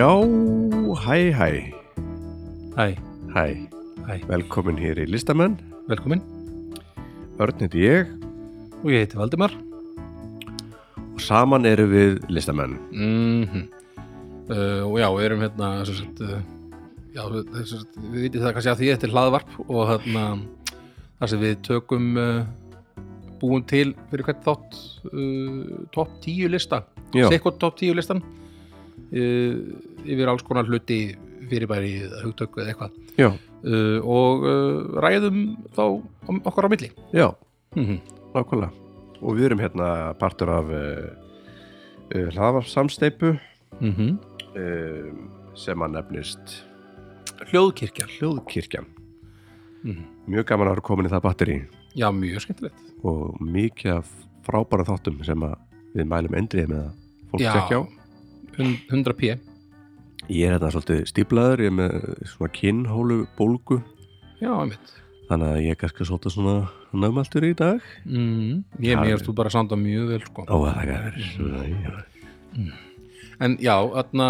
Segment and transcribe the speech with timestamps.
[0.00, 0.16] Já,
[1.04, 1.50] hæ, hæ,
[2.76, 2.96] Hæ,
[3.34, 3.46] hæ,
[4.06, 5.58] hæ, velkomin hér í listamenn,
[5.90, 6.22] velkomin.
[7.36, 8.08] Örn heiti ég.
[8.80, 9.52] Og ég heiti Valdimar.
[10.96, 12.78] Og saman eru við listamenn.
[12.92, 13.44] mm
[14.48, 16.40] uh, og já, við erum hérna sett, uh,
[17.12, 17.22] já,
[17.68, 20.26] sett, við vitið það kannski að því þetta er hlaðvarp og hérna
[21.20, 22.44] þar sem við tökum uh,
[23.36, 26.86] búum til fyrir hvert þátt uh, topp 10 lista.
[27.12, 27.28] Já.
[27.28, 28.24] sikkert topp 10 listan
[29.10, 31.16] yfir alls konar hluti
[31.50, 35.40] fyrirbæri, eða hugtök eða eitthvað uh, og uh, ræðum
[35.74, 35.84] þá
[36.30, 37.34] um okkar á milli já,
[37.74, 37.98] mm -hmm.
[38.34, 38.72] nákvæmlega.
[39.20, 41.10] Og við erum hérna partur af uh,
[42.14, 43.38] uh, hlaðvarpsamsteipu
[43.80, 44.18] Mm -hmm.
[45.54, 46.64] sem að nefnist
[47.48, 48.86] Hljóðkirkjan Hljóðkirkjan.
[49.82, 50.04] Mhm.
[50.26, 54.04] Mjög gaman að vera komin í það batteri Já, mjög skemmtilegt og mikið
[54.46, 55.56] frábæra þáttum sem að
[55.94, 56.92] við mælum endrið með að
[57.30, 57.82] fólk tekja á.
[58.58, 59.36] Hun- 100 p
[60.30, 63.80] Ég er hérna svolítið stíplaður, ég er með svona kinnhólu bólgu
[64.40, 65.00] Já, einmitt
[65.30, 66.54] þannig að ég er kannski svolítið svona
[66.90, 67.82] nöfmaltur í dag.
[68.04, 68.64] mm.
[68.82, 70.44] Ég mér erst þú bara sanda mjög vel sko.
[70.50, 72.72] Ó, það er verið.
[73.40, 74.26] En já, þarna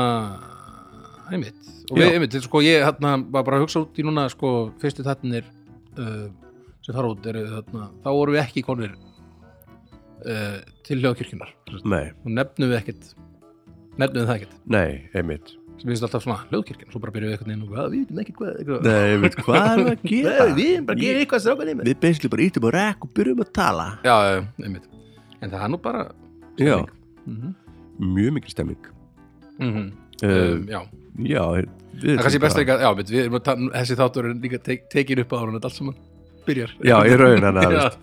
[1.33, 4.51] einmitt og við, einmitt, sko, ég þarna var bara að hugsa út í núna sko,
[4.83, 5.49] fyrstu þettinir
[5.99, 6.29] uh,
[6.85, 8.93] sem fara út eru þarna, þá vorum við ekki konir
[10.27, 11.51] uh, til hljóðkirkjunar
[12.13, 13.11] og nefnum við ekkit
[13.99, 15.55] nefnum við það ekkit nei, einmitt.
[15.81, 18.21] sem finnst alltaf svona hljóðkirkjan svo bara byrjuum við eitthvað inn og "Hvað, við veitum
[18.23, 18.83] ekki hvað eitthvað.
[18.87, 20.37] Nei, einmitt, hvað er að gera?
[20.45, 23.15] Nei, við erum bara að gera eitthvað strákan Við basically bara ítum á rekk og
[23.17, 23.89] byrjum að tala.
[24.05, 24.87] já, já, einmitt
[25.41, 26.03] en það er nú bara
[26.61, 26.77] Já,
[27.27, 27.55] mm -hmm.
[27.99, 28.87] mjög mikil stemming.
[29.59, 30.81] Mm Uh, um, já,
[31.17, 31.45] já,
[31.97, 34.27] við það er kannski best ekki að já, við, við erum að tala, þessi þáttur
[34.29, 35.97] er líka tek, tekin upp á hann allt saman
[36.45, 37.41] byrjar Já, í raun,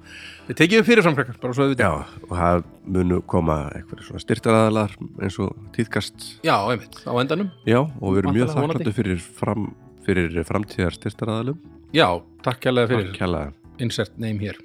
[0.47, 1.89] að, við tekið upp fyrir samkvækar bara svo við já,
[2.23, 2.63] og það
[2.97, 6.27] munu koma eitthvað svona styrtaraðalar eins og tíðkast.
[6.47, 9.67] já, einmitt, á endanum Já, og við erum mjög þakkláttu fyrir, fram,
[10.07, 11.59] fyrir framtíðar styrtaraðalum.
[11.93, 12.07] já,
[12.47, 13.43] takk kærlega fyrir Kjalla.
[13.83, 14.57] insert name hér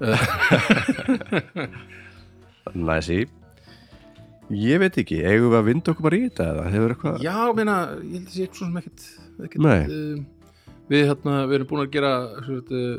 [2.74, 3.26] Næsi.
[4.50, 7.20] Ég veit ekki, eigum við að vinda okkur bara í þetta eða hefur eitthvað?
[7.22, 9.04] já, meina, ég held að sé svo sem ekkert,
[9.46, 9.82] ekkert Nei.
[9.86, 10.24] um,
[10.90, 12.10] við, hérna, við erum búin að gera
[12.40, 12.96] uh,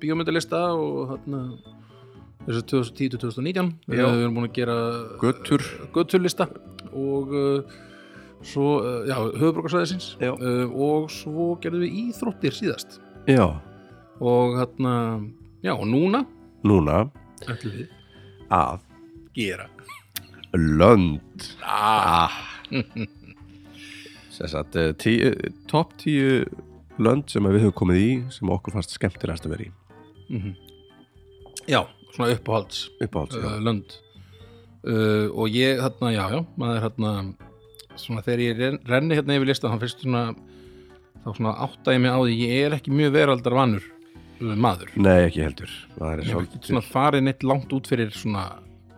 [0.00, 1.42] bíómyndalista og hérna
[2.46, 4.76] þessu 2010-2019 við erum búin að gera
[5.20, 5.64] Götur.
[5.94, 6.48] götturlista
[6.96, 7.76] og uh,
[8.40, 10.32] svo, uh, já, höfubrókarsæðisins Já.
[10.32, 13.44] uh, og svo gerðum við íþróttir síðast Já,
[14.24, 14.94] og hérna,
[15.64, 16.24] já, og núna
[16.64, 17.02] núna
[17.44, 17.90] ætlum við
[18.48, 18.80] að
[19.36, 19.68] gera
[20.56, 21.50] lönd.
[21.62, 22.32] ah.
[24.38, 24.78] Sess að
[25.68, 26.44] topp tíu
[26.98, 29.70] lönd sem við höfum komið í sem okkur fannst skemmtilegast að vera í.
[30.32, 30.54] mm
[31.68, 31.82] já,
[32.14, 33.44] svona uppáhalds Uppáhalds, já.
[33.44, 33.92] uh, lönd
[34.88, 37.10] uh, og ég, hérna, já, já maður hérna,
[37.98, 40.22] svona þegar ég ren, renni hérna yfir lista, þá fyrst svona
[41.24, 44.94] þá svona átta ég mig á því ég er ekki mjög veraldar vanur uh, maður
[44.96, 45.74] Nei, ekki heldur.
[46.00, 48.46] Er ég hef ekki svona farið neitt langt út fyrir svona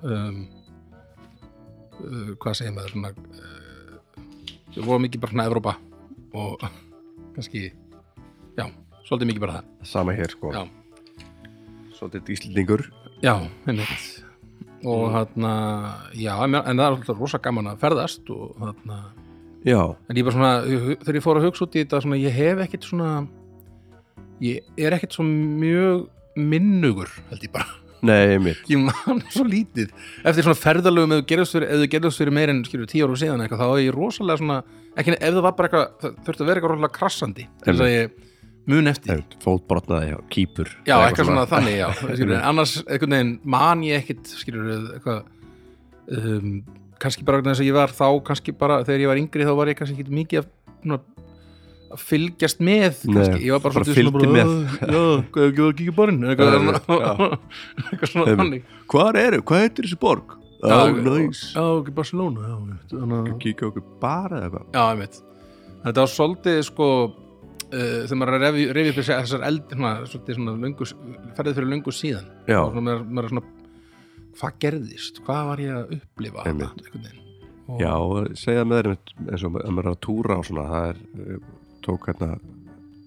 [0.07, 0.41] um,
[1.99, 4.25] uh, hvað segir maður svona uh,
[4.77, 5.75] við vorum mikið bara svona Evrópa
[6.39, 6.63] og
[7.35, 7.71] kannski
[8.59, 8.67] já,
[9.09, 9.71] svolítið mikið bara það.
[9.93, 10.53] Sama hér, sko.
[10.55, 10.63] já,
[11.99, 12.83] Svolítið íslendingur.
[13.23, 13.35] já,
[13.69, 14.09] einmitt.
[14.89, 15.51] Og hérna,
[16.17, 19.01] já, en það er alltaf rosa gaman að ferðast og hérna,
[20.09, 20.53] en ég bara svona
[21.05, 23.11] þegar ég fór að hugsa út í þetta svona, ég hef ekkit svona
[24.41, 26.07] ég er ekkit svo mjög
[26.41, 27.67] minnugur, held ég bara.
[28.01, 28.63] Nei, mitt.
[28.73, 29.91] ég man svo lítið.
[30.25, 33.75] Eftir svona ferðalögum ef þú gerðast fyrir meir en skilur tíu árum síðan eitthvað, þá
[33.77, 34.63] er ég rosalega svona
[34.97, 37.45] ekki, ef það var bara eitthvað, þurfti að vera eitthvað rosalega krassandi.
[37.67, 38.17] Þess að ég
[38.71, 40.71] mun eftir Fótbrotnaði, já, kýpur.
[40.89, 45.23] já, eitthvað svona þannig, já skilur, annars einhvern veginn man ég ekkit skilur, eitthvað
[46.19, 46.61] um,
[47.01, 49.71] kannski bara þess að ég var þá kannski bara, þegar ég var yngri þá var
[49.73, 50.51] ég kannski ekki mikið að,
[50.83, 50.99] svona,
[51.91, 54.53] að fylgjast með Nei, kannski, ég var bara, bara svona með.
[54.81, 55.01] já,
[55.31, 58.69] hvað er ekki að kíkja borinn eitthvað, svona- þannig?
[58.91, 59.19] Hvað
[59.65, 60.37] heitir þessi borg?
[60.61, 61.39] Já, Ó, næs.
[61.57, 64.67] Já, ekki Barcelona Kíkja okkur bara eða eitthvað.
[64.77, 65.15] já, einmitt
[65.81, 66.89] Þetta var svolítið sko
[67.71, 70.91] uh, þegar maður er að revi upp þessar eld svona, svona löngu,
[71.39, 72.29] ferðið fyrir löngu síðan.
[72.59, 73.47] Og maður, maður er svona
[74.41, 77.27] hvað gerðist, hvað var ég að upplifa veginn?
[77.71, 77.95] Og, Já,
[78.39, 78.89] segja með þeir
[79.31, 81.43] eins og að maður er að túra og svona, það er, eh,
[81.87, 82.31] tók hérna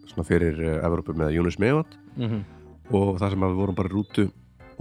[0.07, 2.43] svona fyrir uh, Evropu með Jónis Mevat mm
[2.91, 4.25] og það sem að við vorum bara í rútu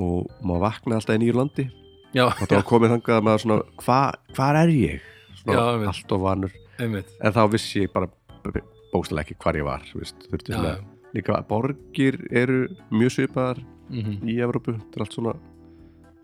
[0.03, 1.65] og maður vaknaði alltaf í nýju landi.
[2.13, 3.99] Já, og var komið þangað að maður svona, hva,
[4.37, 5.07] hvar er ég?
[5.39, 7.13] Svona Já, allt og vanur, einmitt.
[7.23, 8.11] En þá vissi ég bara
[8.93, 10.77] bókslega ekki hvar ég var, veist, þurfti svona,
[11.17, 13.63] líka borgir eru mjög svipaðar
[13.93, 15.35] mm í Evropu, þetta er allt svona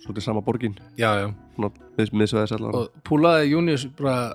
[0.01, 2.79] svolítið sama borgin, svona miðsvæðis allavega.
[2.79, 4.33] og púlaði Június bara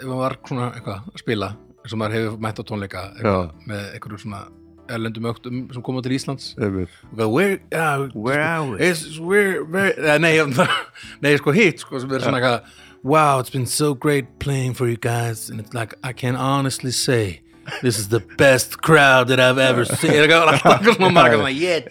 [0.00, 1.50] ef hann var svona eitthvað að spila
[1.84, 4.40] eins og maður hefur mætt á tónleika eitthvað, með einhverju svona
[4.88, 6.52] erlendum öktum sem koma til Íslands.
[6.58, 8.92] Og það, where, yeah, Where are we?
[9.20, 10.38] We're, very, uh, nei,
[11.22, 14.88] nei, sko hitt sko, sem er svona eitthvað Wow, it's been so great playing for
[14.88, 17.40] you guys and it's like, I can honestly say
[17.82, 20.12] this is the best crowd that I've ever seen.
[20.12, 21.88] Það er alltaf svona marga ég,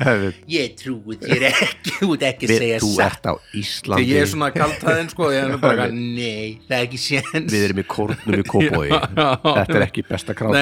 [0.52, 3.26] ég trúi þér ekki þú ert ekki að segja satt.
[3.54, 5.24] Þegar ég er svona kaltæðin sko,
[5.64, 7.52] bara nei, það er ekki séns.
[7.54, 8.90] Við erum í kórnum í kópói.
[9.46, 10.54] Þetta er ekki besta krát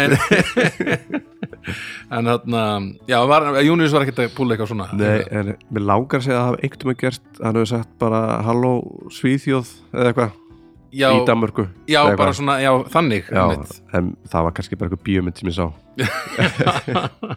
[2.14, 2.62] en þarna
[3.08, 3.18] já,
[3.64, 4.88] Június var ekkert að púla eitthvað svona.
[5.00, 7.92] Nei, en mér langar að segja að það hafa einhvern veginn gerst hann hefur sagt
[8.02, 8.74] bara halló
[9.14, 10.32] Svíþjóð eða eitthvað
[10.94, 11.64] já, í Danmörku.
[11.90, 12.38] Já, eða bara eitthvað.
[12.40, 13.44] svona, já, þannig Já,
[14.00, 15.66] en það var kannski bara eitthvað bíómynd sem ég sá.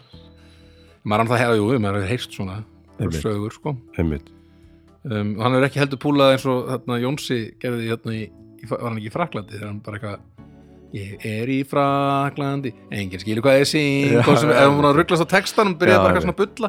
[1.06, 2.56] Maður hann það hefði, jú, maður hefur heyrst svona
[3.20, 3.70] sögur, sko.
[4.00, 4.26] Einmitt.
[5.06, 8.18] um, og hann hefur ekki heldur púlað eins og þarna, Jónsi gerði hérna í,
[8.58, 10.18] í, var hann ekki í Fraklandi þegar hann bara eitthvað
[10.96, 13.80] ég er í Fraklandi enginn skilur hvað ég ef já,
[14.24, 16.68] hann var að rugglast á textanum byrjaði bara eitthvað svona að bulla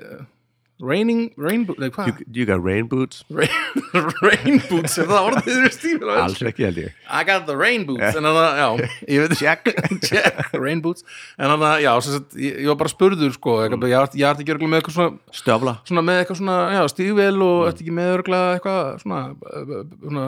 [0.83, 2.23] raining rain boots, eða you, hvað?
[2.37, 3.23] You got rain boots?
[3.31, 3.49] Rain,
[4.27, 6.97] rain boots, er það orðið þér stífil á Alls ekki held ég.
[7.07, 9.73] I got the rain boots en þannig að, já, ég veit check,
[10.09, 11.07] check rain boots,
[11.39, 14.25] en þannig að, já sem sagt, ég, ég var bara spurður, sko ég, ég, ætti
[14.27, 15.77] ekki örgulega með eitthvað svona Stöfla.
[15.89, 20.27] svona með eitthvað svona, já, stígvél og ertu ekki með örgulega eitthvað svona, uh, svona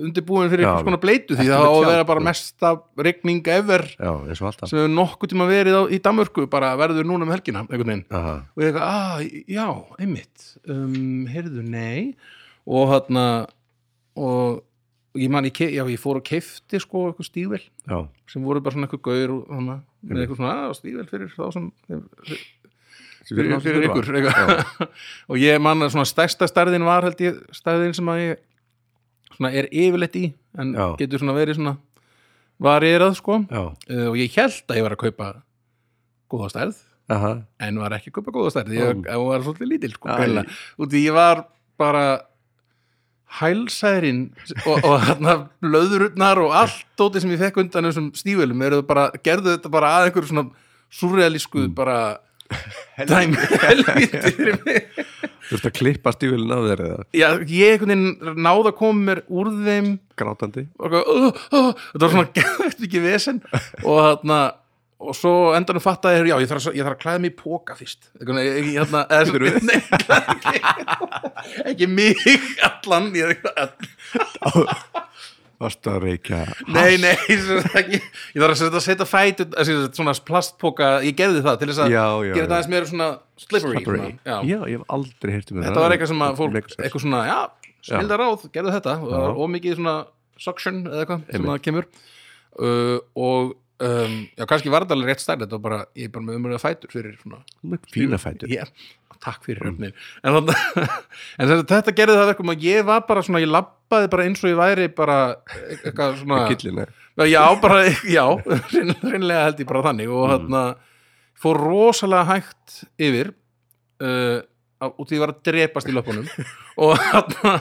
[0.00, 2.72] undirbúin fyrir eitthvað svona bleitu því það á að vera bara mesta
[3.08, 3.84] rigning ever.
[3.98, 7.74] Já, sem hefur nokkuð tíma verið á, í Danmörku bara verður núna um helgina, og
[7.76, 9.22] ég eitthvað, ah,
[9.52, 9.66] já,
[10.00, 10.48] einmitt.
[10.64, 12.14] Um, heyrðu, nei.
[12.64, 13.26] Og þarna
[14.16, 14.62] og
[15.18, 17.98] ég man, ég, já, ég fór og keifti sko eitthvað stígvél Já,
[18.30, 21.44] sem voru bara svona eitthvað gaur og hana, með eitthvað svona, að stígvél fyrir þá
[21.56, 21.66] sem
[23.28, 24.08] fyrir, fyrir ykkur.
[24.20, 24.88] eitthvað.
[25.30, 28.42] og ég man að svona stærsta stærðin var held ég stærðin sem að ég
[29.42, 30.24] svona er yfirleitt í
[30.62, 30.86] en Já.
[31.02, 31.76] getur svona verið svona
[32.62, 35.30] varierað sko Já, uh, og ég held að ég var að kaupa
[36.32, 36.80] góða stærð
[37.12, 40.14] aha en var ekki að kaupa góða stærð ég, ég var svolítið lítil sko Æ.
[40.20, 40.58] greinilega.
[40.78, 41.42] út í ég var
[41.80, 42.04] bara
[43.40, 44.22] hælsæðrin
[44.68, 45.34] og, og hérna
[45.64, 48.60] blöðurutnar og allt dótið sem ég fekk undan þessum stífölum
[49.24, 50.46] gerðu þetta bara að einhverju svona
[50.92, 51.74] surrealísku Mm.
[51.74, 51.96] bara
[53.00, 55.04] helviti fyrir mig.
[55.48, 57.04] Þú ert að klippa á þér eða?
[57.16, 59.92] Já, ég einhvern veginn náða að koma mér úr þeim.
[60.18, 60.66] Grátandi.
[60.80, 63.42] Og uh, uh, þetta var svona gæft ekki vesen.
[63.82, 64.40] Og þarna
[65.02, 67.38] og svo endanum fattaði ég, já, ég þarf, að, ég þarf að klæða mig í
[67.38, 68.06] póka fyrst.
[68.18, 69.50] Eitthvað, ég, ég, hérna, eða, Geturðu?
[69.68, 69.78] nei,
[70.36, 70.54] ekki,
[71.72, 72.16] ekki mig
[72.68, 73.10] allan
[75.62, 79.42] ég, Varstu að reykja nei, nei, ég þarf að setja, fæt
[79.94, 83.08] svona plastpóka, ég gerði það til þess að Já, já, gera þetta aðeins meira svona
[83.38, 84.00] slippery, Slippery.
[84.02, 84.36] Svona, já.
[84.50, 85.68] Já, ég hef aldrei heyrt um þetta.
[85.68, 87.38] Þetta var eitthvað sem að fólk, eitthvað svona, já,
[87.88, 88.94] snildar ráð, gerðu þetta.
[89.02, 89.96] Og það ómikið svona
[90.42, 91.90] suction eða eitthvað sem það kemur.
[92.52, 96.14] Uh, og um, já, kannski var þetta alveg rétt stærð þetta var bara, ég er
[96.14, 97.40] bara með umröða fætur fyrir svona
[97.94, 98.52] Fína fætur.
[98.52, 98.66] Já,
[99.22, 99.92] takk fyrir öfnir
[100.26, 100.38] en,
[101.38, 104.42] en þetta, þetta gerði það verkum að ég var bara svona, ég labbaði bara eins
[104.44, 105.18] og ég væri bara
[105.70, 106.40] eitthvað svona
[107.30, 107.82] já, bara,
[108.16, 108.24] já,
[109.04, 110.32] reynlega held ég bara þannig og Mm.
[110.32, 110.64] þarna
[111.42, 113.32] fór rosalega hægt yfir
[114.02, 114.38] uh,
[114.98, 116.26] út í ég var að drepast í löpunum
[116.82, 117.54] og þarna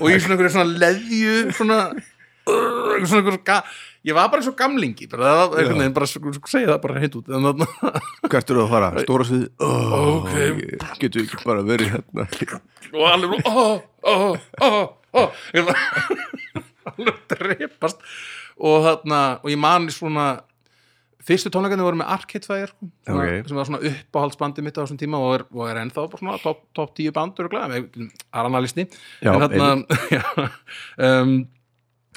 [0.00, 2.00] og einhverju svona leðju svona uh,
[2.48, 2.79] svona, einhver ga,
[4.08, 7.30] ég var bara eins og gamlingi bara, það veginn, bara segja það bara hitt út
[8.30, 8.90] Hvert eru að fara?
[9.04, 10.34] Stóra svið oh, Ok.
[11.02, 12.22] Getur ekki bara verið hérna?
[12.90, 13.02] Og
[15.10, 15.22] ó
[15.54, 15.82] Ég var-
[16.90, 17.98] alveg drepast.
[18.60, 20.28] Og þarna, og ég mani svona
[21.24, 23.48] fyrstu tónleikarnir voru með Arcade sko, svona, Ok.
[23.48, 26.62] sem var svona uppáhaldsbandi mitt á þessum tíma og er, og er ennþá svona top,
[26.74, 28.86] top 10 bandur og glæða með aranalisti.
[29.22, 30.24] En þarna já,
[30.98, 31.34] um,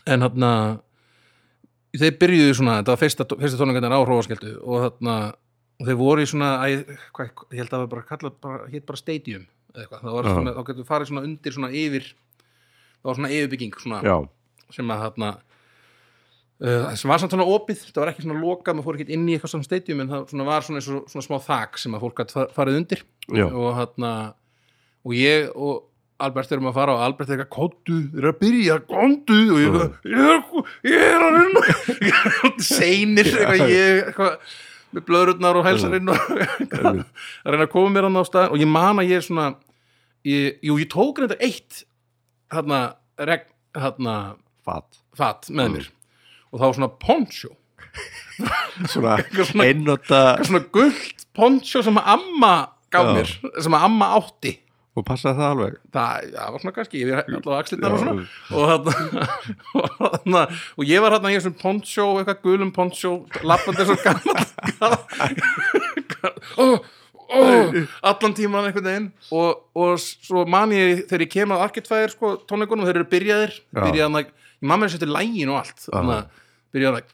[0.09, 0.51] en þarna
[1.93, 5.15] þeir byrjuðu svona, þetta var fyrsta, fyrsta tónleikarnir á hrófaskjöldu og þarna
[5.81, 6.83] og þeir voru í svona, æ,
[7.15, 10.17] hvað, ég held að það var bara kallað, bara, hétt bara stadium eða eitthvað, það
[10.17, 10.33] var Já.
[10.37, 12.11] svona, þá getur farið svona undir svona yfir,
[12.99, 14.15] það var svona yfirbygging svona, Já,
[14.73, 15.31] sem að þarna
[16.63, 19.25] uh, sem var samt svona opið, það var ekki svona lokað maður fór ekki inn
[19.27, 22.05] í eitthvað svona stadium en það svona var svona, og, svona smá þak sem að
[22.05, 22.23] fólk
[22.57, 23.47] farið undir Já.
[23.49, 24.13] og þarna
[25.03, 25.89] og ég og
[26.23, 29.57] Albert erum að fara og Albert er eitthvað kóttu, þeir eru að byrja, kóttu og
[29.63, 29.79] ég,
[30.11, 31.63] ég, er, ég er að reyna
[32.07, 34.53] ég er seinir eitthvað, ég eitthvað,
[34.93, 38.51] með blöðrurnar og hælsarinn og eitthvað, að reyna að koma mér hann á stað.
[38.53, 39.47] Og ég man að ég er svona
[40.29, 41.81] ég, jú, ég tók þetta eitt
[42.53, 42.79] þarna,
[43.25, 44.15] reg, þarna
[44.63, 45.89] fatt fatt með mér.
[46.53, 47.51] Og það var svona poncho.
[48.89, 52.53] Svona svona- einnota svona gullt poncho sem að amma
[52.93, 53.29] gaf mér,
[53.61, 54.55] sem að amma átti
[54.93, 58.23] og passaði það alveg það, það var svona kannski, ég er alltaf axlindar og svona
[58.53, 58.63] og
[60.19, 60.47] þannig að
[60.77, 64.37] og ég var hérna í þessum poncho eitthvað gulum poncho, lappandi þessum gammal
[68.03, 72.27] allan tíman einhvern veginn og, og svo man ég þegar ég kem að arketfæðir sko,
[72.49, 76.15] tónleikunum þeir eru byrjaðir byrjaðan að, ég mamma er að setja lægin og allt þannig
[76.19, 76.25] að
[76.73, 77.05] byrjaðan að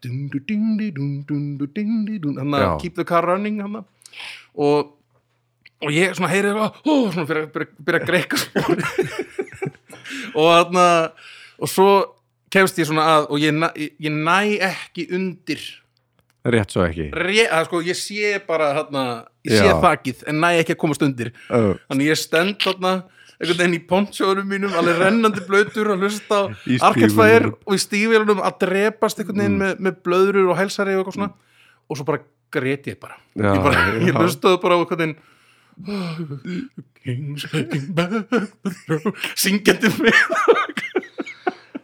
[2.41, 3.63] þannig að keep the car running
[4.59, 4.91] og
[5.79, 8.39] og ég svona heyri eitthvað ó, svona að byrja, byrja að greika
[10.37, 10.85] og þarna
[11.59, 11.91] og svo
[12.53, 15.61] kemst ég svona að og ég, ég, ég næ ekki undir.
[16.49, 17.09] Rétt svo ekki.
[17.13, 19.05] Ré, að, sko, ég sé bara þarna
[19.45, 19.77] ég sé Já.
[19.83, 21.31] þakið en næ ekki að komast undir.
[21.51, 22.93] Ö, þannig ég stend þarna
[23.39, 27.53] einhvern veginn í pontsjóðurum mínum alveg rennandi blöytur að hlusta á stígvélunum.
[27.63, 31.31] og í stígvélunum að drepast einhvern veginn með, með blöðrur og hælsari og eitthvað svona.
[31.87, 33.15] Og svo bara grét ég bara.
[33.39, 35.15] Já, ég, ég hlustaði bara á einhvern veginn
[39.39, 40.17] Syngjandi með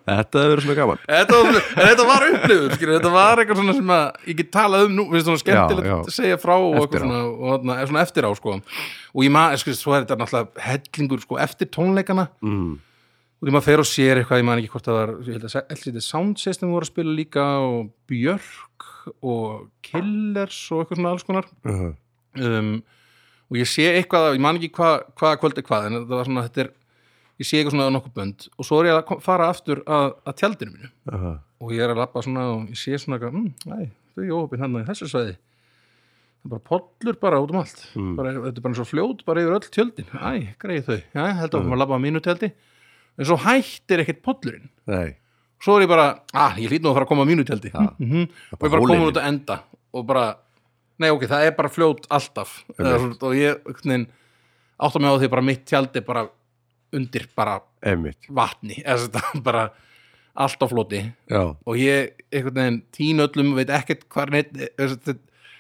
[0.06, 3.74] Þetta hefur verið svona gaman þetta var, þetta var upplifur skilur, þetta var eitthvað svona
[3.78, 5.96] sem að ég get talað um nú, finnst svona skemmtilegt Já, já.
[5.98, 8.58] að segja frá og eitthvað svona, og svona eftir á sko.
[8.62, 12.70] og ég maður, sko, svo er þetta náttúrulega hellingur sko, eftir tónleikana mm.
[13.42, 15.50] og því maður fer og sér eitthvað, ég man ekki hvort það var ég held
[15.50, 18.90] að LCD Sound System voru að spila líka og Björk
[19.26, 21.90] og Killers og eitthvað svona alls konar uh,
[22.46, 22.76] um,
[23.52, 26.30] og ég sé eitthvað, ég man ekki hvað hva kvöld er hvað, en þetta var
[26.30, 26.70] svona þetta er,
[27.42, 28.48] ég sé eitthvað svona nokkuð bönd.
[28.58, 30.92] Og svo er ég að fara aftur að, að tjaldinu mínu.
[31.12, 34.24] Uh, og ég er að lappa svona og ég sé svona eitthvað, mm, æ, þau
[34.26, 35.36] er óopinn hann í þessu svæði.
[36.46, 37.84] Það er bara pollur bara út um allt.
[37.98, 38.16] Mm.
[38.18, 40.10] bara, þetta er bara svo fljót bara yfir öll tjöldin.
[40.14, 42.52] Æ, greið þau, já, ég held að maður lappa á mínu tjaldi.
[43.16, 44.68] En svo hættir ekkert pollurinn.
[44.92, 45.16] Nei.
[45.64, 47.72] Svo er ég bara, ah, ég hlýt nú að fara að koma á mínu tjaldi.
[47.72, 48.26] Mm -hmm.
[48.52, 49.64] og ég bara koma út að enda.
[49.96, 50.26] Og bara,
[51.02, 52.58] nei ok, það er bara fljót alltaf.
[52.78, 52.98] Svona,
[53.28, 54.08] og ég veginn,
[54.80, 56.28] átta mig á því bara mitt tjaldi bara
[56.96, 58.30] undir bara Einmitt.
[58.30, 58.82] vatni.
[58.86, 59.68] Eða bara
[60.36, 61.04] allt á floti.
[61.32, 64.52] Já, og ég einhvern veginn tín öllum veit ekkert hvar neitt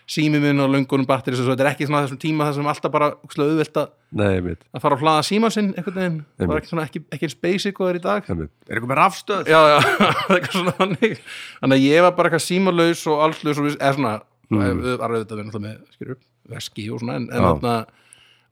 [0.05, 2.67] sími minn og löngunum batteris og svo þetta er ekki svona þessum tíma þar sem
[2.69, 3.07] alltaf bara
[3.49, 3.87] auðvelt að
[4.35, 4.59] einmitt.
[4.69, 6.51] að fara að hlaða síma sinn einhvern veginn, það Einmitt.
[6.51, 8.29] var ekki, svona, ekki, ekki eins basic og það er í dag.
[8.29, 8.51] Einmitt.
[8.69, 9.49] Er eitthvað með rafstöð?
[9.49, 9.79] já, já,
[10.77, 11.17] þannig.
[11.65, 14.13] Að ég var bara eitthvað símalaus og allslaus og eða svona,
[14.49, 14.61] Mm.
[14.61, 14.97] mm.
[15.01, 16.19] var auðvitað við náttúrulega með skilur,
[16.55, 17.75] veski og svona en, en þarna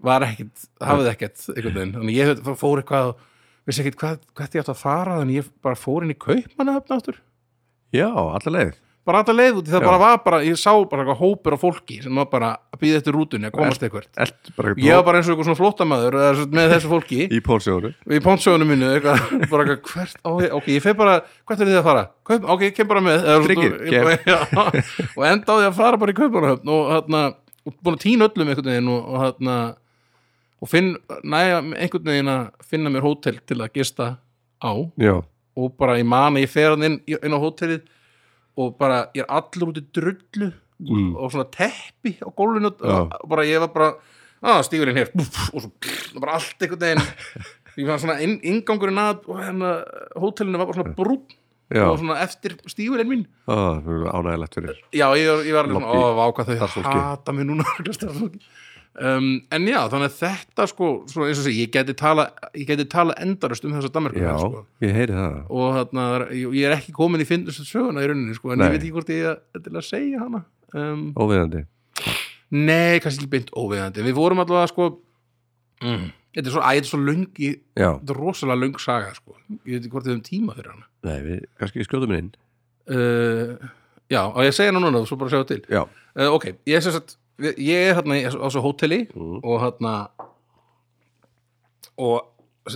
[0.04, 3.12] var ekkit, hafði ekkert einhvern veginn, þannig ég fó- fór eitthvað
[3.70, 6.96] vissi ekkert hvað, hvað ég átt að fara þannig ég bara fór inn í kaupmannahöfn
[6.98, 7.20] áttur
[7.94, 8.74] Já, allar leið
[9.04, 9.86] bara alltaf leið út það Já.
[9.90, 13.00] bara var bara, ég sá bara eitthvað hópur af fólki sem var bara að býða
[13.02, 14.06] eftir rútunni að komast eitthvað
[14.80, 17.20] ég var bara eins og eitthvað svona svo- með þessu fólki.
[18.16, 21.80] Í póntsögunum mínu eitthvað, bara eitthvað, hvert, ég- ok, ég fer bara hvert er þið
[21.82, 23.26] að fara, Kaup, ok, kem bara með.
[23.44, 23.74] Tryggir,
[24.32, 24.40] já,
[25.18, 27.24] og enda á því að fara bara í kaupanahöfn og hérna,
[27.68, 29.58] og búin að týna öllum einhvern veginn og, og hérna
[30.64, 30.94] og finn,
[31.28, 34.08] næja, einhvern veginn að finna mér hótel til að gista
[34.64, 34.72] á.
[34.96, 35.18] Já,
[35.60, 37.84] og bara ég man að ég fer inn, inn á hótelið
[38.58, 40.52] og bara ég er allur út í drullu
[40.84, 41.14] Mm.
[41.16, 43.94] og svona teppi á gólfinu og, bara ég var bara
[44.44, 45.12] að stígurinn hér.
[45.16, 47.06] Búff, og svo bara allt einhvern veginn.
[47.78, 49.70] Ég var svona inn, ingangurinn að og hérna
[50.20, 51.22] hótelinu var bara svona brún
[51.72, 53.80] já, og svona eftir stígurinn mín Ó,
[54.12, 57.64] ánægilegt fyrir já ég, ég var alveg svona, ó, váka þau hata mig núna.
[59.02, 62.68] um, en já, þannig að þetta sko, svo eins og sé, ég geti tala ég
[62.70, 64.66] geti tala endarust um þessa Danmarku Já, sko.
[64.86, 65.38] ég heyri það.
[65.50, 66.06] Og þarna,
[66.38, 68.68] ég er ekki komin í finnustu söguna í rauninni, sko, en Nei.
[68.68, 70.44] ég veit ekki hvort ég er til að segja hana.
[70.74, 71.64] Um, Óviðandi.
[72.54, 74.88] Nei, kannski ekki beint óvegandi Við vorum allavega sko
[75.82, 79.14] mm, Þetta er svo, æ, þetta er svo löng í, Þetta er rosalega löng saga
[79.18, 79.36] sko.
[79.66, 80.86] Ég veit ekki hvort við höfum tíma fyrir hana.
[81.06, 82.30] Nei, við kannski skjóðum inn.
[82.90, 83.58] Uh,
[84.12, 85.62] Já, og ég segja hana núna Svo bara sjá til.
[85.74, 89.40] Uh, Ok, ég er sagt við- Ég er hérna á svo hóteli Mm.
[89.44, 89.94] Og hérna
[91.98, 92.22] Og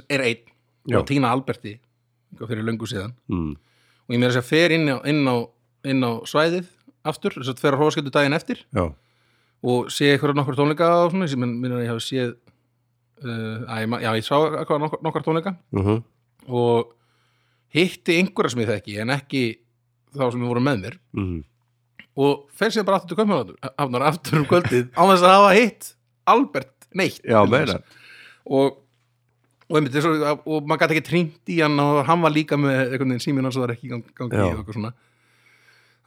[0.10, 0.44] er einn
[0.88, 1.00] Já.
[1.00, 1.80] Og Tína Alberti
[2.38, 3.54] Fyrir löngu síðan mm.
[4.08, 5.36] Og ég meira að segja fer inn á, inn á,
[5.86, 6.68] inn á svæðið
[7.08, 8.84] Aftur, þess að fer að hrósköldu daginn eftir já,
[9.64, 12.34] og sé eitthvað nokkur tónleika og svona, sem minn að ég hafi séð
[13.24, 15.98] uh, að, ég já, ég sá eitthvað nokkur, nokkur tónleika uh
[16.48, 16.94] og
[17.76, 19.40] hitti einhverja sem ég þekki en ekki
[20.16, 21.42] þá sem við vorum með mér mm.
[22.18, 25.90] Og fer síðan bara aftur til Kaupmannhafnar aftur um kvöldið á þess að hafa hitt
[26.34, 27.42] Albert neitt Já,
[28.48, 28.84] og
[29.68, 30.14] og, einmitt, svo,
[30.48, 33.50] og maður gæti ekki tringt í hann og hann var líka með einhvern veginn síminn
[33.50, 34.46] og svo var ekki í gang- gangi Já.
[34.48, 34.92] og eitthvað svona.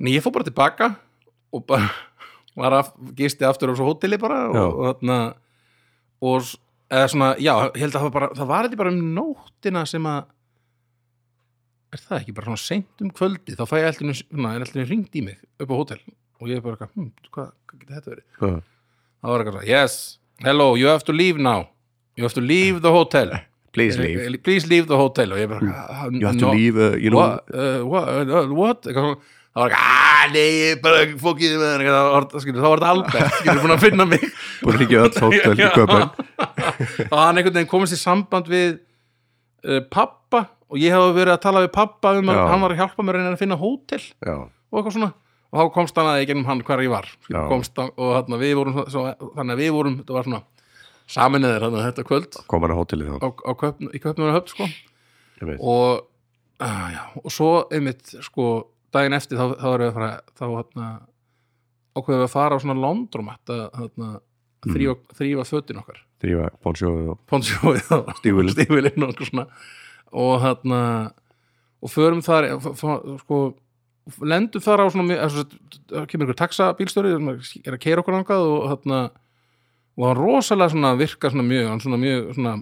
[0.00, 0.88] Þannig ég fór bara tilbaka
[1.52, 1.90] og bara
[2.60, 2.88] var af,
[3.18, 5.18] gisti aftur á svo hóteli bara og, og þarna
[6.24, 6.48] og
[6.90, 9.84] eða svona, já, ég held að það var bara það var þetta bara um nóttina
[9.92, 10.24] sem að
[11.90, 15.16] er það ekki bara svona seint um kvöldi, þá fæ ég alltaf er alltaf ringt
[15.18, 16.00] í mig upp á hótel
[16.40, 18.24] og ég er bara, hm, hvað, hvað getur þetta verið?
[18.40, 18.62] Já.
[19.20, 19.96] það var eitthvað, yes,
[20.46, 21.68] hello, you have to leave now.
[22.16, 23.32] You have to leave the hotel.
[23.74, 24.18] Please leave.
[24.26, 25.30] Eh, please leave the hotel.
[25.32, 27.20] Og ég bara, "Ah, You have to leave, uh, you know.
[27.20, 28.82] What, uh, what, uh, what?
[28.82, 29.20] Eitthvað svona,
[29.54, 33.60] það var ekki, aaa, nei, er bara fókið með það þá var þetta Albert skilur,
[33.62, 34.24] búin að finna mig.
[34.64, 36.02] Búin að hringja öll hótel í köpun
[37.10, 38.80] og hann einhvern veginn komist í samband við
[39.68, 42.80] uh, pappa og ég hef verið að tala við pappa um að hann var að
[42.84, 45.10] hjálpa mér að reyna að finna hótel Já, og eitthvað svona.
[45.50, 47.08] Og þá komst hann að ég gennum hann hvar ég var.
[47.50, 49.02] Komst hann, og þarna, við vorum svo,
[49.34, 50.42] þannig að við vorum, þetta var svona
[51.10, 52.38] saminniðir að þetta kvöld.
[52.52, 54.68] Kom hann á hótelið þá í köpnum höfn sko
[55.58, 56.02] og,
[56.60, 58.46] uh, já, og svo einmitt sko
[58.94, 60.88] daginn eftir þá, þá erum við að fara þá hérna
[61.96, 64.18] ákveðum við að fara á svona laundromat að, að
[64.68, 66.00] þrýfa, þrýfa fötin okkar.
[66.20, 66.50] Drífa
[67.30, 69.00] Bonsjóðu og stígvélin.
[69.00, 69.46] Og eitthvað svona
[70.12, 70.82] og hérna
[71.80, 72.48] og förum þar
[73.22, 73.40] sko
[74.26, 77.16] lendum þar á svona það kemur einhver taxabílstöri
[77.64, 79.02] er að keira okkur angað og hérna
[79.96, 82.56] og hann rosalega svona virka svona mjög hann svona mjög svona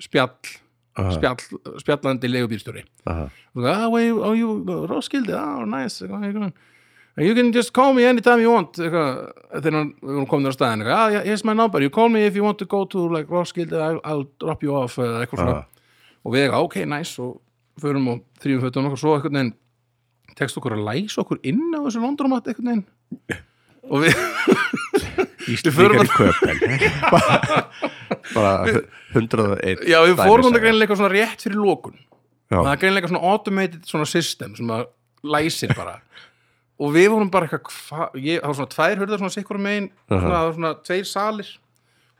[0.00, 0.58] spjall
[0.98, 1.38] Aha, spjall,
[1.78, 3.28] spjallandi legubílstjóri aha.
[3.54, 4.58] og ah, wait, oh, you
[4.90, 6.02] Roskilde, ah, nice
[7.16, 8.72] you can just call me anytime you want.
[8.78, 9.30] Þegar
[9.62, 12.58] hann- vorum komin á staðin ah, here's my number, you call me if you want
[12.58, 15.64] to go to like Roskilde, I'll, I'll drop you off eitthvað svona.
[16.24, 17.14] Og við eitthvað, ok, nice.
[17.22, 17.40] Og
[17.80, 19.52] förum og þrýfum fötum okkur svo einhvern veginn,
[20.36, 23.40] tekst okkur að læsa okkur inn á þessu londromat einhvern veginn.
[23.90, 24.14] Og við
[25.50, 26.74] Íslendingar í köpen.
[28.34, 28.52] Bara
[29.14, 31.96] 101 já, við fórum þetta greinlega eitthvað svona rétt fyrir lókun
[32.50, 34.84] Já, það er greinlega svona automated svona system sem að
[35.30, 35.96] læsir bara.
[36.80, 40.46] Og við vorum bara eitthvað það var svona tvær hurðar svona sikkur megin svona, það
[40.46, 41.50] var svona tveir salir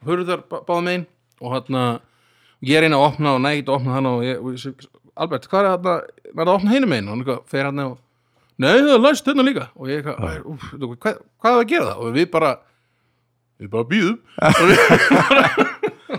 [0.06, 1.06] hurðar bá- báða megin.
[1.40, 1.84] Og hérna
[2.66, 4.88] ég reyna að opna og nægt opna hann og ég, og ég
[5.20, 7.08] Albert, hvað er er það að opna hinu megin?
[7.10, 7.98] Og hann fer hann og
[8.60, 9.68] nei það er læst hérna líka.
[9.76, 12.04] Og ég úf, hvað, hvað er að gera það?
[12.04, 12.52] Og við bara
[13.60, 14.18] við bara býðum
[14.70, 14.78] við,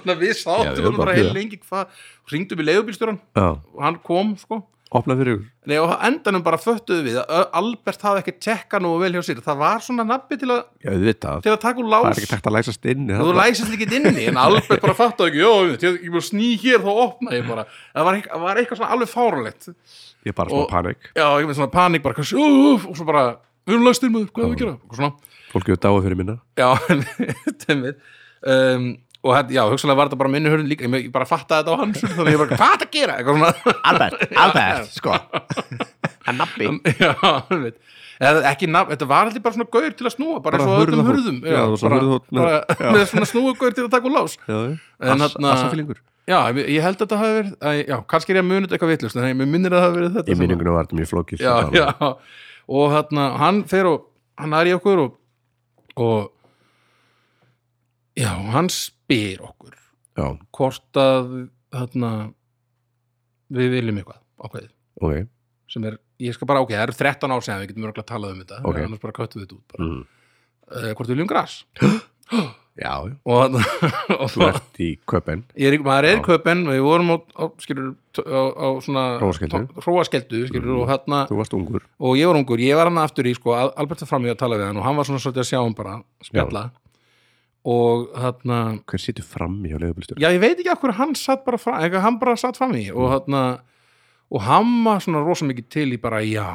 [0.11, 1.89] við við sátum bara heil lengi hvað,
[2.29, 5.45] hringdum í leigubílstjóran já, og hann kom sko opna fyrir ykkur.
[5.71, 9.39] Nei, og endanum bara föttuðu við að Albert hafði ekki tjekka nú vel hjá sér.
[9.45, 11.43] Það var svona nabbi til að, Já, þið vita það.
[11.45, 12.09] til að taka úr Það lás.
[12.11, 15.31] er ekki takt að læsast inn og þú læsist ekki inni en Albert bara fattaði
[15.31, 15.51] ekki, já,
[15.95, 19.11] ég, bara sný hér þá opna ég bara, það var, eitthvað, var eitthvað svona alveg
[19.13, 21.07] fáralegt Ég er bara svona Og- panik.
[21.15, 23.23] Já, ég með svona panik bara, hvað, uh, og svo bara
[23.65, 24.75] við erum læstir með, hvað er að gera?
[24.89, 25.13] Og svona,
[25.51, 26.35] Fólk hefur dáið fyrir minna.
[26.55, 26.69] Já,
[27.65, 27.95] temmið
[28.47, 28.85] um,
[29.21, 31.81] og þetta, já, hugsalega var þetta bara minni hörðin líka, ég, bara fattaði þetta á
[31.81, 33.75] hans þannig ég bara, hvað er þetta að gera, eitthvað svona.
[33.91, 35.17] Albert, Albert, sko.
[36.31, 36.43] Að
[37.51, 37.81] einmitt.
[38.21, 40.83] Eða ekki nafn, þetta var alltaf bara svona gaur til að snúa bara, Bara og
[40.85, 41.37] öllum hurðum.
[41.41, 42.59] Já, bara, bara,
[42.93, 44.35] með svona snúa gaur til að taka úr lás.
[45.01, 48.61] Assafílingur já, ég held að þetta hafi verið að, já, kannski er ég að muni
[48.67, 50.75] þetta eitthvað vitlust en ég minnir að það hafi verið þetta Í sem að- minningunum
[50.77, 51.87] var þetta mjög flókið já, já,
[52.77, 54.05] og þarna hann fer og
[54.39, 55.17] hann er í okkur og,
[55.97, 56.29] og
[58.21, 58.69] já, hann
[59.11, 61.33] spyr okkur já, hvort að
[61.71, 62.11] þarna
[63.51, 64.71] við viljum eitthvað ákveðið
[65.01, 65.29] ok.
[65.71, 68.33] Sem er, ég skal bara, ok, það eru 13 ár sem við getum mörgulega talað
[68.33, 68.79] um þetta, Ok.
[68.85, 70.01] annars bara köttum við þetta út mm.
[70.71, 71.53] uh, hvort við viljum gras?
[71.79, 72.41] Já,
[72.83, 73.55] já, og,
[74.21, 76.19] og þú ert í köpen ég er, maður er Já.
[76.19, 81.39] í köpen við vorum á, á, skilur, á, á svona hróaskeldu skilur, og, hérna, Þú
[81.39, 81.87] varst ungur.
[82.03, 84.33] Og ég var ungur, ég var hann aftur í sko, Al- Albert var fram í
[84.33, 86.67] að tala við hann og hann var svona svolítið að sjá hann bara spjalla
[87.67, 91.43] og þarna hver situr fram í á leigubílstjóri já, ég veit ekki hverju hann satt
[91.45, 93.41] bara fram eitthvað, hann bara satt fram í og þarna
[94.31, 96.47] og hann var svona rosa mikið til í bara já,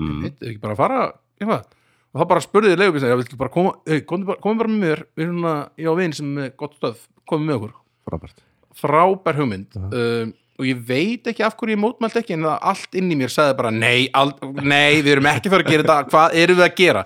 [0.00, 0.18] mm.
[0.24, 1.00] veit ekki bara fara
[1.36, 1.68] eitthvað,
[2.14, 4.84] og það bara spurði leigubílstjóri, já, viltu bara koma, hey, komið bara, komi bara með
[4.86, 7.74] mér við erum svona, ég á vin sem er gott stöð komið með okkur,
[8.08, 8.44] frábært.
[8.78, 9.74] Frábær hugmynd.
[9.74, 9.88] Já.
[9.90, 13.16] um, og ég veit ekki af hverju ég mótmælt ekki en það allt inn í
[13.18, 16.58] mér sagði bara nei, al, nei, við erum ekki fara að gera þetta hvað erum
[16.58, 17.02] við að gera?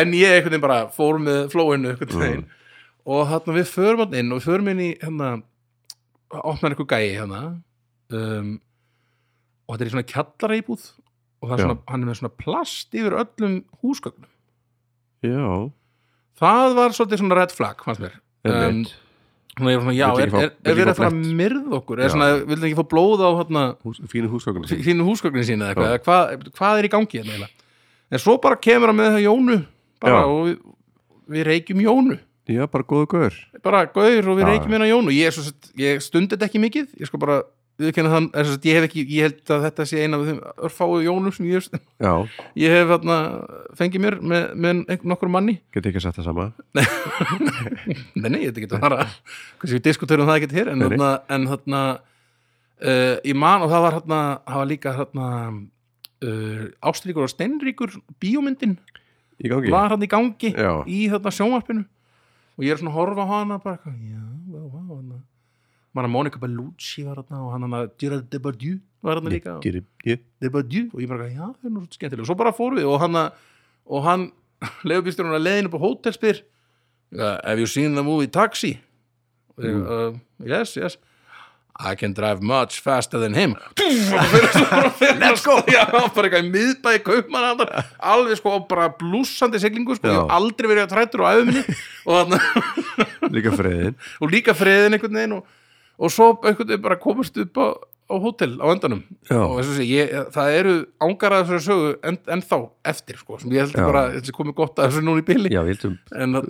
[0.00, 2.48] En ég veginn bara fór með flóinu einhvern veginn
[3.06, 5.30] og þarna við förum hann inn og við förum inn í hérna
[6.30, 7.42] opnar eitthvað gæi hérna
[8.14, 8.54] um,
[9.66, 10.88] og þetta er svona kjallara íbúð
[11.40, 11.66] og það er Já.
[11.66, 14.30] svona, hann er með svona plast yfir öllum húsgögnum
[15.24, 15.70] já,
[16.40, 18.82] það var svolítið svona red flag fannst mér um,
[19.60, 22.00] Svona ég var svona, já, er, er, er fá að fara að myrða okkur?
[22.00, 22.06] Já.
[22.06, 24.30] Er svona, vildu ekki fá blóð á hérna, Hús, fínu
[25.08, 26.02] húsgögnin sína eða eitthvað, Já.
[26.06, 27.48] hvað, hvað er í gangi hérna?
[28.10, 29.56] En svo bara kemur hann með það Jónu
[30.00, 30.30] bara, Já.
[30.30, 30.54] og við,
[31.34, 32.16] við reykjum Jónu
[32.56, 33.38] já, bara góðu gaur.
[33.64, 35.14] Bara gauður og við reykjum hérna Jónu.
[35.14, 36.92] Ég, er svo sett, ég stundi þetta ekki mikið.
[37.00, 37.40] Ég sko bara,
[37.80, 41.32] þann sett, ég hef ekki, ég held að þetta sé eina af þeim örfáu Jónu
[41.32, 43.18] sem ég, hef- ég hef hérna,
[43.78, 45.56] fengið mér með, með nokkur manni.
[45.74, 46.50] Get ekki að setja sama?
[48.20, 49.04] Nei, nei, þetta getur bara
[49.60, 53.84] Hversu við diskuturum það ekkert hér En þarna, en þarna uh, Ég man og það
[53.86, 55.26] var þarna Það var líka þarna
[56.26, 58.76] uh, Ástríkur og Steinríkur Bíómyndin
[59.40, 59.70] í gangi.
[59.72, 60.72] var hann í gangi Já.
[60.84, 61.84] Í þarna sjónvarpinu
[62.58, 65.20] Og ég er svona að horfa á hana bara, eitthvað, Já, vá, vá, hana
[65.96, 69.56] Manna Monica Bellucci var þarna Og hann hann að Gerard Depardieu var þarna líka.
[70.44, 70.90] Depardieu.
[70.92, 73.20] Og ég bara, já, það er svo skemmtilega og svo bara fórum við og hann
[73.90, 74.26] og hann,
[74.88, 76.42] leigubýsturinn að leiðin upp á hótelspyr
[77.16, 78.76] uh, have you seen the movie Taxi?
[79.60, 80.98] Ég, uh, yes, yes
[81.78, 83.56] I can drive much faster than him.
[83.78, 85.60] Let's go.
[85.70, 87.62] Já, bara eitthvað í miðbæði kaupmann
[87.98, 91.62] alveg sko bara blúsandi siglingu sko, ég hef aldrei verið að trættur á æfuminni
[92.04, 95.46] og, þarna- líka friðin og líka friðin einhvern veginn og,
[96.00, 97.66] og svo einhvern veginn bara komast upp á,
[98.10, 99.02] á hótel á endanum.
[99.28, 99.38] Já.
[99.38, 100.74] og segja, ég, það eru
[101.06, 102.58] ángaraðar þessari sögu en, ennþá
[102.92, 103.84] eftir sko, sem ég held Já.
[103.86, 105.52] bara þetta sé komið gott að þessu núna í bili.
[105.54, 105.94] Já, við heldum
[106.24, 106.40] en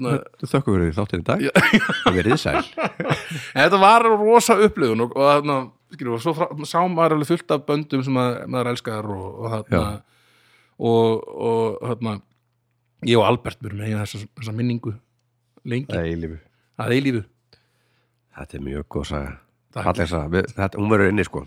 [0.41, 1.45] þökkum fyrir þáttin í dag.
[2.01, 2.65] Það verið sæl.
[3.51, 5.59] En þetta var rosa upplifun og, og þarna,
[5.95, 9.29] skilur, og svo frá, sá maður alveg fullt af böndum sem að, maður elskar og,
[9.31, 9.85] og þarna
[10.81, 12.17] og, og þarna
[13.09, 14.95] ég og Albert byrjum með þessa, þessa minningu
[15.69, 16.41] lengi, það er í lífi
[16.77, 17.23] það er í lífu
[18.39, 19.33] þetta er mjög góð saga
[19.75, 21.45] Þetta, hún verður inni sko.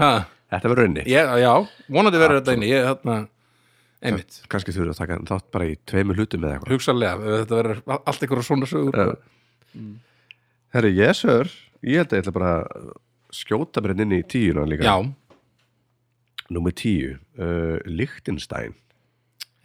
[0.00, 0.10] Ha,
[0.54, 1.06] þetta verður inni.
[1.12, 1.52] Ég, já,
[1.92, 2.70] vonandi verður þetta inni.
[2.72, 3.16] Ég, þarna,
[4.00, 4.40] einmitt.
[4.52, 6.74] Kannski þurfum við að taka þátt bara í tveimur hlutum eða eitthvað.
[6.76, 9.00] Hugsanlega, ef þetta verður allt einhverja svona sögur.
[9.02, 9.86] Já.
[10.76, 11.52] herri, yes sir
[11.84, 12.90] ég held að ég ætla bara að
[13.36, 14.86] skjóta mér hérna inn í tíuna líka.
[14.86, 14.96] Já,
[16.46, 18.76] Númer tíu, uh, Lichtenstein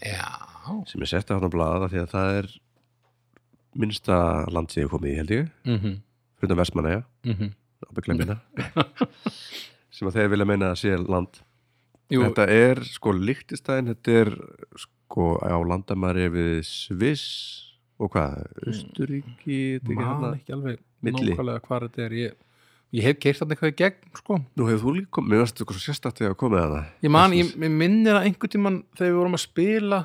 [0.02, 0.26] já,
[0.90, 2.48] sem er sett á hann að blaða því að það er
[3.78, 4.16] minnsta
[4.50, 5.52] land sem ég hef komið í held ég.
[5.70, 6.00] Mhm,
[6.42, 7.52] fyrir Vestmannaja, mhm.
[7.54, 7.61] ábygglega
[8.12, 8.38] minna
[9.96, 11.42] sem að þeir vilja meina að sé land.
[12.12, 14.32] Jú, Þetta er sko Lichtenstein þetta er
[14.80, 17.28] sko á landamæri við Sviss
[18.02, 22.16] og hvað, Östuríki þetta er ekki alveg nákvæmlega hvað þetta er.
[22.18, 22.36] Ég,
[22.98, 24.40] ég hef keirt þarna eitthvað í gegn sko.
[24.58, 27.08] Nú hefur þú líka komið, mér varst þetta svo sérstætt þegar að komið að það
[27.08, 30.02] ég man, ég, ég minnir að einhvern tímann þegar við vorum að spila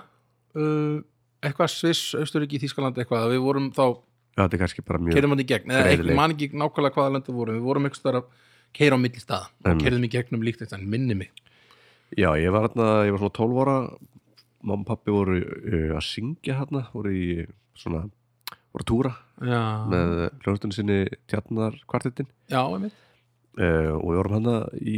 [0.56, 0.98] uh,
[1.46, 3.86] eitthvað Sviss, Austuríki, Þískaland eitthvað, að við vorum þá
[4.36, 6.10] þetta er kannski bara mjög keirðum hann í gegn, eða Greiðleg.
[6.12, 8.26] ég man ekki nákvæmlega hvaða landa vorum, við vorum eitthvað að
[8.76, 9.46] keira á milli staða.
[9.64, 9.84] Og Einmitt.
[9.86, 11.30] keirðum í gegnum líkt þetta, minni mig.
[12.16, 13.76] Já, ég var hérna, ég var svona 12 ára.
[14.66, 17.46] Mamma og pappi voru uh, að syngja hérna, voru í
[17.78, 18.04] svona
[18.72, 19.12] voru að túra
[19.46, 20.96] já, með hljóðstunni sinni
[21.30, 22.96] tjarnar kvartettin já, einmitt.
[23.56, 24.96] Uh, og við vorum hérna í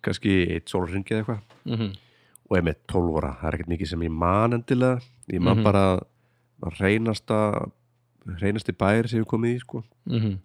[0.00, 1.42] kannski eitt sólringi eða eitthvað.
[1.68, 1.96] Mm
[2.48, 5.58] og ég með 12 ára, það er ekkert mikið sem ég man endilega, ég man
[5.58, 5.64] Mhm.
[5.66, 5.82] bara
[6.64, 7.40] að reynasta
[8.40, 9.82] reynasti bæri sem hef komið í sko.
[10.08, 10.38] -hmm.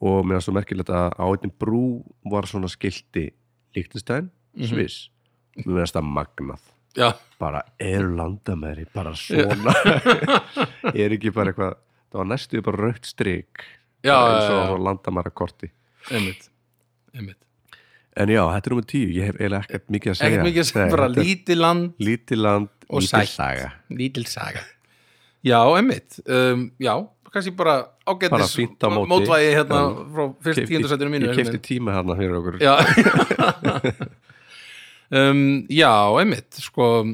[0.00, 3.30] og mér var svo merkilegt að á einnig brú var svona skilti
[3.74, 4.66] Lichtenstein, Mhm.
[4.68, 5.08] Sviss.
[5.56, 6.60] Mér finnst það magnað.
[6.96, 9.72] Já, bara eru landamæri bara svona?
[10.94, 11.74] Er ekki bara eitthvað
[12.12, 13.04] það var næstu bara raukt
[14.04, 15.70] bara eins og landamæra korti
[16.10, 16.48] einmitt
[17.14, 17.36] einmitt.
[18.16, 20.30] En já, þetta er nummer tíu, ég hef eiginlega ekkert mikið að segja.
[20.30, 23.28] ekkert mikið sem Nei, bara þetta lítið land lítið land, Og lítið sætt.
[23.28, 23.72] saga.
[23.90, 24.60] Lítil saga
[25.44, 26.94] já, emmitt um, já,
[27.34, 27.76] kannski bara
[28.06, 28.56] ágættis
[29.10, 29.88] mótvægi hérna Já.
[30.14, 32.60] frá fyrst tíundasætinu mínu ég kefti tíma hérna fyrir okkur.
[32.62, 32.74] Já.
[35.14, 37.04] Um, já, emmitt sko,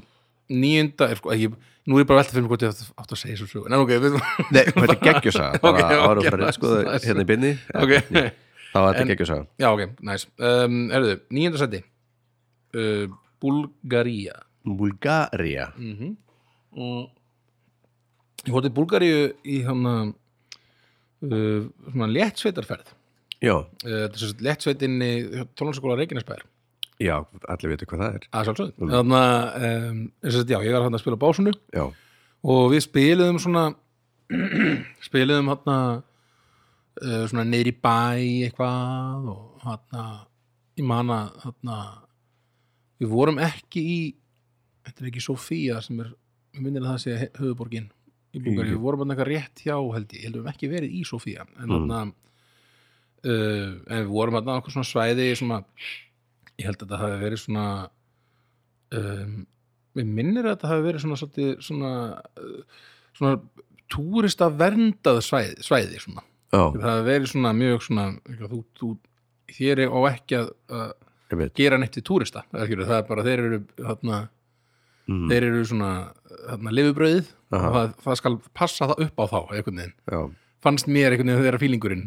[0.48, 1.52] níunda er sko, ég,
[1.84, 4.14] nú er ég bara velta fyrir mig hvort ég átt að segja svo við,
[4.54, 7.02] Nei, þetta er geggjusaga bara ára fyrir nice, sko nice.
[7.10, 7.98] hérna í bynni þá er
[8.70, 11.82] þetta geggjusaga já, ok, næs um, erðu, níunda sæti.
[12.70, 13.10] Uh,
[13.42, 16.14] Bulgaria Bulgaria -hmm.
[16.78, 17.10] og
[18.46, 22.94] ég hótti Búlgaríu í hana uh, svona léttsveitarferð.
[23.40, 25.12] Já, uh, þetta er svo léttsveitin í
[25.58, 26.46] tónlanskóla Reykjanesbæðar
[27.00, 27.14] já,
[27.48, 28.24] allir veitir hvað það er.
[28.36, 28.88] Að sjálfsögðu.
[28.92, 29.12] Að
[29.56, 31.84] um, að já, ég var hann að spila básunu Já,
[32.44, 33.62] og við spiluðum svona
[35.08, 37.96] spiluðum hann uh, svona í bæ
[38.50, 40.10] eitthvað og hann
[40.80, 41.72] ég man að hann
[43.00, 44.00] við vorum ekki í
[44.84, 46.12] þetta er ekki Sofía sem er
[46.52, 47.88] við minnir að það sé he- höfuborgin
[48.34, 51.46] í Búlgari, Í- við vorum eitthvað rétt hjá held ég, heldum ekki verið í Sofía
[51.58, 51.90] en Mm.
[51.90, 52.12] hann
[53.24, 55.58] uh, en við vorum hann eitthvað svona svæði svona,
[56.60, 57.66] ég held að þetta hafi verið svona
[58.96, 59.34] um,
[59.98, 61.20] við minnir að þetta hafi verið svona
[61.66, 61.92] svona,
[62.38, 62.80] uh,
[63.18, 63.40] svona
[63.90, 66.22] túrista verndað svæði, svæði svona.
[66.54, 68.04] já, það hafi verið svona mjög svona
[68.40, 68.90] þú, þú,
[69.58, 70.92] þér er á ekki að, að
[71.58, 74.20] gera neitt við túrista það er bara þeir eru þarna,
[75.10, 75.26] mm.
[75.30, 75.90] þeir eru svona
[76.54, 79.94] og það, það skal passa það upp á þá einhvern veginn.
[80.10, 80.20] Já,
[80.62, 82.04] fannst mér einhvern veginn þeirra fílingurinn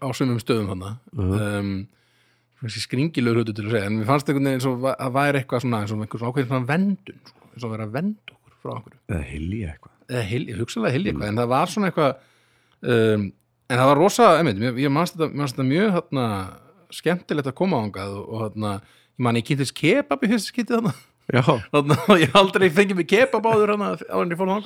[0.00, 1.34] á sömum stöðum þannig Mhm.
[1.40, 1.88] um,
[2.60, 5.80] þessi skringilegur hlutu til að segja en mér fannst einhvern veginn að væri eitthvað svona
[5.80, 8.56] eins og einhver svona ákveðin svona vendun sko, eins og að vera að venda okkur
[8.60, 9.94] frá okkur eða hilja eitthvað.
[10.10, 12.12] Eða hil, ég hugsalega hilja eitthvað en það var svona eitthvað
[12.82, 13.24] um,
[13.70, 16.24] en það var rosa, einmitt, ég, ég manst þetta, þetta mjög þarna,
[16.90, 18.72] skemmtilegt að koma ángað og, og þarna,
[19.14, 20.94] ég man ég kynntist kebab í fyrsta skiptið þarna
[21.30, 24.60] Þarna, og ég aldrei fengið mig kebab áður þarna á henni fór ég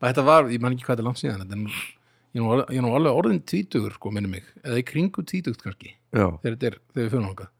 [0.00, 1.80] og þetta var, ég man ekki hvað þetta langt síðan nú-
[2.34, 5.96] ég nú ég nú alveg orðin tvítugur sko, minni mig, eða í kringu tvítugt kannski
[6.42, 7.50] þegar þetta er, þegar við fyrir náttúrulega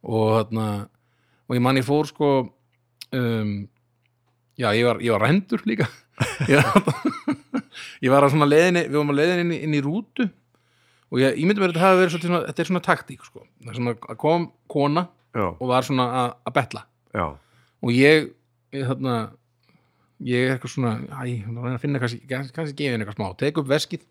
[0.00, 0.66] og þarna
[1.50, 2.30] og ég man ég fór sko
[3.12, 3.52] um,
[4.60, 5.86] já, ég var, ég var rændur líka.
[6.48, 6.60] Ég,
[8.04, 10.26] ég var að svona leiðinni við varum að leiðinni inn, inn í rútu.
[11.10, 13.70] Og ég ímyndi mér að þetta hafi verið svona, þetta er svona taktík sko, það
[13.72, 16.84] er svona að kom kona já, og var svona að, að betla.
[17.16, 17.24] Já
[17.80, 18.30] og ég,
[18.76, 19.16] ég þarna
[20.26, 21.40] ég er eitthvað svona æ,
[21.72, 23.28] að finna kannski, kannski, henni eitthvað smá.
[23.40, 24.04] Tek upp veskið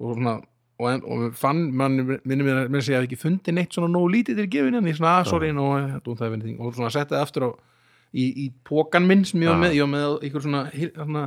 [0.00, 0.34] og svona
[0.78, 4.10] og, og fann, mann minnum mér að segja að ég ekki fundi neitt svona nógu
[4.14, 6.58] lítið til gefin en ég svona, að, sorry, no, I don't have anything.
[6.58, 7.50] Og svona setti það aftur á
[8.14, 11.24] í, í pókan minn sem ég var með, ég var með ykkur svona, svona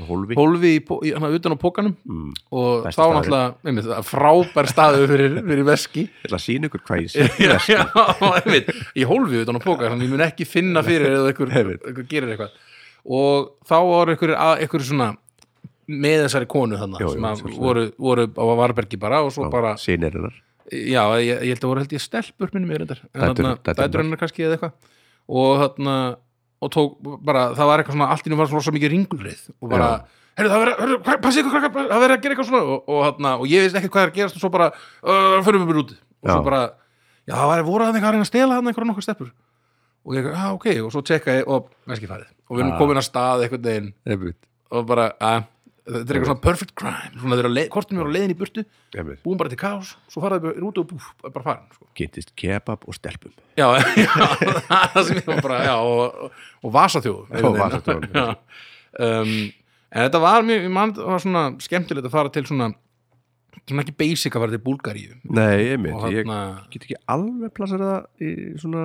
[0.00, 0.36] Hólfi.
[0.38, 2.28] Hólfi í, í, hana, utan á pókanum mm.
[2.56, 6.06] og þá náttúrulega frábær staðu fyrir, fyrir veski.
[6.08, 7.82] Ég ætla að sína ykkur hvað ég sé já, já,
[8.40, 11.84] einmitt, í hólfi utan á póka þannig ég mun ekki finna fyrir eða Einmitt.
[11.84, 12.56] einhver gerir eitthvað.
[13.04, 15.10] Og þá var einhver, einhver svona
[15.92, 20.14] með þessari konu þannig sem að voru, voru á Varbergi bara og svo bara, Sýnir
[20.16, 20.36] hennar.
[20.72, 23.56] Já, ég, ég held að voru held ég stelpur minni mér reyndar, en Dætur- þarna
[23.60, 24.92] dætur dætur hennar kannski eða eitthvað.
[25.28, 25.96] Og þarna
[26.62, 26.96] og tók
[27.26, 29.88] bara, það var eitthvað svona allt í nú var svona svo mikið ringulrið og bara,
[30.38, 33.46] heyrðu það hvað- passið ykkur það verið að gera eitthvað svona og, og, þarna, og
[33.50, 35.94] ég veist ekki hvað er að gerast og svo bara uh, förum við bara út.
[36.22, 36.60] Og svo bara,
[37.26, 39.32] já það var voru að eitthvað að reyna að stela hann einhverja nokkuð steppur
[40.02, 41.68] og ég, já ok, og svo tjekka ég og
[42.48, 42.78] og við erum Ah.
[42.78, 43.42] komin að stað
[44.06, 44.38] Ég veit
[44.72, 45.44] og bara, að
[45.86, 47.12] þetta er eitthvað svona perfect crime.
[47.16, 48.64] Svona þeir eru að kortum við á leiðin í burtu
[49.24, 51.88] búum bara til kaos, svo faraði bara út og búf, bara farin sko.
[51.98, 53.32] Kynntist kebab og stelpum.
[53.58, 53.66] Já,
[54.04, 54.12] já,
[54.94, 56.28] það sem ég var bara já, og,
[56.62, 58.28] og, vasaþjóð Og vasaþjófum, Já.
[59.08, 59.34] um,
[59.92, 62.70] en þetta var mjög, ég man, það var svona skemmtilegt að fara til svona
[63.62, 65.16] svona ekki basic að fara til Búlgaríu.
[65.28, 66.30] Nei, ég veit Ég
[66.72, 68.84] get ekki alveg plassar það í svona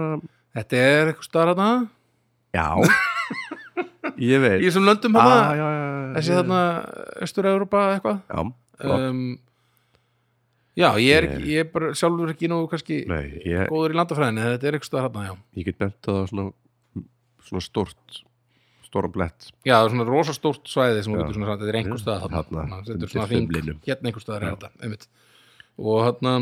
[0.57, 1.69] þetta er eitthvað starf þarna?
[2.55, 2.67] Já
[4.21, 4.61] Ég veit.
[4.61, 6.61] Í þessum löndum ah, þarna já, já, já, þessi þarna
[7.27, 8.53] Östur-Európa eitthvað.
[8.77, 9.25] Um,
[10.77, 14.45] já, ég er, ég er bara sjálfur ekki nógu kannski Nei, ég, góður í landafræðinni,
[14.53, 15.35] þetta er eitthvað þarna, já.
[15.57, 16.47] Ég get bent á það svona
[17.47, 18.23] svona stort
[18.87, 19.49] stóran blett.
[19.67, 22.43] Já, það er svona rosa stórt svæði sem getur svona þetta er einhver stað þarna,
[22.45, 23.81] þetta er undir svona þumlinum.
[23.87, 25.07] hérna einhver staðar er þetta, einmitt.
[25.77, 26.33] Og hérna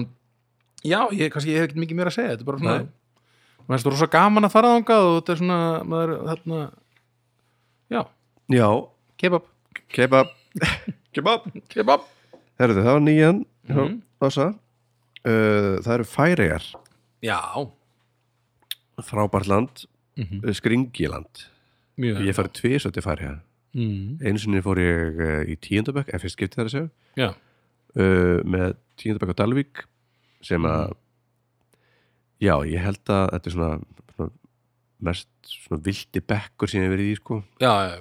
[0.85, 2.77] já, ég, kannski, ég hef ekki mikið meira að segja þetta er bara svona,
[3.65, 5.59] maður er rosa gaman að fara þangað og þetta er svona,
[5.93, 6.59] maður, þarna
[8.51, 8.67] já,
[9.17, 9.45] kebab.
[9.89, 10.27] Kebab.
[11.15, 11.45] Kebab.
[11.71, 12.01] Kebab,
[12.59, 14.01] Herðu, það var nýjan Mhm.
[14.21, 14.45] Bassa.
[15.25, 16.65] Uh, Það eru færiðar
[17.25, 17.39] já.
[19.01, 19.85] Frábært land,
[20.19, 21.45] mm uh, skringiland.
[21.97, 23.33] Mjög Ég farið tvisað til færiða
[23.73, 24.19] mm.
[24.21, 26.89] Einu sinni fór ég uh, í tíundabökk en fyrst skipti það að segja.
[27.19, 27.29] Já,
[27.97, 29.83] uh, með tíundabökk á Dalvík
[30.45, 30.93] sem að
[32.43, 33.71] já, ég held að þetta er svona,
[34.15, 34.31] svona
[35.09, 37.41] mest svona vildi bekkur sem ég verið í sko.
[37.63, 37.95] Já, já,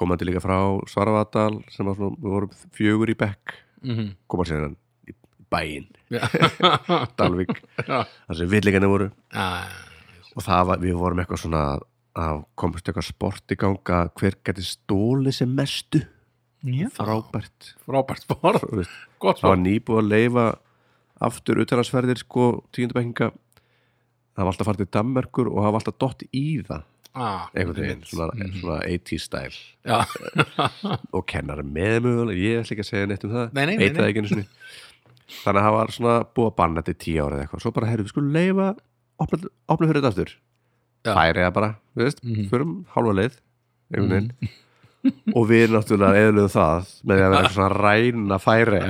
[0.00, 0.56] komandi líka frá
[0.90, 3.58] Svaravadal sem var svona, við vorum fjögur í bekk.
[3.84, 4.76] Mm koma síðan
[5.08, 5.14] í
[5.52, 5.88] bæinn.
[6.10, 6.24] Já.
[7.18, 7.52] Dalvík,
[7.86, 8.04] já.
[8.04, 9.10] þar sem villingarnir voru.
[9.32, 9.68] Já,
[10.34, 11.64] og það var, við vorum eitthvað svona
[12.20, 16.02] að komast eitthvað sport í ganga hver geti stóli sem mestu.
[16.60, 16.90] Já.
[16.92, 17.74] frábært.
[17.86, 18.66] Frábært sport,
[19.22, 20.48] það var nýbúið að leifa
[21.20, 26.24] aftur utalansferðir sko tíundabækinga það var alltaf farið til Danmerkur og það var alltaf dott
[26.32, 28.60] í það ah, einhvern veginn, svona, Mhm.
[28.60, 29.56] svona 80s style.
[31.16, 34.10] Og kennari með mögulega, ég ætla ekki að segja neitt um það Nei, nei, nei,
[34.10, 34.22] ekki
[35.40, 37.60] þannig að það var svona búið að banna þetta í tíu ára eða eitthvað.
[37.62, 38.68] Svo bara, heyrðu, við skulum leifa
[39.20, 40.32] opna, opna fyrir þetta aftur.
[41.00, 41.14] Já.
[41.16, 42.48] færi það bara, við veist, Mhm.
[42.50, 43.36] förum hálfa leið
[43.94, 44.32] einhvern veginn.
[45.34, 48.80] Og við náttúrulega eðluðum það með að vera svona ræna færi.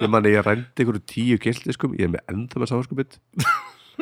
[0.00, 3.18] Ég manni, ég rændi einhverju tíu gildiskum, ég er með enda með samanskupið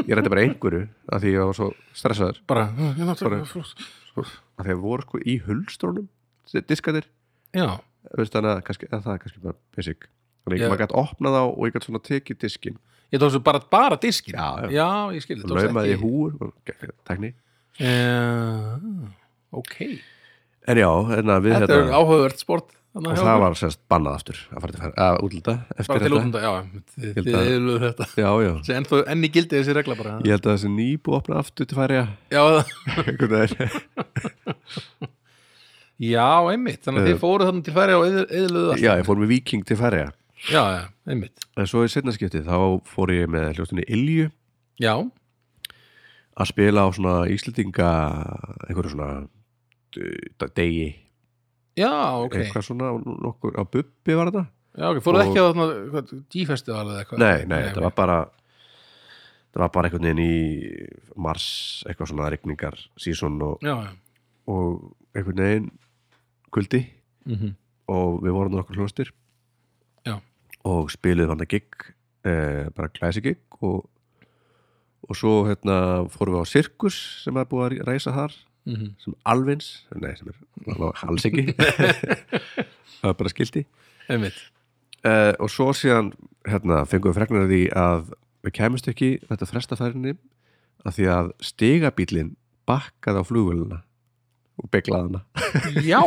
[0.04, 0.82] ég rændi bara einhverju
[1.12, 2.40] af því ég var svo stressaður.
[2.50, 3.48] Bara, ég náttúrulega
[4.58, 6.08] að voru sko í hulstrónum
[7.56, 7.68] Já,
[8.16, 10.08] veist þannig að kannski, að það er kannski bara basic.
[10.44, 10.66] Þannig Já.
[10.66, 12.78] að maður gæti opnað á og ég gæti svona tekið diskin
[13.12, 14.88] ég tók svo bara, bara diskin Já, já.
[15.16, 16.72] ég skil og laumaði í húur og
[17.08, 17.34] tekni
[17.78, 18.78] Já,
[19.54, 19.76] ok.
[20.68, 24.14] En já, en að við Þetta er hérna áhugavert sport og það var sérst bannað
[24.18, 26.16] aftur að fara til færi, að útlita eftir þetta.
[26.18, 26.52] útlunda, já,
[26.98, 28.04] þið, þið að- eðluðu þetta.
[28.16, 30.12] Já, já, Þessi ennþá enn í gildi þessi regla bara.
[30.24, 31.96] Ég held að þessi nýbú opna aftur til færi
[35.98, 36.82] já, einmitt.
[36.86, 37.12] Þannig að Eh.
[37.12, 40.10] þið fóruð þannig til færi og eðluðu já, ég fór með Viking til færi já,
[40.62, 41.36] já, einmitt.
[41.58, 42.54] En svo í setna skipti þá
[42.86, 44.28] fór ég með hljóstunni Ilju.
[44.78, 44.94] Já,
[46.38, 47.88] að spila á svona Íslendinga
[48.68, 49.10] einhverju svona
[49.92, 50.88] d- degi,
[51.78, 51.92] já,
[52.24, 52.38] ok.
[52.42, 54.44] Eitthvað svona nokkur, á Bubbi var þetta.
[54.78, 56.02] Já, ok, fóruð ekki á þarna
[56.34, 57.22] G-festival eða eitthvað?
[57.24, 58.18] Nei, nei, þetta var bara
[59.48, 60.34] það var bara einhvern veginn í
[61.18, 61.48] mars,
[61.88, 64.28] eitthvað svona rigningar sísón og, já, já.
[64.52, 65.72] og einhvern veginn
[66.54, 66.84] kuldi.
[67.28, 67.56] Mm
[67.88, 69.12] og við vorum nokkur hljóstir
[70.06, 70.18] Já.
[70.68, 71.86] og spiluðum hann að gig
[72.28, 73.86] eh, bara glæsi gig og,
[75.08, 78.36] og svo hérna fórum við á Sirkus sem er búið að reysa þar
[78.76, 78.94] -hmm.
[79.04, 81.54] sem alvins, nei sem er alls ekki.
[82.98, 83.66] Það er bara skildi
[84.08, 86.12] uh, og svo síðan
[86.48, 88.12] hérna, fengum við fregnar því að
[88.46, 90.16] við kemumst ekki þetta frestafærinni
[90.86, 92.36] að því að stigabílinn
[92.68, 93.82] bakkaði á flugvöluna
[94.58, 95.20] og beglaði hana.
[95.86, 96.02] Já,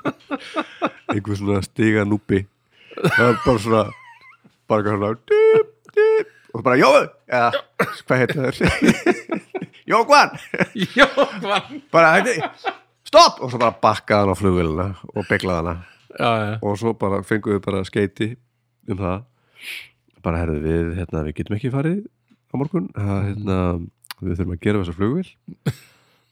[1.12, 2.44] einhver svona stiganúpi
[2.94, 3.84] það var bara svona
[4.70, 7.50] bara svona dip, dip, og bara Jóðu eða
[8.06, 9.40] hvað heitir það
[9.90, 10.36] Jókvan
[10.98, 12.38] já, hvað bara hætti
[13.10, 13.40] stopp!
[13.42, 15.74] Og svo bara bakkaði hann á flugvöluna og beglaði hana.
[16.14, 18.32] Já, já, og svo bara fengum við bara skeiti
[18.90, 19.22] um það.
[20.24, 22.02] Bara herðu við, hérna, við getum ekki farið
[22.50, 22.90] á morgun.
[22.96, 23.58] Það, hérna,
[24.20, 25.32] við þurfum að gera þessa flugvél.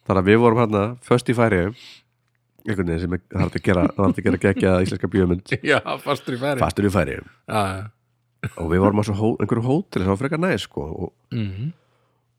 [0.08, 1.62] Þannig að við vorum hérna först í færi
[2.68, 5.52] einhvern veginn sem það hægt að gera það hægt að gera geggja íslenska bíómynd.
[5.64, 7.84] Já, fastur í færi fastur í færi já, já.
[8.60, 11.70] Og við vorum á hó, einhverju hótel sem var frekar næs sko, og, mm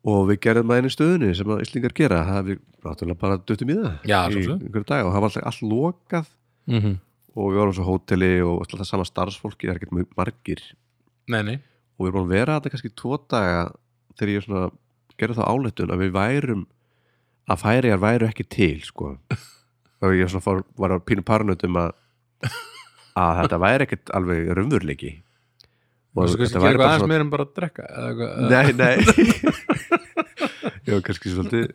[0.08, 2.24] og við gerðum að einu stöðunni sem að Íslingar gera.
[2.28, 5.06] Það við náttúrulega bara duttum í það Já, í einhverju dag.
[5.06, 6.30] Og það var alltaf allt lokað.
[6.70, 6.96] -hmm.
[7.36, 10.62] og við vorum á svo hóteli og alltaf sama starfsfólki, það er ekkert mjög margir.
[11.28, 11.58] Nei, nei.
[11.98, 13.62] Og við erum búin að vera þetta kannski tvo daga
[14.16, 14.72] þegar ég svona
[15.20, 16.68] gerði þá áleitun að við værum
[17.50, 19.18] að færiðar væru ekki til sko.
[20.00, 21.92] Og ég fór, var að pínu parnut um að
[23.20, 25.12] að þetta væri ekkert alveg raunveruleiki
[26.20, 27.84] og þessu kannski gera eitthvað aðeins meira en bara að drekka
[28.50, 28.96] Nei, nei.
[30.86, 31.72] Ég var kannski svolítið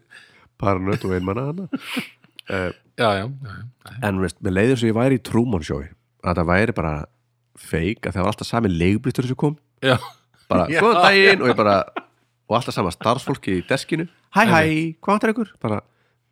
[0.60, 3.96] parnut og einmanna hana uh, já, já, já, já.
[4.08, 5.82] En veist, með leiðir sem ég væri í Truman Show.
[6.24, 6.92] Að það væri bara
[7.58, 9.56] feik að það var alltaf sami leigblittur sem kom.
[9.84, 9.96] Já.
[10.50, 11.76] bara, góðan daginn og ég bara
[12.44, 14.06] og alltaf sama starfsfólki í deskinu.
[14.34, 14.62] Hæ hæ,
[15.00, 15.52] hvað vantar ykkur?
[15.62, 15.82] bara,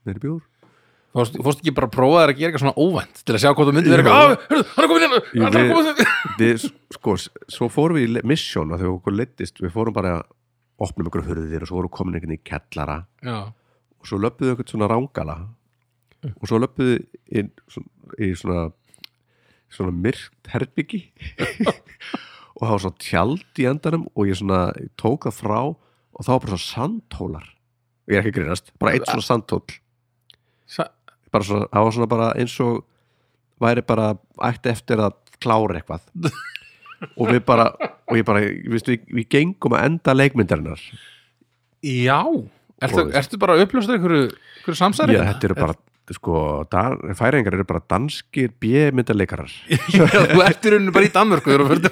[0.07, 0.41] meiri bjór
[1.13, 3.69] Fórst, ekki bara að prófa þér að gera eitthvað svona óvænt til að sjá hvað
[3.69, 6.63] þú myndir vera eitthvað "Ah, hann er komin inn Jú, hann er komin inn við,
[6.97, 7.17] sko,
[7.53, 8.23] svo fórum við í
[8.73, 10.23] að þegar okkur leittist, við fórum bara að
[10.83, 13.37] opnum ykkur hurðir og svo vorum komin einhvern í kellara já,
[14.01, 15.37] og svo löppuðu einhvern svona rángala
[16.33, 16.97] og svo löppuðu
[17.29, 18.65] inn svona, í svona
[19.73, 21.03] svona myrkt herbyggi
[22.57, 24.65] og það var svona tjald í endanum og ég svona
[25.01, 27.47] tók það frá og það var bara svona sandhólar
[28.09, 29.65] ég er ekki grínast, bara eitt svona sandhól
[30.73, 30.89] Sa
[31.33, 32.81] bara svona, það var svona bara eins og
[33.63, 34.09] væri bara
[34.51, 36.09] ætti eftir að klára eitthvað.
[37.19, 37.65] Og við bara,
[38.07, 40.83] og ég bara við, við, við gengum að enda leikmyndarinnar.
[41.83, 42.21] Já,
[42.79, 45.17] ertu, Og- ertu bara að uppljósta einhverju, einhverju samsæri?
[45.17, 45.75] Já, þetta eru bara,
[46.15, 46.37] sko,
[46.71, 49.53] dan, færingar eru bara danskir bjömyndaleikarar
[49.97, 51.91] já, þú ert í rauninu bara í Danmörku þegar þú fyrir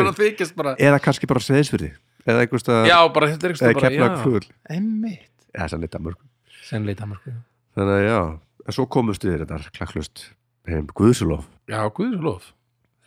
[0.00, 0.14] að
[0.56, 1.92] fara eða kannski bara seðisfyrði
[2.26, 4.46] eða einhvers já, staðar, bara þetta er eða já, fugl
[4.76, 8.20] emmitt eða sann þannig að já,
[8.66, 10.24] en svo komust við þetta klakklust
[10.68, 10.86] heim.
[10.96, 12.48] Guðsulof já, guður lof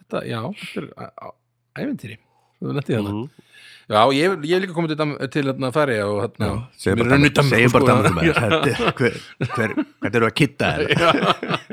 [0.02, 2.18] þetta, já, þetta er ævintýri
[2.64, 3.26] þú nefndi þetta Mhm.
[3.92, 6.50] já, ég, hef líka komið til, til hérna, færi og hérna,
[6.88, 8.20] mér er raun í Danmörku, segjum bara sko.
[8.64, 9.16] Hver,
[9.54, 10.86] hver, hvernig eru að kitta þér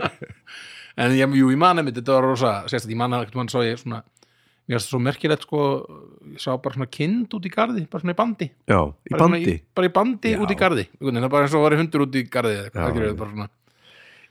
[1.00, 3.78] en jú, ég man einmitt, þetta var rosa sérstætt, ég man að mann svo ég
[3.80, 4.02] svona
[4.70, 5.62] mér finnst það svo merkilegt sko
[6.30, 8.46] ég sá bara svona kind út í garði bara svona í bandi.
[8.70, 9.54] Já, í bara, bandi?
[9.74, 10.42] bara í bandi Já.
[10.44, 13.00] út í veginn, það bara eins og að vera hundur út í garði eða eitthvað,
[13.00, 13.48] það, bara svona,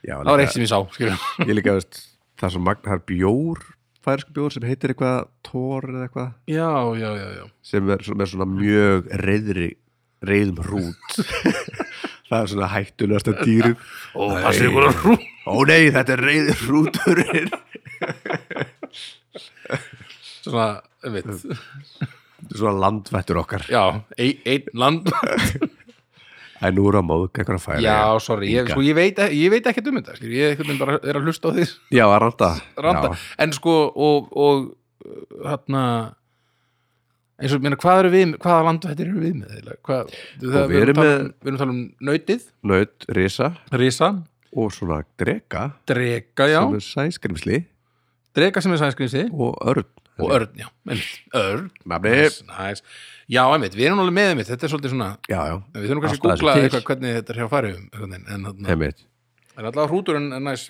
[0.00, 1.28] já, það var eitt sem ég sá skilur.
[1.44, 2.00] ég líka veist
[2.40, 3.62] það er svo magn, það er bjór
[4.00, 6.30] færisku bjór sem heitir eitthvað tór eða eitthvað.
[6.48, 7.44] Já, já, já, já.
[7.68, 9.68] Sem er, sem er svona mjög reyðri
[10.24, 11.20] reyðum hrút.
[12.30, 13.72] Það er svona hættulegasta dýrum
[14.14, 14.42] og Nei.
[14.44, 15.14] passið ykkur að rú
[15.50, 17.50] ó nei, þetta er reyður hrúturinn
[20.44, 20.68] svona,
[21.04, 23.66] þetta er svona landvættur okkar.
[23.70, 23.82] Já,
[24.18, 25.10] ein, ein land
[26.60, 29.52] en nú er að móðka eitthvað að færa já, sorry, ég, sko, ég, veit, ég
[29.52, 30.34] veit ekkert um þetta skilur.
[30.36, 30.64] ég
[31.08, 31.64] er að hlusta á því
[31.96, 32.50] já, að randa,
[32.84, 33.20] randa, Já.
[33.46, 34.66] en sko og, og
[35.46, 35.84] hérna
[37.40, 39.80] eins og, meina, hvað eru við hvaða landvættir eru við með eiginlega?
[39.88, 40.12] hvað,
[40.42, 41.80] það, við erum að tala með- um, við erum tala um
[42.10, 43.48] nautið, naut, risa.
[43.80, 44.10] Risa.
[44.50, 47.58] Og svona drega drega, já, sem er sæskrimsli
[48.36, 49.86] drega sem er sænskrýnsi og örn
[50.20, 50.68] og örn, já,
[51.40, 52.84] örn nice, nice.
[53.30, 56.04] já, einmitt, við erum alveg með einmitt þetta er svolítið svona, já, já, við þurfum
[56.06, 57.88] kannski að Alltaf googla eitthvað hvernig þetta er hjá veginn,
[58.36, 59.06] en heimitt
[59.60, 60.68] en allavega hrúturinn er næs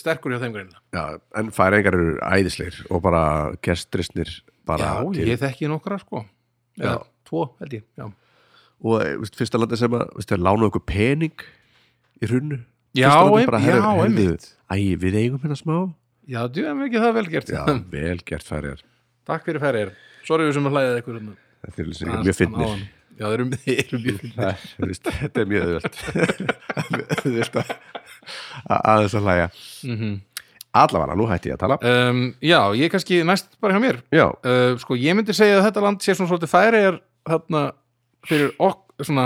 [0.00, 3.24] sterkur hjá þeim greinina já, en færingar eru æðisleir og bara
[3.64, 4.32] gestrisnir
[4.70, 6.24] bara já, til ég þekki nokkra sko.
[6.80, 6.98] Eða
[7.28, 8.06] tvo, held ég, já.
[8.80, 11.46] Og eh, veist, fyrsta landi sem að veist, lána okkur pening
[12.20, 12.62] í hrunnu
[12.96, 14.48] Já, einmitt.
[14.66, 15.76] Æ, við eigum hérna smá.
[16.26, 17.52] Já, þú hefum ekki það vel gert.
[17.54, 17.60] Já,
[17.94, 18.80] vel gert færir
[19.30, 19.92] Takk fyrir færir
[20.26, 21.36] Sorry við sem að hlæða ykkur hérna.
[21.64, 22.80] Þetta er líka mjög finnir.
[23.20, 23.46] Já, þeir eru,
[24.00, 27.70] mjög finnir Þetta er mjög Auðvöld að
[28.70, 29.46] að- aðeins að hlæja.
[29.86, 30.18] Mm
[30.70, 31.76] Allavega, nú hætti ég að tala.
[31.82, 33.96] Um, Já, ég kannski næst bara hjá mér.
[34.14, 37.62] Já, uh, Sko, ég myndi segja að þetta land sé svona svolítið færiðar þarna
[38.30, 39.24] fyrir ok svona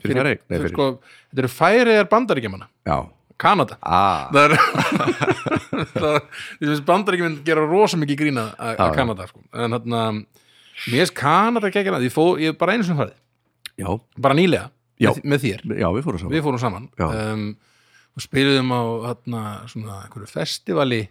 [0.00, 0.86] fyrir færi Nei, fyrir sko,
[1.28, 2.68] Þetta eru færiðar bandaríkjamanna.
[2.88, 2.96] Já,
[3.40, 3.78] Kanada.
[3.82, 4.56] Ah, Það er
[5.94, 6.18] það,
[6.60, 8.90] Því að bandaríkjumenn gera rosa mikið grína að já.
[8.98, 9.42] Kanada sko.
[9.56, 10.02] En þarna
[10.90, 13.16] Mér er Kanada ekki að ég, fó, ég er bara einu sem farið
[13.80, 13.88] já,
[14.20, 14.68] bara nýlega.
[15.00, 15.10] Já.
[15.16, 15.62] með, með þér.
[15.80, 16.32] Já, við fórum saman.
[16.34, 16.86] Við fórum saman.
[17.00, 17.44] Um,
[18.16, 21.02] og spiluðum á þarna, svona einhverju festivali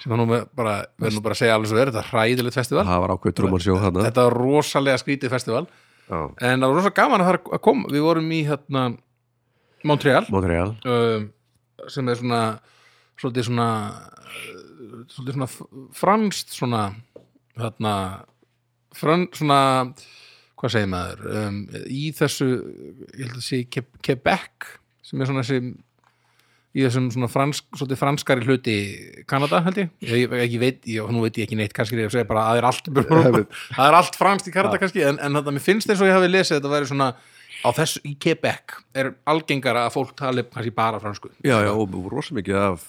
[0.00, 2.84] sem með bara, verður nú bara að segja alveg svo er þetta er hræðilegt festival.
[2.88, 4.04] Það var ákveð trúman sjó þarna.
[4.06, 5.64] Þetta var rosalega skrítið festival.
[6.10, 7.90] En það var rosa gaman að að koma.
[7.94, 8.84] Við vorum í hérna
[9.86, 10.24] Montreal.
[10.32, 10.70] Montreal.
[10.84, 11.26] Um,
[11.88, 12.40] sem er svona
[13.20, 13.68] svolítið svona
[15.10, 16.82] svolítið svona f- franskt svona
[17.60, 17.94] hérna
[18.96, 19.60] fran, svona
[20.60, 21.22] hvað segir maður?
[21.40, 24.74] Um, í þessu ég held að sé Quebec
[25.06, 25.72] sem er svona þessi
[26.70, 28.74] í þessum svona fransk, svolítið franskari hluti
[29.30, 32.28] Kanada held ég, ég, ég, veit ég, nú veit ég ekki neitt, kannski ég segja
[32.28, 32.90] bara að það er allt
[34.00, 36.54] allt franskt í Kanada kannski en, en þetta, mér finnst eins og ég hafi lesið
[36.54, 37.08] að þetta væri svona
[37.64, 38.76] á þessu, í Quebec.
[38.94, 41.30] Er algengara að fólk tali kannski bara fransku?
[41.44, 42.86] Já, já, og rosa mikið af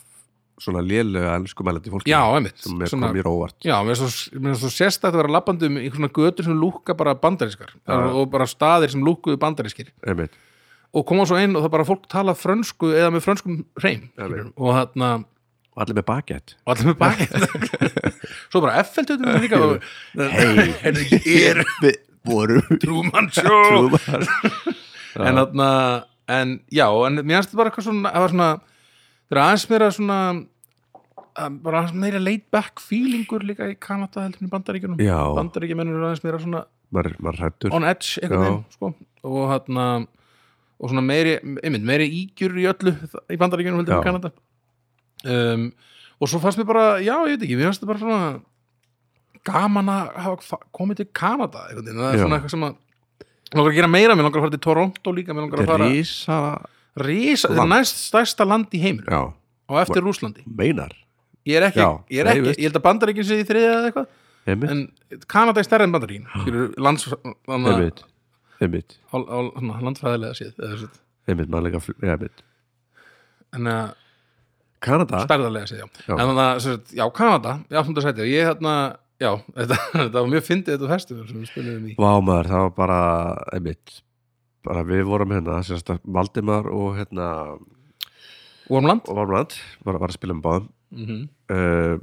[0.62, 2.60] svona lélega ennsku mælandi fólki Já, einmitt.
[2.62, 5.78] sem er Svona- komið mér óvart Já, mér er svo, sérstætt að vera labbandi um
[5.82, 7.74] í svona götur sem lúkka bara bandarískar.
[7.88, 9.90] Og bara staðir sem lúkkuðu bandarískir.
[10.06, 10.32] Einmitt.
[10.94, 14.10] og koma svo inn og það bara fólk tala frönsku eða með frönskum hreim
[14.58, 15.24] og þarna
[15.72, 17.28] Og allir með bakett og allir með baki
[18.52, 19.80] svo bara F-feldutum líka.
[20.20, 20.74] Hey.
[21.48, 21.64] er
[22.22, 24.26] Við vorum Truman Show Trúman
[25.28, 25.70] en þarna
[26.32, 28.50] en já, en mér finnst þetta bara eitthvað svona það var svona,
[29.28, 30.20] það er aðeins meira svona
[31.42, 35.18] að bara aðeins meira laid back feelingur líka í Kanada heldur í Bandaríkjunum Já.
[35.40, 38.48] Bandaríkjumennur eru aðeins meira svona Maður maður hrættur on edge einhvern Já.
[38.50, 38.94] veginn sko.
[39.28, 39.86] og þarna
[40.82, 42.94] og svona meiri, einmitt, meiri ígjur í öllu
[43.32, 44.08] í Bandaríkjunum heldur en í Já.
[44.10, 44.32] Kanada
[45.32, 45.68] um,
[46.22, 48.32] og svo fannst mér bara já, ég veit ekki, mér fannst þetta bara svona
[49.48, 52.76] gaman að hafa fa- komið til Kanada veginn, það er svona eitthvað sem að
[53.56, 55.78] langar að gera meira, mér langar að fara til Toronto líka Mér langar að Þetta
[55.78, 56.40] fara rísa
[57.02, 59.08] Rísa, þetta er næst stærsta land í heiminum.
[59.08, 59.22] Já,
[59.72, 60.92] og eftir Rúslandi meinar.
[61.48, 63.86] Ég er ekki, Já, ég er ekki, ég held að bandaríkin sé í þriðja eða
[63.92, 64.10] eitthvað.
[64.52, 64.82] En
[65.32, 67.08] Kanada er stærra en bandaríkin skilur lands
[69.12, 70.60] landfræðilega séð
[71.32, 72.44] einmitt, já, einmitt.
[73.56, 73.94] En að
[74.82, 75.24] Kanada?
[75.28, 76.14] stærðarlega séð, já, Já.
[76.18, 78.24] en þannig að já, Kanada, já, svona sæti.
[78.26, 78.76] Og ég hérna,
[79.22, 81.98] já, þetta, þetta var mjög fyndið þetta festival sem við spilum í.
[82.00, 83.02] Vá maður, það var bara
[83.56, 84.00] einmitt
[84.66, 87.28] bara við vorum hérna, sérst að Valdimar og hérna
[88.72, 89.08] Vormland
[89.84, 90.68] var að spila með báðum.
[90.92, 91.22] Mm -hmm.
[91.56, 91.96] uh,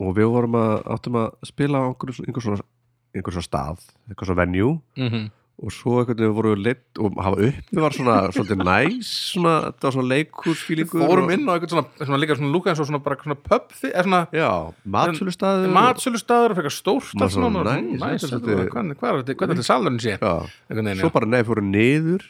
[0.00, 4.78] og við vorum að áttum að spila á einhver, einhver, svona, stað, einhver svona venue
[5.60, 9.54] og svo einhvern veginn voru við leitt og hafa uppi var svona svolítið næs svona,
[9.66, 12.80] þetta var svona leikhúsfílingur fórum og, inn á eitthvað svona, svona líka svona lúka eins
[12.80, 14.48] og svona bara svona pub þi- eða svona já,
[14.96, 18.72] matsölustaður matsölustaður og fekar stórt Maður svona, svona, næs, næs, þetta er þetta svolítið- var-
[18.78, 20.34] hvernig hvað er þetta, þetta salurinn sé já,
[20.70, 21.16] einhvern svo já.
[21.20, 22.28] bara neði fóru niður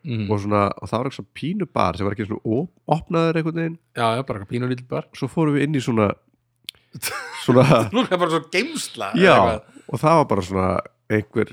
[0.00, 0.30] Mhm.
[0.32, 3.58] og, svona, og það var eitthvað svona pínubar sem var ekki svona op opnaður einhvern
[3.60, 6.06] veginn já, já, bara eitthvað pínur lítil bar svo fórum við inn í svona
[7.44, 9.36] svona, Lúka bara svo geimsla já
[9.90, 10.70] og það var bara svona
[11.12, 11.52] einhver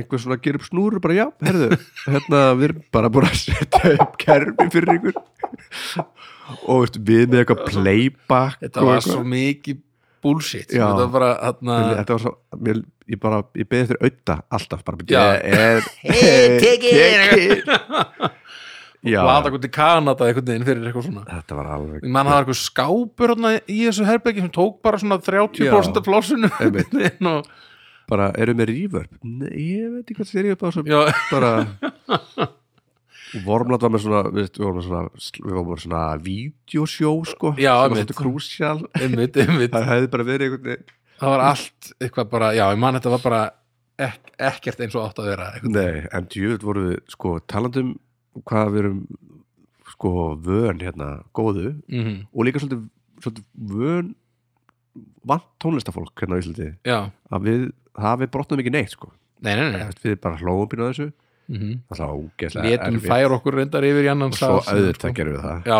[0.00, 1.68] einhver svona gerir upp snúru bara já, herðu,
[2.06, 5.18] hérna við erum bara búin að setja upp kerfi fyrir ykkur
[6.66, 9.82] og veistu, við með eitthvað playback Þetta og var svo mikið
[10.24, 10.84] bullshit Já.
[10.86, 12.34] Þetta var bara þarna þetta var svo,
[12.68, 12.82] mér,
[13.12, 17.66] ég bara ég beði eftir auða alltaf bara er Hey, take it.
[17.66, 18.24] tekið
[19.06, 22.26] já, Lata okkur til Kanada einhvern veginn fyrir eitthvað svona þetta var alveg Ég man
[22.26, 23.34] það var eitthvað skápur
[23.66, 26.50] í þessu herbeggi sem tók bara svona 30% Já.
[26.50, 26.62] af.
[27.10, 27.50] Inn og,
[28.10, 29.18] bara, eru með reverb?
[29.22, 31.00] Nei, ég veit ekki hvað það er ég upp á þessu Já,
[31.32, 32.50] bara
[33.44, 35.02] Vormland var með svona við, vorum með svona,
[35.50, 40.94] með svona vídeosjó sko, Já, sem var svolítið krúsjál það hefði bara verið einhvern veginn
[41.16, 43.40] Það var allt eitthvað bara, já, ég man þetta var bara
[44.06, 47.94] ek, ekkert eins og átt að vera Nei, en djöfull voru við sko talandum
[48.44, 49.00] hvað við erum
[49.96, 50.12] sko
[50.44, 52.86] vön hérna góðu veginn og líka svolítið,
[53.24, 54.14] svolítið vön
[55.26, 56.98] vant tónlistafólk hérna á Íslandi Já,
[57.32, 57.68] að við,
[57.98, 59.12] það við brotnaðum ekki neitt sko.
[59.44, 59.96] Nei, nei, nei.
[60.02, 61.10] Við bara hlóum býna þessu.
[61.46, 61.74] Mm -hmm.
[61.94, 65.36] það var ógeðslega Létum færa okkur reyndar yfir í annan og svo sal, auðvitað gerum
[65.36, 65.68] við það.
[65.70, 65.78] Já,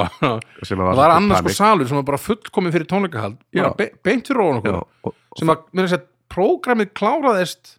[0.68, 3.40] sem það var annars sko salur sem var bara fullkomin fyrir tónleikahald.
[3.50, 3.76] Bara Já.
[3.80, 4.76] be beint fyrir ofan okkur.
[4.76, 7.72] Já, og, sem að, mér er að segja, prógramið kláraðist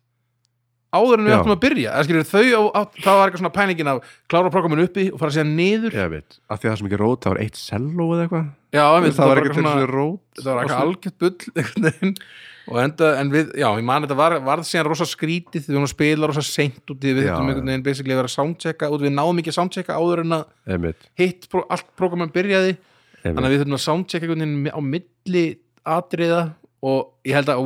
[0.96, 1.38] áður en við Já.
[1.40, 1.96] áttum að byrja.
[2.08, 5.56] Skilur þau, á, það var eitthvað svona pæningin af klára prógraminu uppi og fara síðan
[5.60, 5.96] niður.
[5.98, 8.46] Ég veit, af því að það svo mikið rót það var eitt selló eða eitthvað.
[8.78, 10.22] Já, einmitt, það var bara ekki til svona- rót.
[10.38, 12.14] þetta var eitthvað algjört bull
[12.68, 15.86] og enda, en við, já, ég man þetta var, varð síðan rosa skrítið því við
[15.86, 18.90] að spila rosa seint út í við þurftum einhvern veginn basically að vera að soundchecka
[18.92, 20.90] og við náðum ekki að soundchecka áður en að
[21.22, 22.74] hitt, allt prógramin byrjaði.
[23.24, 25.46] Þannig að við þurftum að soundchecka einhvern veginn á milli
[25.88, 26.42] atriða
[26.84, 27.64] og ég held að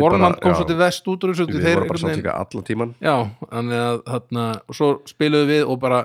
[0.00, 0.56] bara- kom já.
[0.58, 3.14] svolítið vest út úr þessu við vorum bara samtíka allan tíman Já,
[3.50, 6.02] að þarna, og svo spiluðum við og bara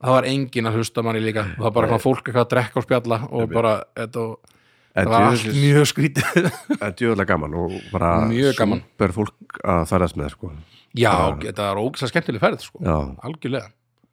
[0.00, 1.98] það var engin að hlusta manni líka það var bara Nei.
[1.98, 3.54] fólk eitthvað að drekka og spjalla og Einmitt.
[3.54, 6.50] bara, en það var allt mjög skrítið
[6.84, 10.52] en djöðlega gaman og bara super fólk að ferðast með sko.
[10.94, 12.78] Já, Bara- þetta var ógislega skemmtileg ferð sko.
[13.22, 13.68] algjörlega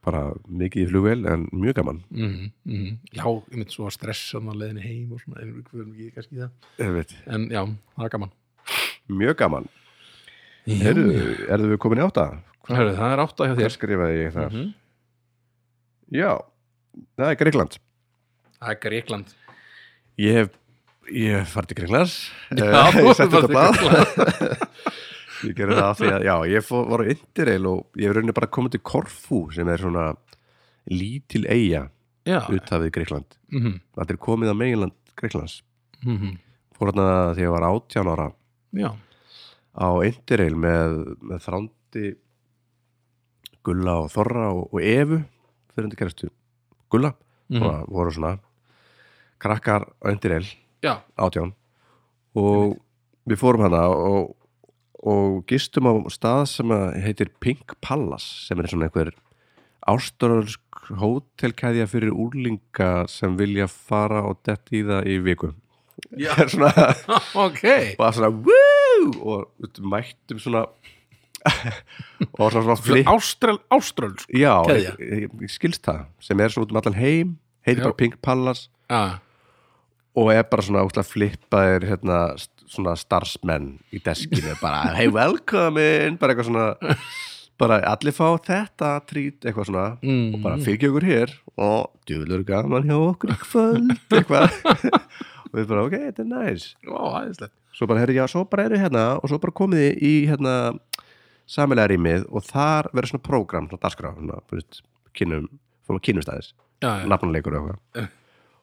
[0.08, 2.02] bara mikið í flugvél en mjög gaman.
[2.10, 2.34] Mm
[2.66, 2.98] -hmm.
[3.12, 6.36] Já, ég mynd svo að stressa á leiðinni heim og svona, en við ekki kannski
[6.36, 7.16] í það.
[7.28, 7.64] En já,
[7.96, 8.32] það er gaman.
[9.08, 9.70] Mjög gaman.
[10.68, 12.42] Erðu við komin í átta?
[12.68, 13.72] Heyrðu, það er átt að hjá þér.
[13.76, 14.52] Skrifaði ég þar?
[14.52, 14.74] Mhm.
[16.08, 16.40] Já,
[17.20, 17.74] það er Greikland
[18.62, 19.34] Það er Gríkland
[20.24, 20.54] Ég hef,
[21.12, 22.16] ég hef farið til Greiklands
[22.56, 23.76] Já, þú setti farið til blað
[25.48, 28.16] Ég gerði það af því að, já, ég fór, var á Interrail og ég hef
[28.18, 30.08] rauninni bara komið til Korfu sem er svona
[30.92, 31.88] lítil eiga
[32.28, 33.80] uthafið Greikland mm -hmm.
[33.96, 35.64] Það er komið að meginland Greiklands
[36.06, 36.38] Mm
[36.78, 38.34] Fór hérna þegar ég var 18 ára.
[38.72, 38.94] Já,
[39.74, 42.16] á Interrail með, með þrándi
[43.64, 45.24] Gulla og Þorra og, og Evu
[45.74, 46.30] fyrir undir kærastu
[46.90, 47.16] Gulla
[47.50, 48.38] mm og voru svona
[49.40, 50.10] krakkar á
[50.82, 51.54] já, átján.
[52.36, 52.78] Og
[53.26, 54.37] við fórum hana og,
[55.08, 59.14] og gistum á stað sem að heitir Pink Palace sem er svona einhver
[59.88, 65.54] ástarölsk hótelkæðja fyrir úrlinga sem vilja fara og dett í það í viku
[66.20, 66.34] Já.
[66.44, 66.72] er svona
[67.48, 67.64] ok
[67.98, 70.66] og það svona woo og mættum svona
[72.40, 74.34] og svona svona flip Áströl, áströl sko.
[74.36, 74.56] já,
[75.54, 77.36] skilst það sem er svona út um allan heim
[77.68, 77.88] heitir Já.
[77.90, 79.20] bara Pink Palace Já,
[80.18, 85.80] og er bara svona útla flippaðir hérna, st- svona starfsmenn í deskinu bara hey welcome
[85.82, 86.68] in bara eitthvað svona
[87.58, 90.36] bara allir fá þetta trít eitthvað svona Mm.
[90.36, 94.52] og bara fylgja okkur hér og djúlur gaman hjá okkur kvöld eitthvað.
[95.48, 97.54] Og við bara ok, þetta er næs Ó, æðislegt.
[97.74, 100.54] Svo bara, herri, já, svo bara eru hérna og svo bara komið þið í hérna
[101.48, 104.82] samilega rýmið og þar verður svona prógram, svona veist,
[105.16, 105.48] kynum,
[105.88, 106.50] að kynumstæðis
[107.08, 108.10] nafnuleikur og eitthvað.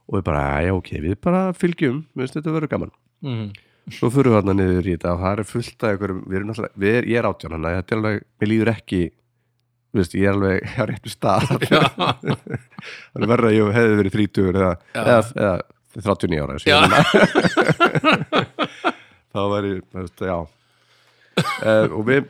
[0.04, 2.92] Og við bara, já ok, við bara fylgjum við veist þetta verður gaman.
[3.24, 3.46] Mhm.
[3.92, 6.48] Svo fyrir við þarna niður í þetta og það er fullt af ykkur, við erum
[6.50, 9.02] náttúrulega, við er, ég er átján að þetta er alveg, mér líður ekki
[9.94, 11.44] veist, ég er alveg á réttu stað.
[13.14, 14.72] Þannig verður að ég hefði verið 30 eða,
[15.04, 15.56] eða, eða
[15.94, 16.78] 39 ára Já.
[19.34, 20.36] þá veist, já.
[21.34, 22.28] Uh, og við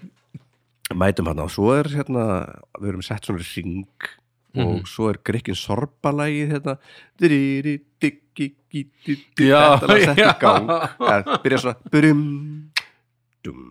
[0.97, 2.25] mætum hann og svo er hérna
[2.81, 3.85] við erum sett svona ring
[4.55, 4.85] og Mhm.
[4.87, 6.77] svo er Grekkin Sorbalægið hérna
[9.39, 10.29] Já, þetta lag sett já.
[10.31, 12.23] í gang ja, byrja svona burum,
[13.45, 13.65] dum,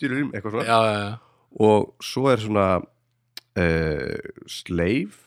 [0.00, 1.18] dyrum, eitthvað svona já, já, já.
[1.60, 2.66] og svo er svona
[3.56, 4.18] uh,
[4.48, 5.22] sleif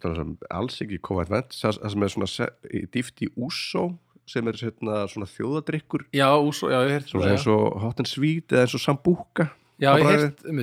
[0.00, 0.98] þannig sem alls ekki
[1.28, 2.30] vent það það sem er svona
[2.96, 3.86] dýft í úsó
[4.30, 8.00] sem er hérna, svona þjóðadrykkur Já, ús, já, ég heyrti svona það, eins og hot
[8.00, 9.48] and sweet eða eins og sambúka
[9.80, 10.24] Já, ég bragðið.
[10.24, 10.60] heyrti, um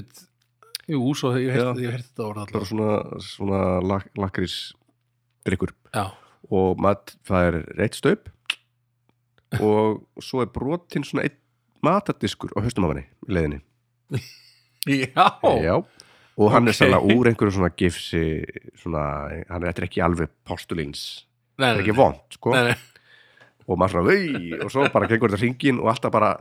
[0.88, 4.56] Jú, og ég heyrti þetta orða bara allavega svona, svona lak lakrís
[5.48, 6.06] drykkur Já,
[6.52, 8.30] og mat, það er reitt staup.
[9.60, 11.38] Og svo er brotinn svona einn
[11.84, 13.62] matardiskur á haustum af henni í leiðinni.
[14.88, 15.76] Já, Já,
[16.38, 16.80] og hann er Ok.
[16.80, 18.24] sannlega úr einhverju svona gifsi
[18.80, 19.04] svona,
[19.50, 21.26] hann er, er ekki alveg postulins,
[21.60, 22.78] það er ekki vond sko, nei, nei.
[23.68, 26.32] og maður svona vei, og svo bara gengur þetta hringin og alltaf bara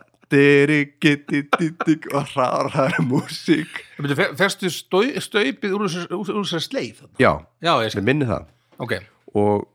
[2.15, 3.81] og hraðar hraðar músík
[4.75, 6.11] stau- staupið úr þessar-
[6.99, 7.15] þarna?
[7.23, 8.47] Já, Já, ég sem skal minni það.
[8.83, 8.95] Ok,
[9.35, 9.69] og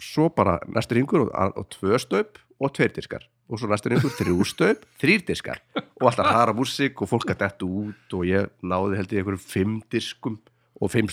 [0.00, 3.24] svo bara næstur ringur og, og tvö stöp og tveir diskar.
[3.48, 5.58] Og svo næstur ringur þrjú stöp, þrýr diskar.
[5.98, 9.42] Og alltaf hara músík og fólk að detta út og ég náði held ég einhverjum
[9.42, 10.38] fimm diskum
[10.80, 11.08] og fimm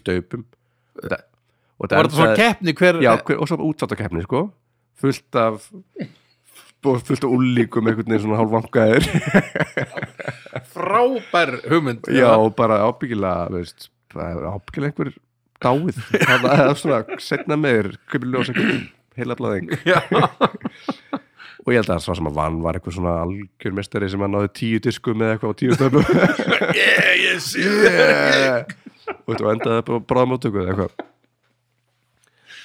[1.02, 1.24] Þetta-
[1.76, 4.44] og var þetta svona keppni hver Já, hver, og svo útsáttakeppni sko.
[4.96, 5.66] Fullt af
[6.92, 9.08] og fullt af úllíkum einhvern veginn svona hálfvangaðir
[10.76, 12.10] frábær hugmynd.
[12.12, 15.14] Já, og bara ábyggilega veist, ábyggilega einhver
[15.64, 20.00] dáið það er svona setna meður köpiljós einhvern heila blæðing Já.
[20.12, 24.34] og ég held að það sem að vann var eitthvað svona algjör mestari sem að
[24.36, 26.06] náði tíu diskum eða eitthvað á tíu stöfum.
[26.76, 28.66] Yeah, yes, yeah.
[29.24, 31.06] og þetta endaði bara bráðmóttöku eða eitthvað.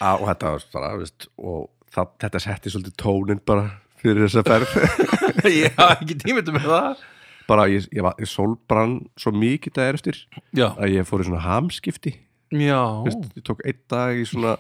[0.01, 3.67] Á, og þetta var bara veist, og það, þetta setti svolítið tónin bara
[4.01, 4.75] fyrir þessa ferð.
[5.61, 7.05] Já, ekki tímið með það.
[7.51, 10.19] Bara ég, ég, var, ég sólbrann svo mikið það er eftir
[10.55, 12.15] Já, að ég fór í svona hamskipti.
[12.55, 12.83] Já.
[13.07, 14.57] Veist, ég tók einn dag í svona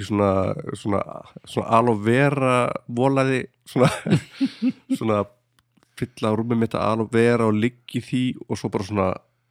[0.00, 0.30] í svona,
[0.78, 1.00] svona,
[1.48, 2.54] svona aloe vera
[2.88, 3.90] volaði svona,
[4.98, 5.24] svona
[6.00, 9.10] fylla rúmið mitt að aloe vera og liggi því og svo bara svona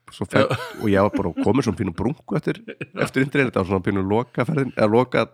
[0.10, 0.50] svo fett,
[0.82, 2.64] og ég var bara komin svona pínu brungu eftir,
[2.98, 5.28] eftir indrein, þetta var svona pínu lokaferðin, eða loka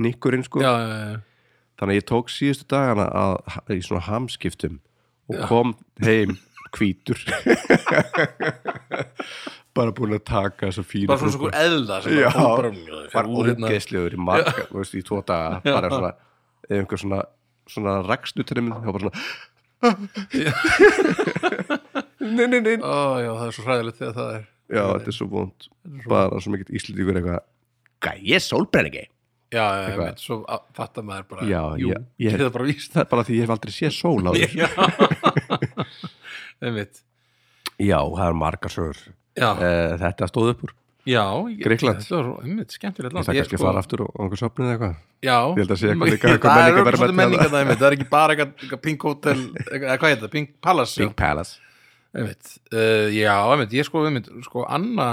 [0.00, 0.62] nikkurinn sko.
[0.64, 1.33] Já, já, já
[1.78, 3.36] þannig að ég tók síðustu dagana að,
[3.74, 4.80] í svona hamskiptum
[5.32, 6.36] og kom heim
[6.74, 7.20] hvítur.
[9.74, 12.68] Bara búin að taka þessa fínu Bara svona svona eðla Já, bara,
[13.26, 13.66] úr hérna.
[13.70, 16.12] ógeðslegur í marga þú veist, í tvo daga, bara svona
[16.70, 17.18] einhver svona,
[17.70, 19.16] svona rakstutrym var bara svona
[22.24, 22.76] nei, nei, nei.
[22.80, 24.44] Ó, já, það er svo hræðilegt þegar það er.
[24.64, 25.66] Já, þetta er svo vond,
[26.08, 27.42] bara svo mikill íslendingur eitthvað,
[28.06, 29.13] gæi, sólbrenn ekki Já,
[29.54, 29.64] já,
[30.00, 30.40] veit, svo
[30.76, 32.92] fattar maður bara Já, Jú, ég- ég- það bara víst.
[32.94, 34.68] það er bara því ég hef aldrei séð sól á þér Já,
[36.64, 37.02] einmitt.
[37.82, 39.00] Já, það er margar sögur.
[39.34, 40.74] Já, uh, þetta stóð upp úr.
[41.04, 41.64] Já ég-.
[41.66, 44.94] Þetta svo, einmitt, skemmtilegt ég það kannski sko- fara aftur og einhver sopnið eða eitthvað.
[45.24, 46.78] Já, Það er
[47.90, 49.42] er ekki bara eitthvað Pink Hotel
[49.74, 51.04] eða hvað heit það, Pink Palace já.
[51.08, 51.58] Big Palace.
[52.14, 55.10] Einmitt, uh, Já, einmitt, ég sko, einmitt sko, Anna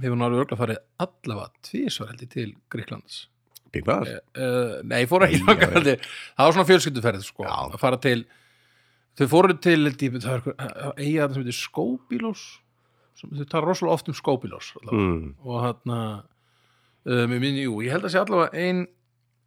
[0.00, 3.26] hefur náttúrulega farið allavega tvísvar held ég til Gríklands
[3.74, 8.20] Palace uh, Nei, ég fór ekki Það var svona fjölskylduferð sko, að fara til
[9.16, 12.46] Þau fóru til, eiga það sem heitir Skóbílós
[13.16, 15.36] þau tala rosalega oft um Skóbílós mm.
[15.40, 18.82] og hann um, ég, minni, jú, ég held að sé allavega ein,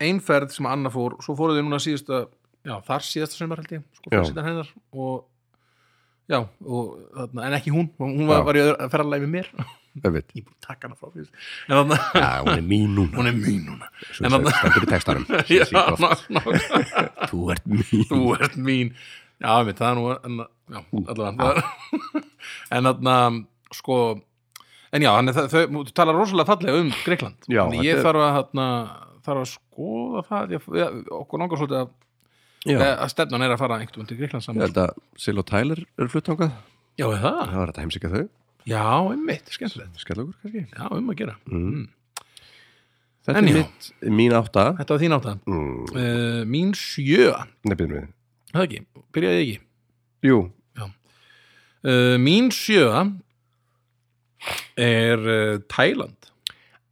[0.01, 1.17] ein ferð sem Anna fór.
[1.23, 2.25] Svo fóruðu núna síðasta
[2.65, 5.27] já, þar síðasta sumar held ég sko, hennar og
[6.29, 9.53] já, og, þarna, en ekki hún hún var, var í að ferðalagi með mér.
[9.97, 11.29] Ég búin að taka hana frá þannig
[12.13, 13.15] Já, hún er mín núna.
[13.17, 13.89] Hún er mín núna.
[14.13, 15.25] Stendur í textanum.
[15.49, 16.41] Já, ná, ná,
[17.31, 18.05] Þú ert mín.
[18.09, 18.93] Þú ert mín.
[19.39, 20.79] Já, mitt, það er nú en, já,
[21.13, 21.61] allavega
[22.75, 23.45] en þannig
[23.77, 23.99] sko
[24.91, 28.41] en já, þannig þau, þú talar rosalega fallega um Greikland Já, ég þarf að
[29.23, 30.53] þarf að skoða það.
[30.57, 31.95] Ég, okkur langar svolítið að,
[32.67, 34.65] Já, að stefnan er að fara einhvern veginn til Greikland saman.
[34.65, 36.51] Held að Sil og Tyler eru flutt ángað
[36.99, 37.39] já, það?
[37.55, 38.23] Var þetta heimsika þau
[38.67, 38.83] já,
[39.13, 40.01] einmitt, skemmtilegt.
[40.01, 40.65] Skell okkur kannski.
[40.73, 41.39] Já, um að gera.
[41.47, 41.65] Mm.
[41.69, 41.87] Mm.
[43.25, 43.57] Þetta En er já.
[43.59, 44.69] mitt, mín átta.
[44.79, 45.35] Þetta var þín átta.
[45.45, 45.73] Mm.
[45.93, 47.33] uh, mín sjö,
[47.67, 48.07] Nefnir mig
[48.53, 48.79] það ekki,
[49.15, 49.59] byrjaði ekki?
[50.25, 50.39] Jú,
[50.79, 52.87] uh, mín sjö
[54.79, 56.31] er uh, Thailand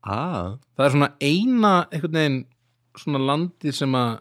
[0.04, 0.58] ah.
[0.76, 2.40] það er svona eina einhvern veginn
[2.98, 4.14] svona landi sem að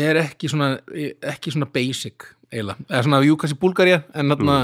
[0.00, 0.76] er ekki svona
[1.32, 4.58] ekki svona basic eiginlega, eða svona jú kannski Búlgaría en þarna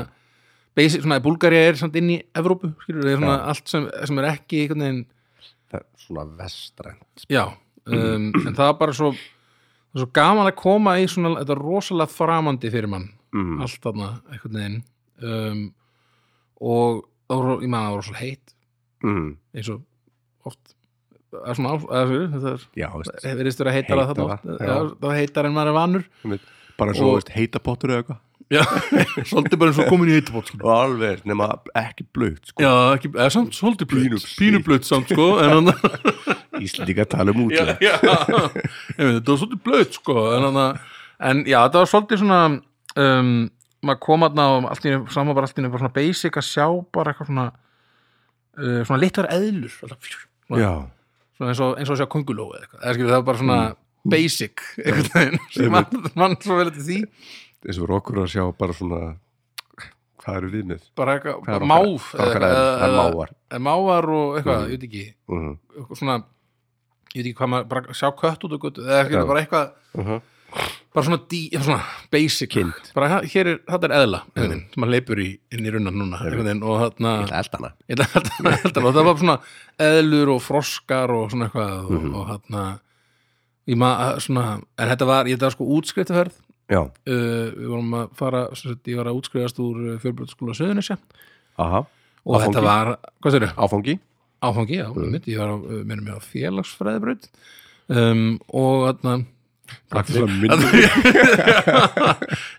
[0.76, 4.20] basic, svona Búlgaría er samt inn í Evrópu, skilur, það er svona allt sem, sem
[4.22, 5.02] er ekki einhvern veginn,
[5.72, 10.50] það er svona vestrænt já um, en það er bara svo það er svo gaman
[10.50, 13.56] að koma í svona, þetta er rosalega framandi fyrir mann, mm.
[13.64, 14.78] allt þarna einhvern veginn
[15.24, 15.62] um,
[16.60, 18.52] og það var, ég maður það var svo heitt
[19.04, 19.34] Mm.
[19.52, 19.82] eins og
[20.48, 20.70] oft
[21.30, 22.14] það er svona, eða,
[22.72, 24.54] þetta er verið að Heitara, oft já.
[24.56, 26.06] já, það heitar en maður er vanur
[26.80, 28.22] bara svo Og- veist, heita pottur eða eitthvað
[29.30, 30.68] svolítið bara eins og komin í heitapót sko.
[30.70, 32.62] alveg, nema ekki blöð sko.
[32.62, 34.04] já, ekki, eða samt svolítið blöð.
[34.06, 35.72] Pínu- pínublöð samt sko hann
[36.66, 40.60] Íslendinga tala um veit, þetta var svolítið blöð sko en hann
[41.26, 42.40] en já, þetta var svolítið svona
[43.02, 43.32] um,
[43.86, 46.66] maður kom aðna og allt í einu- saman bara allt í svona basic að sjá
[46.94, 49.74] bara eitthvað svona uh, svona litlar eðlur.
[49.74, 50.60] Svona,
[51.36, 53.58] svona eins og, eins og að sjá konguló eða eitthvað, það var bara svona
[54.06, 55.74] basic einhvern veginn sem
[56.14, 56.98] mann svo vel eftir því
[57.66, 59.00] eins og fyrir okkur að sjá bara svona
[60.26, 60.86] hvað eru við með?
[60.98, 62.06] Bara eitthvað, máf
[63.62, 64.08] mávar?
[64.10, 65.04] og eitthvað, ég veit ekki.
[65.30, 65.52] Mhm,
[65.98, 66.16] svona,
[67.14, 70.24] ég veit ekki hvað maður bara sjá kött út og gutt, eða bara eitthvað mhm.
[70.96, 72.50] bara svona, dí, svona basic.
[72.56, 72.90] Kind.
[72.96, 76.22] bara hér- er, þetta er eðla veginn, sem maður leipur í, inn í runnan núna
[76.24, 77.72] veginn, og þarna Ég ætla að elda hana.
[77.86, 79.38] Ég held að- ég held að- og það var svona
[79.90, 82.14] eðlur og froskar og svona eitthvað og, Mhm.
[82.14, 82.64] og hérna
[83.66, 86.32] ég maður svona, en þetta var, ég þetta var sko útskriftaferð.
[86.32, 90.98] Já, uh, við vorum að fara, sagt, ég var að útskrifast úr fjölbröðskóla Söðunisja
[91.56, 91.86] og
[92.34, 92.42] Áfangi.
[92.42, 92.92] þetta var,
[93.22, 93.98] hvað sér Áfangi.
[94.46, 95.12] Áfangi, já, mm.
[95.14, 97.30] mitt, ég var á, minnum ég á félagsfræðibraut.
[97.86, 99.14] Um, og þarna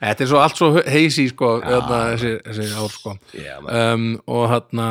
[0.01, 3.13] þetta er svo allt svo heisi sko, þarna, þessi, þessi ár sko.
[3.35, 3.77] Maður.
[3.93, 4.87] um, og hérna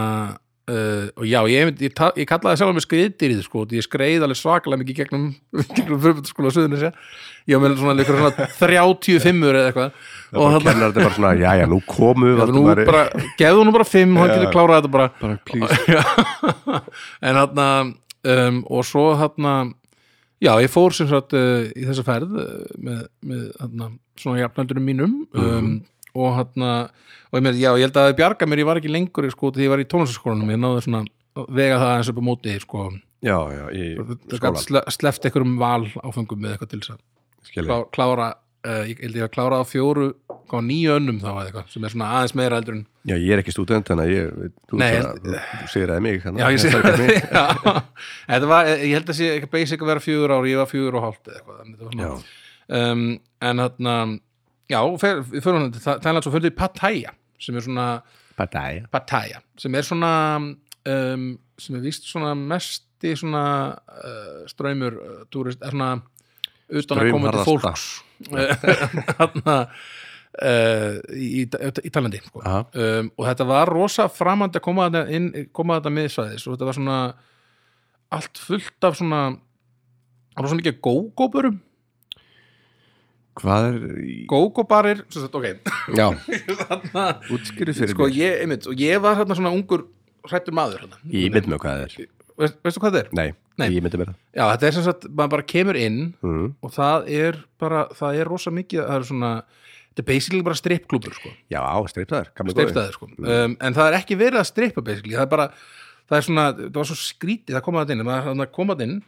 [0.72, 4.82] uh, og já, ég, ég, ég, kallaði sjálf með skriðdýrið sko, ég skreið alveg svakalega
[4.82, 5.26] mikið gegnum,
[5.76, 6.92] gegnum fyrirbættaskóla á Suðunisja
[7.46, 10.06] ég var með svona, svona 35 eða eitthvað.
[10.32, 13.04] Og og það kennar þetta bara svona, já, já, nú komu Já, nú bara,
[13.38, 14.34] gefðu nú bara fimm, hann Já.
[14.36, 15.08] getur klárað þetta bara.
[15.22, 16.80] Bara,
[17.26, 17.68] en þarna
[18.34, 19.54] um, og svo þarna
[20.42, 23.90] já, ég fór sem sagt uh, í þessa ferð uh, með, með þarna
[24.20, 25.70] svona jafnöldurum mínum um,
[26.16, 28.92] og þarna og ég, með, já, ég held að það bjarga mér, ég var ekki
[28.92, 31.02] lengur sko, því ég var í tónlistaskólanum, ég náði svona
[31.52, 32.86] vega það eins upp á móti sko,
[33.24, 37.64] Já, já, í það skólan sle, sleft einhverjum val áfengum með eitthvað til þess að
[37.66, 38.28] klá, klára
[38.66, 40.10] uh, ég held ég að klára á fjóru
[40.50, 43.42] hvað, nýju önnum þá eitthvað sem er svona aðeins meira eldur en já, ég er
[43.42, 44.80] ekki stúdent þannig að ég, þú,
[45.72, 47.28] segir það mig Já, ég að sé það ekki mig.
[47.36, 47.46] Já,
[48.34, 51.00] þetta var, ég held að sé ekki basic að vera fjögur ár, ég var fjögur
[51.00, 52.12] og hálft eða eitthvað, þetta
[52.76, 53.04] um,
[53.48, 53.96] en þarna,
[54.70, 57.86] já, við hann til Þæland svo fyrir við Pattaya sem er svona,
[58.38, 58.86] Pattaya.
[58.92, 61.28] Pattaya sem er svona um,
[61.60, 63.44] sem er víst svona mesti svona
[63.76, 65.94] uh, ströymur uh, túrist, er svona
[66.66, 67.86] utan að koma til fólks
[69.18, 69.60] þarna
[70.36, 72.42] Uh, í, í, í Tælandi sko.
[72.44, 76.66] Um, og þetta var rosa framandi að koma þetta inn, koma þetta miðsvæðis og þetta
[76.68, 76.96] var svona
[78.12, 79.20] allt fullt af svona
[80.36, 81.56] svona mikið gógóburum
[83.36, 84.16] Hvað er í...
[84.30, 85.72] gógóbarir, sem sagt, ok.
[85.96, 86.06] Já,
[87.34, 88.16] útskýrið fyrir sko mér.
[88.16, 89.84] ég, einmitt, og ég var hérna svona ungur
[90.26, 91.00] hrættur maður hérna.
[91.12, 92.08] Ég myndi mig hvað það er.
[92.36, 93.12] Veist, veistu hvað það er?
[93.16, 93.28] Nei,
[93.60, 93.68] Nei.
[93.74, 94.18] ég myndi mér það.
[94.32, 96.50] Já, þetta er sem sagt, maður bara kemur inn mm.
[96.64, 99.32] og það er bara, það er rosa mikið það er svona,
[99.88, 101.62] þetta er basically bara strippklúbur sko, Já,
[101.92, 102.66] streiptaður, gamli góði.
[102.66, 103.10] Strippstæðir sko.
[103.20, 105.50] Um, en það er ekki verið að strippa basically, það er bara
[106.06, 108.06] það er svona, það var svo skrítið að koma þetta inn.
[108.06, 108.98] Maður það koma þetta inn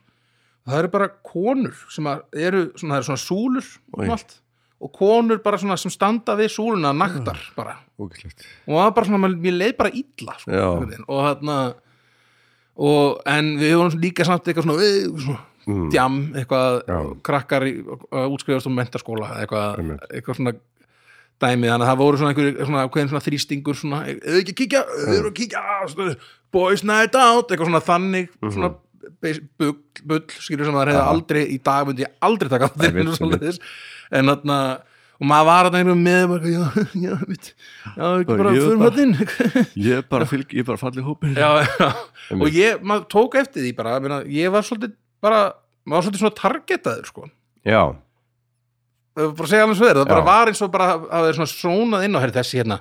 [0.68, 4.38] og það eru bara konur sem eru svona, það eru svona súlur og allt.
[4.78, 7.78] Og konur bara svona sem standa við súluna naktar bara.
[7.98, 10.64] Ógæslegt og það var bara svona, mér leið bara illa sko,
[11.08, 11.58] og þarna
[12.78, 14.90] og, en við vorum líka samt eitthvað svona,
[15.24, 15.86] svona mm.
[15.94, 16.98] djam, eitthvað Já.
[17.26, 17.72] krakkar í,
[18.28, 20.54] útskrifast um mentaskóla eitthvað, eitthvað svona
[21.38, 25.32] dæmi, þannig að það voru svona einhver svona, svona þrýstingur svona, eða ekki kíkja, erum
[25.32, 25.64] að kíkja
[26.54, 28.84] boys night out, eitthvað svona þannig svona bas-
[29.22, 30.92] bull, bull skilur sem það.
[30.94, 31.02] Já.
[31.06, 33.61] aldrei, í dag myndi ég aldrei taka á svoleiðis.
[34.14, 34.59] En þarna
[35.18, 36.64] og maður var að einhverjum með bara, já,
[37.02, 37.48] já, mitt,
[37.84, 39.14] já, ekki Bara, fyrir maðurinn
[39.74, 41.88] Ég er bara fylg, ég er bara fallið hópin já, já,
[42.38, 44.94] og ég, maður tók eftir því bara, meina, ég var svolítið
[45.24, 45.40] bara,
[45.82, 47.26] maður var svolítið svona targetaður, sko.
[47.66, 47.82] Já,
[49.18, 51.54] bara segja alveg svo þér, það bara var eins og bara að það er svona
[51.56, 52.78] sónað inn á þessi hérna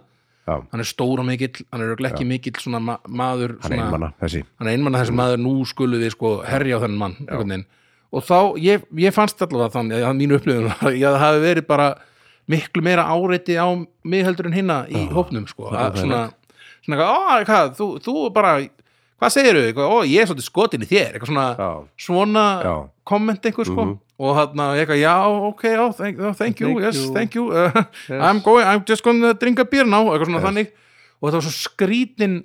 [0.48, 3.88] já, hann er stóra mikill, hann er ekki mikill svona ma maður hann er svona,
[3.88, 4.43] einmanna, þessi.
[4.58, 7.68] hann er einmanna þessi maður, nú skulum við sko herja á þennan mann einhvern veginn.
[8.12, 11.68] og þá, ég, ég fannst allavega þannig að mínu upplifun var að það hafi verið
[11.68, 11.89] bara
[12.48, 13.68] miklu meira áreiti á
[14.08, 16.24] mig heldur en hinna í hópnum sko, að svona,
[16.86, 18.58] svona ó, hvað, þú, þú bara
[19.18, 21.16] hvað eitthvað, ó, ég er svolítið skotin í þér.
[21.16, 21.70] Eitthvað svona, Já,
[22.08, 22.76] svona já,
[23.08, 23.86] komment einhver sko.
[23.86, 23.95] Mhm.
[24.20, 25.15] Og hann eitthvað, já,
[25.51, 27.13] ok, já, thank, oh, thank you Thank yes, you.
[27.13, 27.72] thank you uh,
[28.09, 28.22] Yes.
[28.24, 30.47] I'm going, I'm just gonna drink a beer now eitthvað svona Yes.
[30.49, 30.72] þannig
[31.22, 32.38] og þetta var svo skrítin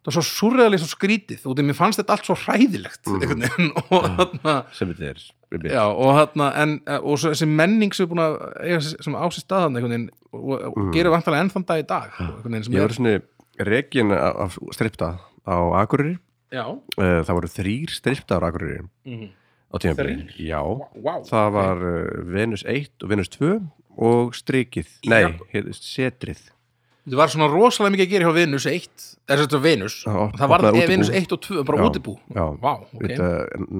[0.00, 3.44] það var svo surrealist og skrítið og því mér fannst þetta allt svo hræðilegt veginn
[3.92, 5.26] og hann er einmitt.
[5.74, 9.16] já, og hann en, eh, og svo þessi menning sem er búin að eiga sem
[9.18, 10.92] á sér staðan veginn og, og Mhm.
[10.94, 13.20] gerir vantarlega enn þann dag í dag Ég er var svona
[13.60, 16.16] rekin af af stripta á Akureyri
[16.52, 16.64] já,
[16.96, 19.28] Eh, Það voru þrýr stripta á Akureyri mhm.
[19.70, 21.98] Á tímabili Já, wow, það var uh,
[22.34, 23.52] Venus 1 og Venus 2
[24.00, 25.26] og strikið, nei,
[25.76, 26.40] setrið.
[27.00, 30.52] Þetta var svona rosalega mikið að gera hjá Venus 1 er þetta Venus, Já, það
[30.52, 30.88] var útibú.
[30.92, 32.14] Venus 1 og 2 bara útibú.
[32.28, 32.44] já.
[32.62, 33.02] wow, ok.
[33.02, 33.30] Þetta,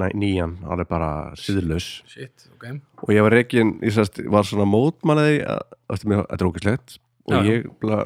[0.03, 2.66] næ- nýjan, alveg bara síðlaus Shit, ok.
[3.07, 5.45] Og ég var rekin, ég sérst, var svona mótmæliði
[5.93, 6.99] eftir mig, þetta er ógæslegt
[7.30, 8.03] og Já, ég bla,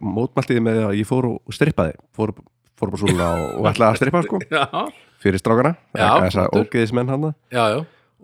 [0.00, 1.96] mótmæltiði með að ég fór og strippaði.
[2.16, 2.32] Fór,
[2.80, 4.64] fór bara svona og, og ætlaði að strippa sko, Já,
[5.24, 5.74] fyrir strákana.
[5.96, 6.68] Já, þess að flottur.
[6.68, 7.28] ógeðismenn hann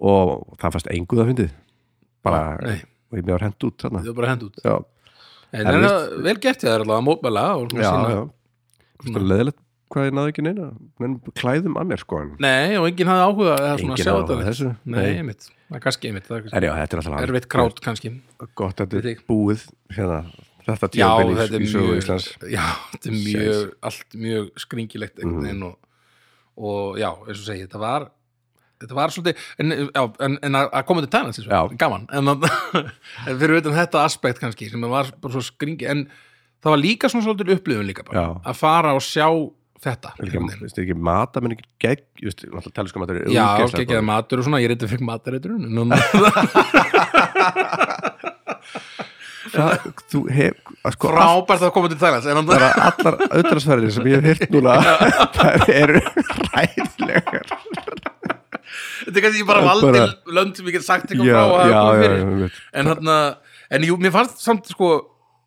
[0.01, 1.51] og það fannst enguð að fyndið.
[2.25, 2.79] Bara, Nei,
[3.11, 4.05] og ég mér hend út þarna.
[4.05, 4.61] Það er bara hend út.
[4.65, 4.77] Já,
[5.51, 7.45] En það er vel gert ég það er allavega mótmæla
[9.33, 9.59] leðilegt
[9.91, 10.69] hvað ég náði ekki neina.
[11.41, 14.69] Klæðum að mér sko Nei, og enginn hafði áhuga enginn sjá á þetta þessu.
[14.95, 16.31] Nei, einmitt, það er kannski einmitt
[16.61, 18.13] er já, þetta er alltaf erfitt krát kannski.
[18.61, 19.25] Gott að þetta er ég.
[19.27, 19.65] búið
[19.97, 20.21] hérna,
[20.69, 20.91] þetta
[21.41, 22.29] þetta er í sögu Íslands.
[22.47, 25.75] Já, þetta er mjög, allt mjög skringilegt einhvern veginn og,
[26.61, 28.03] og já, eins og segi, þetta var
[28.81, 31.41] þetta var svolítið, en, já, en, en að að koma til tænans,
[31.81, 32.39] gaman en, að,
[33.29, 35.99] en fyrir utan þetta aspekt kannski sem var bara svo skringi en
[36.61, 39.27] það var líka svona svolítið upplifun líka bara, að fara og sjá
[39.81, 40.51] þetta veginn.
[40.61, 44.03] veist ekki mata menn ekki gegg just, náttúrulega taliskum matur er Já, góður.
[44.05, 46.03] matur og svona, ég reyndi fyrir matareiturinn en það,
[50.11, 50.57] þú hef
[50.95, 54.76] sko, frábært að koma til Þælands bara allar auðvitaðsferðir sem ég hef hirt núna
[55.36, 56.03] það eru
[56.51, 57.47] ræðilegar
[59.05, 61.86] þetta er kannski bara valdi bara- lönd sem ég get sagt eitthvað frá að hafa
[61.86, 62.20] komið fyrir.
[62.20, 63.14] já, en hann
[63.70, 64.91] en jú, mér fannst samt sko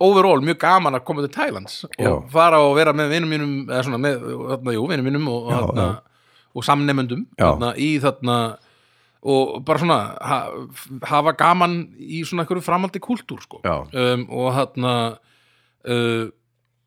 [0.04, 3.84] overall mjög gaman að koma til Thailands og fara og vera með vinum mínum eða
[3.86, 6.66] svona með, þarna, jú, vinum mínum og, og
[7.38, 7.46] Já.
[7.54, 8.38] þarna, í þarna
[9.24, 10.40] og bara svona ha,
[11.08, 14.96] hafa gaman í svona einhverju framaldi kúltúr sko um, og þarna
[15.88, 16.26] uh,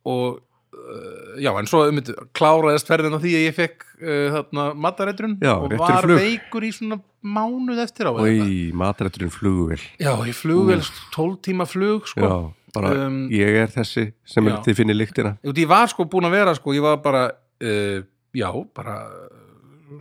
[0.06, 0.38] og
[0.76, 2.00] uh, já, en svo um,
[2.36, 6.20] kláraðist ferðin á því að ég fekk uh, þarna matareitrun Já, og var flug.
[6.20, 8.52] veikur í svona mánuð eftir á eitthvað.
[8.52, 10.84] í matarætturinn flugvél Já, í flugvél,
[11.16, 12.22] 12 tíma flug sko.
[12.22, 12.36] já,
[12.76, 16.34] bara Um, ég er þessi sem þið finnir lyktina Út, Ég var sko búin að
[16.36, 18.02] vera sko, ég var bara uh,
[18.36, 18.98] já, bara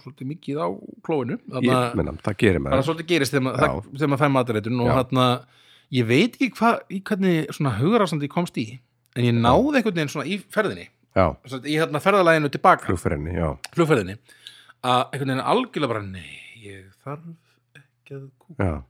[0.04, 0.68] svolítið mikið á
[1.06, 1.38] klóinu.
[1.62, 1.70] Ég,
[2.64, 2.88] bara maður.
[2.90, 3.70] Svolítið gerist þegar maður- Já.
[3.70, 4.96] það- þegar maður fæ matareitrun og Já.
[5.00, 5.28] þarna,
[5.92, 8.80] ég veit ekki hvað í hvernig svona hugarásandi ég komst í
[9.16, 10.88] en ég náði einhvern veginn svona í ferðinni.
[11.48, 13.38] Svo í hérna ferðalæginu tilbaka flugferðinni,
[14.84, 17.24] að einhvern veginn algjörlega bara nei, ég þarf
[17.80, 18.60] ekki að kúka.
[18.60, 18.84] Já.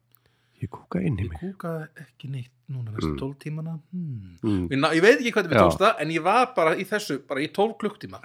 [0.64, 1.39] Ég kúka inn í ég mig.
[1.43, 3.76] kúka ekki neitt núna veist, 12 tímana.
[3.91, 4.38] Hmm.
[4.41, 4.68] mm.
[4.72, 5.62] ég, ég veit ekki Já.
[5.62, 8.22] tókst það en ég var bara í þessu, bara í 12 klukktíma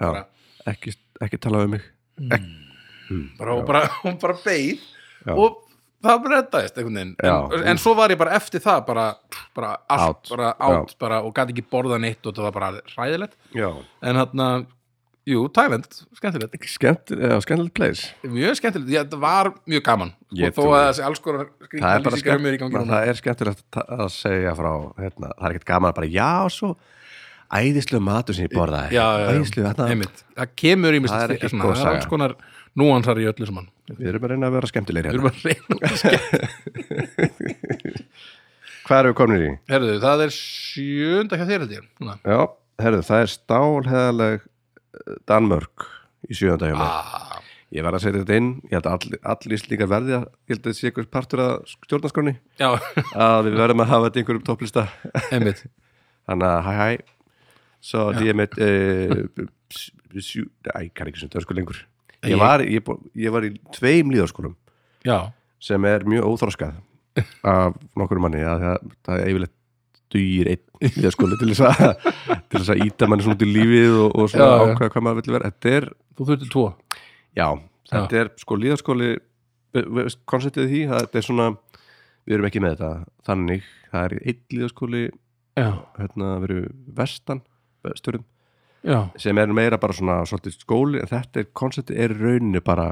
[0.65, 1.85] ekki, ekki tala um mig.
[2.19, 2.31] Mm.
[3.39, 4.79] Bara, og bara, og bara beið
[5.25, 5.33] Já.
[5.35, 5.59] og
[6.01, 7.15] það bara reddaðist einhvern veginn.
[7.21, 9.07] En, en svo var ég bara eftir það bara,
[9.57, 10.31] bara allt, Out.
[10.33, 13.35] bara átt og gæti ekki borða neitt og það var bara hræðilegt.
[13.57, 13.69] Já,
[14.01, 14.47] en hérna,
[15.29, 15.85] jú, Thailand
[16.17, 18.09] skemmtilegt, skemmt, já, skemmtilegt place.
[18.25, 20.15] Mjög skemmtilegt já, það var mjög gaman.
[20.31, 20.87] Og þó að því.
[20.87, 22.95] þessi alls konar það núna.
[22.95, 24.71] það er skemmtilegt að að segja frá
[25.03, 26.73] hérna, það er ekkert gaman að bara já, svo
[27.51, 28.53] æðislega matur sem ég
[29.35, 30.23] æðislega, þarna Einmitt.
[30.37, 32.35] það kemur í Það svona, góð það er alls konar
[32.79, 33.67] núansar í öllu saman.
[33.91, 35.19] Við erum að reyna að vera skemmtilegri við hérna.
[35.19, 36.25] erum að reyna að skemmt
[38.87, 39.51] hvað erum við komin í?
[39.71, 42.15] Herðu, það er sjönda þér held ég Núna.
[42.25, 42.39] já,
[42.85, 44.47] herðu, það er stálheðaleg
[45.29, 45.87] Danmörk
[46.31, 46.87] í sjöönda hjá mér.
[46.87, 47.37] Ah,
[47.75, 50.53] ég var að setja þetta inn, ég held að allir, allir íslíkar verði að, ég
[50.55, 52.69] held að þetta sé ykkur partur að stjórnarskráni, Já,
[53.15, 54.87] að við verðum að hafa þetta einhverjum topplista.
[55.31, 56.89] Þannig að hæ hæ.
[57.81, 58.59] Svo ég með
[60.21, 61.79] sjú, Æ, kann ekki sem törsku lengur
[62.21, 64.55] Ég- Ég var, ég, ég var í tveim líðarskólum
[65.07, 66.75] Já, sem er mjög óþróskað
[67.43, 69.55] af nokkur manni að það, það er yfirleitt
[70.11, 71.95] dugir einn líðarskóli til þess að
[72.51, 74.75] til þess að íta manni svona út í lífið og, og svona Já, já.
[74.75, 75.49] ákvæða hvað maður vill vera.
[75.51, 76.65] Þetta er, þú þurftir tvo.
[77.41, 77.47] Já,
[77.91, 79.09] þetta er sko líðarskóli
[80.27, 81.45] konceptið því, það þetta er svona
[82.27, 82.89] við erum ekki með þetta
[83.29, 85.03] þannig, það er einn líðarskóli
[85.57, 85.67] Já,
[85.99, 86.59] hérna veru
[86.95, 87.41] vestan
[87.85, 88.25] vesturinn
[88.83, 92.89] já, sem er meira bara svona skóli en þetta er, konceptið er í rauninni bara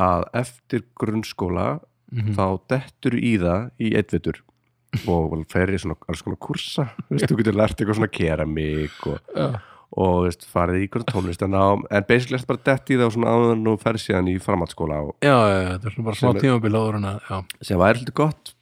[0.00, 1.80] að eftir grunnskóla
[2.10, 2.34] Mhm.
[2.34, 4.40] þá dettur í það í eittvitur
[5.06, 9.60] og fer í svona alls konar kursa þú getur lært eitthvað svona keramík og, já.
[9.94, 13.36] og veist, farið í ykkur tónlistanám en basically ertu bara dett í það og svona
[13.54, 16.34] en þú fer síðan í framhaldsskóla og Já, já, þetta er svona bara smá Sem
[16.34, 17.38] er- tímabil áður en að, já,
[17.70, 18.54] sem væri hluti gott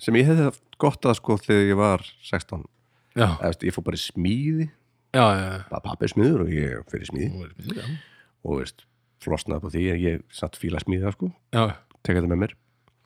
[0.00, 0.48] sem ég hefði
[0.80, 2.00] gott að sko þegar ég var
[2.32, 2.64] 16
[3.12, 4.70] já, Eða, veist, ég fór bara í smíði
[5.82, 7.48] pappi er smiður og ég fyrir smíði.
[8.46, 8.84] Og veist,
[9.20, 12.54] flosnaði på því að ég satt fíla smíða sko, tekja þetta með mér.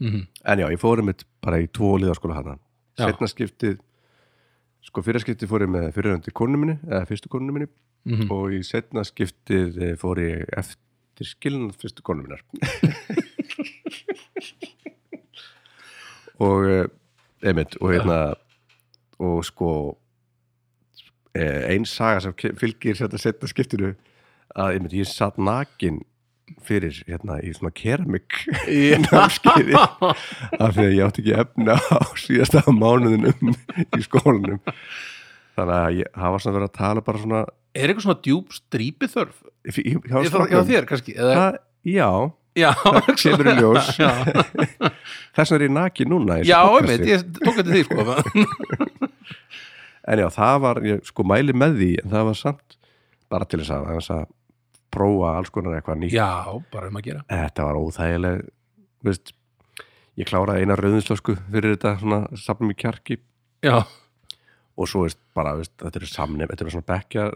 [0.03, 2.59] Mhm, en já, ég fór um bara í tvo liðaskóla hana
[2.99, 3.79] setna skiptið
[4.85, 7.71] sko fyrir skiptið fór ég með fyrirhandi konu minni eða fyrstu konu minni.
[8.05, 8.29] Mhm.
[8.31, 12.43] og í setna skiptið eh, fór ég eftir skilnað fyrstu konu minnar.
[16.45, 16.87] Og eh,
[17.47, 18.35] einmitt og hérna
[19.23, 19.69] og sko
[21.35, 23.95] eh, ein saga sem fylgir þetta setna skiptinu
[24.55, 26.03] að einmitt ég satt nakin
[26.65, 28.43] fyrir hérna í svona keramik
[29.07, 33.55] námskeiði af því að ég átti ekki efna á síðasta mánuðinum
[33.97, 34.61] í skólanum.
[35.55, 37.43] Þannig að ég, það var svona verið að tala bara svona
[37.75, 39.39] Er eitthvað svona djúb strípi þörf?
[40.31, 40.67] strákum.
[40.69, 41.15] þér kannski?
[41.19, 41.57] Eða, það,
[41.91, 42.11] já,
[42.61, 42.71] já,
[43.19, 43.89] kemur í ljós.
[43.99, 44.11] Já,
[45.35, 48.05] þess vegna er ég naki núna já einmitt, ég tók þetta því sko
[50.09, 52.77] en já, það var, ég sko mæli með því en það var samt
[53.33, 54.25] bara til þess að, aðeins að
[54.95, 56.15] prófa alls konar eitthvað nýtt.
[56.15, 56.29] Já,
[56.73, 57.25] bara um að gera.
[57.31, 58.45] Þetta var óþægileg
[59.05, 59.33] veist,
[60.21, 63.19] ég kláraði eina rauðinslösku fyrir þetta svona safnum í kjarki.
[63.65, 63.81] Já,
[64.75, 67.27] og svo veist, bara, veist, þetta eru samnefn þetta eru svona bekkja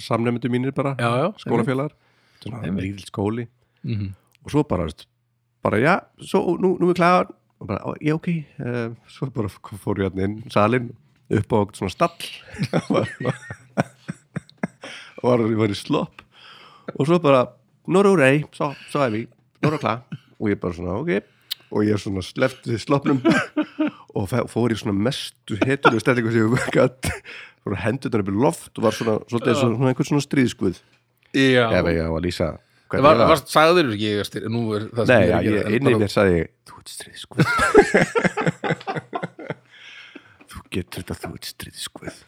[0.00, 1.92] samnefndu mínir bara, já, já skólafélagar.
[2.42, 3.48] svona lítill skóli.
[3.84, 4.12] Mhm.
[4.44, 5.06] og svo bara, veist,
[5.62, 7.26] bara já, svo nú, nú er klar
[7.60, 8.28] og bara, "Ó, já ok.
[8.58, 10.96] Uh, svo bara fór ég hérna inn salin
[11.30, 12.18] upp á svona stall.
[15.20, 16.22] Og var, var í slopp.
[16.96, 17.44] Og svo bara,
[17.90, 19.28] Nora Urey svo, svo er við,
[19.64, 20.00] Nora klar
[20.40, 21.10] og ég bara svona, ok.
[21.70, 23.20] Og ég svona sleppti sloppnum
[24.16, 27.10] og fór í svona mestu hetur stellingu sem ég gætt
[27.60, 30.80] fór hendurnar upp í loft og var svona, og svona einhvern svona stríðskuð
[31.36, 32.48] ef ég á að lýsa
[32.90, 33.28] hvernig var, ég var.
[33.30, 35.94] var, sagður ekki ég að styr, nú er það sem Nei, er gera, ég, inni
[36.00, 37.40] mér sagði ég, þú ert stríðskuð
[40.74, 42.22] getur þetta þú ert stríðskuð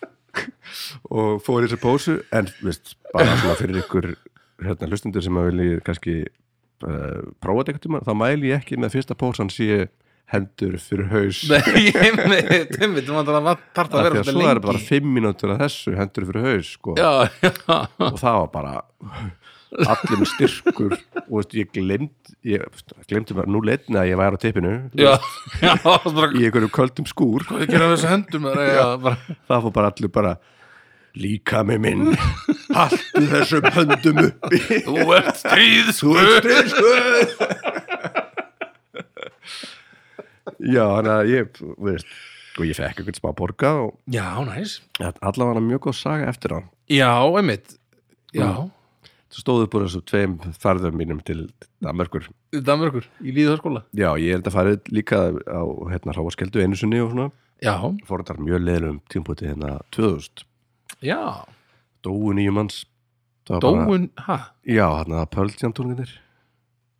[1.12, 4.12] og fór í þessu pósu en veist, bara svona fyrir ykkur
[4.62, 8.78] hérna, hlustundur sem að vilji kannski uh, prófa þetta eitthvað tíma þá mæli ég ekki
[8.80, 9.84] með fyrsta pósan sé
[10.32, 11.42] hendur fyrir haus.
[11.50, 14.48] Nei, ég með, Timmi, þú vantar að þarf að Af vera að þetta svo er
[14.54, 14.64] lengi.
[14.70, 16.94] bara fimm mínútur að þessu hendur fyrir haus sko.
[16.96, 17.10] Já,
[17.42, 17.50] já,
[18.06, 18.72] og það var bara
[19.80, 20.96] allir með styrkur.
[21.24, 22.64] Og veist, ég glemt ég
[23.10, 25.12] glemdi bara, nú leitni að ég væri á tippinu já,
[25.64, 27.46] já, í einhverjum köldum skúr.
[27.48, 30.34] Höndum er, já, bara, það fór bara allir bara
[31.18, 32.04] líka með minn
[32.72, 34.60] allt þessum höndum uppi.
[34.86, 37.82] Þú ert stríð, þú ert stríðskuð
[40.62, 42.12] já, þannig að ég veist,
[42.58, 44.78] og ég fekk eitthvað smá borga og Já, næs.
[45.00, 46.68] Allavega var mjög góð saga eftir hann.
[46.92, 47.76] Já, einmitt.
[48.32, 48.70] Já, það
[49.32, 51.46] stóðu bara þessu tveim farðum mínum til
[51.84, 55.62] Danmörkur Danmörkur, í líðhörskóla já, ég er þetta farið líka á
[55.92, 57.30] hérna hráaskeldu einu sinni og svona.
[57.62, 57.76] Já,
[58.08, 60.44] fór þetta mjög leiðum tímpúti hérna 2000
[61.06, 61.20] já,
[62.04, 62.82] dóu nýjum manns.
[63.48, 66.10] Dóun, ha, já, hérna Pöldjantúrnir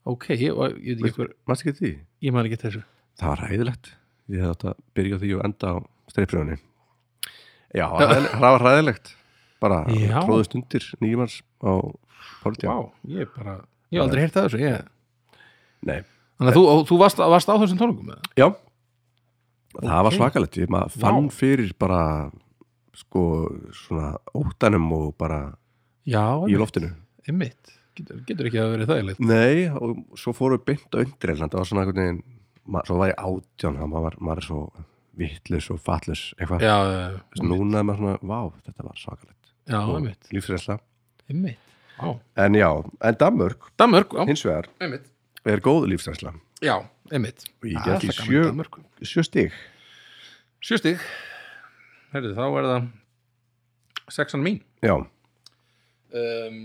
[0.05, 1.93] ok, ég, ég, ég, ég, ég, Mást ekki því?
[2.26, 2.83] ég man ekki þessu.
[3.20, 3.93] Það var ræðilegt
[4.33, 5.76] Ég hefði átt að byrja á því og enda á
[6.11, 6.57] streifrjóðinni
[7.72, 7.87] Já,
[8.33, 9.12] það var ræðilegt
[9.62, 11.72] Bara tróðust undir nýjumans á
[12.45, 12.77] Vá,
[13.09, 13.55] ég bara,
[13.91, 14.87] ég hef aldrei heyrt það þessu ég.
[15.83, 16.01] Nei,
[16.39, 18.31] Þannig að þú, þú varst, varst á þessum tónungum það?
[18.41, 18.47] já.
[19.73, 20.16] Það var Ok.
[20.18, 21.33] svakalegt Ég maður fann Vá.
[21.33, 22.01] fyrir bara
[22.95, 23.23] sko
[23.73, 25.55] svona óttanum og bara
[26.05, 26.91] Já, í loftinu.
[27.29, 27.79] Einmitt.
[27.95, 29.20] Getur, getur ekki að vera þægilegt.
[29.20, 32.23] Nei, og svo fórum við beint á undir það var svona einhvern veginn
[32.87, 34.61] svo var ég átján, maður, maður er svo
[35.16, 37.20] vittlus og fatlus eitthvað.
[37.43, 39.53] Núna er maður svona, vá, þetta var svakalegt.
[39.68, 40.79] Já, og einmitt, lífsreynsla.
[41.31, 41.59] Einmitt
[42.01, 42.68] en já,
[43.01, 45.07] en Danmörk Danmörk, já, hins vegar einmitt.
[45.45, 46.34] er góð lífsreynsla.
[46.62, 46.76] Já,
[47.11, 47.47] einmitt.
[47.62, 48.45] Og ég er get í sjö,
[49.03, 49.57] sjö stig.
[50.62, 51.03] Sjö stig.
[52.12, 52.88] Herðu, þá er það
[54.12, 54.61] sexan mín.
[54.82, 54.97] Já,
[56.12, 56.62] um,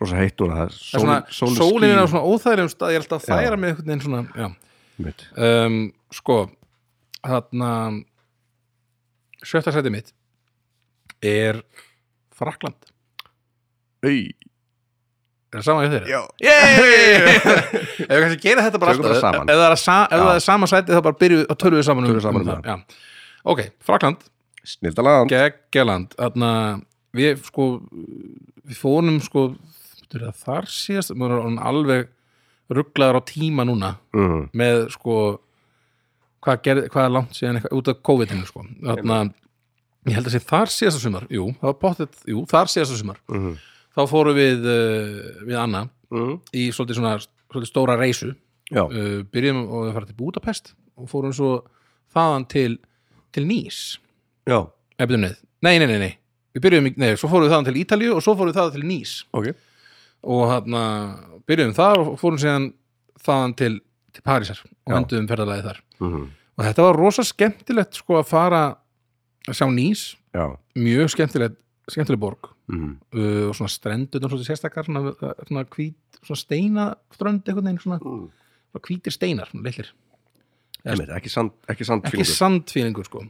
[0.00, 3.24] rosa heitt núna það er Það er er á svona óþægilegum stað Ég er alltaf
[3.24, 4.50] að þæra með einhvern veginn svona
[5.46, 5.78] um,
[6.14, 6.38] sko
[7.26, 7.70] þarna
[9.46, 10.12] sjötta sæti mitt
[11.24, 11.62] er
[12.36, 12.92] Frakland
[14.06, 14.20] Ey,
[15.52, 16.08] er það sama hjá þeirra?
[16.10, 16.22] já,
[18.06, 19.52] ef við kannski gera þetta bara Tökum alltaf bara saman.
[19.52, 21.88] ef það er, sa ef það er sama sæti þá bara byrjuð og tölum við
[21.90, 22.66] saman við saman um það.
[22.66, 23.06] Já.
[23.54, 24.28] ok, Frakland,
[24.74, 26.52] snildaland geggjaland þarna,
[27.16, 27.70] við sko
[28.66, 29.48] við fórum sko
[30.12, 32.12] það, þar síðast, er orðinn alveg
[32.72, 34.48] rugglaður á tíma núna mm.
[34.56, 35.18] með sko
[36.46, 38.64] hvað, gerð, hvað er langt síðan eitthvað, út af COVID-inu sko.
[38.84, 39.20] Þarna,
[40.06, 41.26] ég held að sé þar síðasta sumar.
[41.32, 43.20] Jú, það var pottet, jú, þar síðasta sumar.
[43.32, 43.56] Mm.
[43.96, 46.36] Þá fórum við uh, við Anna Mm.
[46.54, 48.28] í svolítið svona svolítið stóra reysu
[48.94, 51.48] uh, byrjum og við fara til Budapest og fórum svo
[52.14, 52.76] þaðan til
[53.34, 53.98] til Nýs.
[55.66, 56.12] Nei, nei, nei, nei,
[56.54, 58.86] við byrjum, nei, svo fórum við þaðan til Ítalíu og svo fórum við þaðan til
[58.86, 59.16] Nýs.
[59.34, 59.50] Ok.
[60.30, 60.82] Og þarna
[61.50, 62.70] byrjum þar og fórum síðan
[63.26, 63.72] þaðan til,
[64.14, 64.96] til Parísar og Já.
[65.00, 65.82] enduðum ferðalagi þar.
[66.06, 66.24] Mm.
[66.56, 68.62] og þetta var rosa skemmtilegt sko að fara
[69.50, 70.06] að sjá Nýs.
[70.30, 70.46] Já,
[70.78, 71.58] mjög skemmtilegt
[71.90, 72.96] skemmtileg borg mm.
[73.14, 75.14] uh, og svona strendur svona sérstakar svona,
[75.46, 75.66] svona
[76.22, 78.28] svona steinaströnd einhvern veginn svona, Mm.
[78.72, 79.50] svona hvítir steinar,
[80.86, 83.24] Einmitt, ekki sand, ekki sand ekki sandfílingur sko.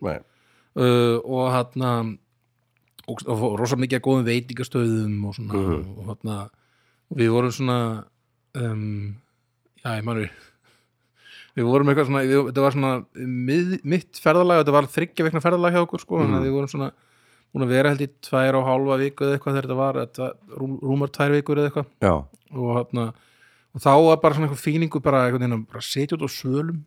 [0.76, 2.18] Uh, og hann
[3.06, 5.98] og, og fór rosa mikið að góðum veitingastöðum og svona Mhm.
[5.98, 6.50] og hann
[7.10, 7.78] og við vorum svona
[8.54, 9.16] um,
[9.84, 10.30] já, ég manur
[11.56, 15.44] við vorum eitthvað svona við, þetta var svona mið, mitt ferðalag þetta var þryggja vikna
[15.44, 16.90] ferðalag hjá okkur sko að við vorum svona
[17.56, 20.32] búin að vera held í tvær og hálfa viku eða eitthvað þegar þetta var þetta,
[20.60, 21.94] rúm, rúmar tvær vikur eða eitthvað.
[22.56, 23.24] Og, hana, og
[23.76, 26.78] og þá var bara svona einhver fíningu bara, að bara setja út á svölum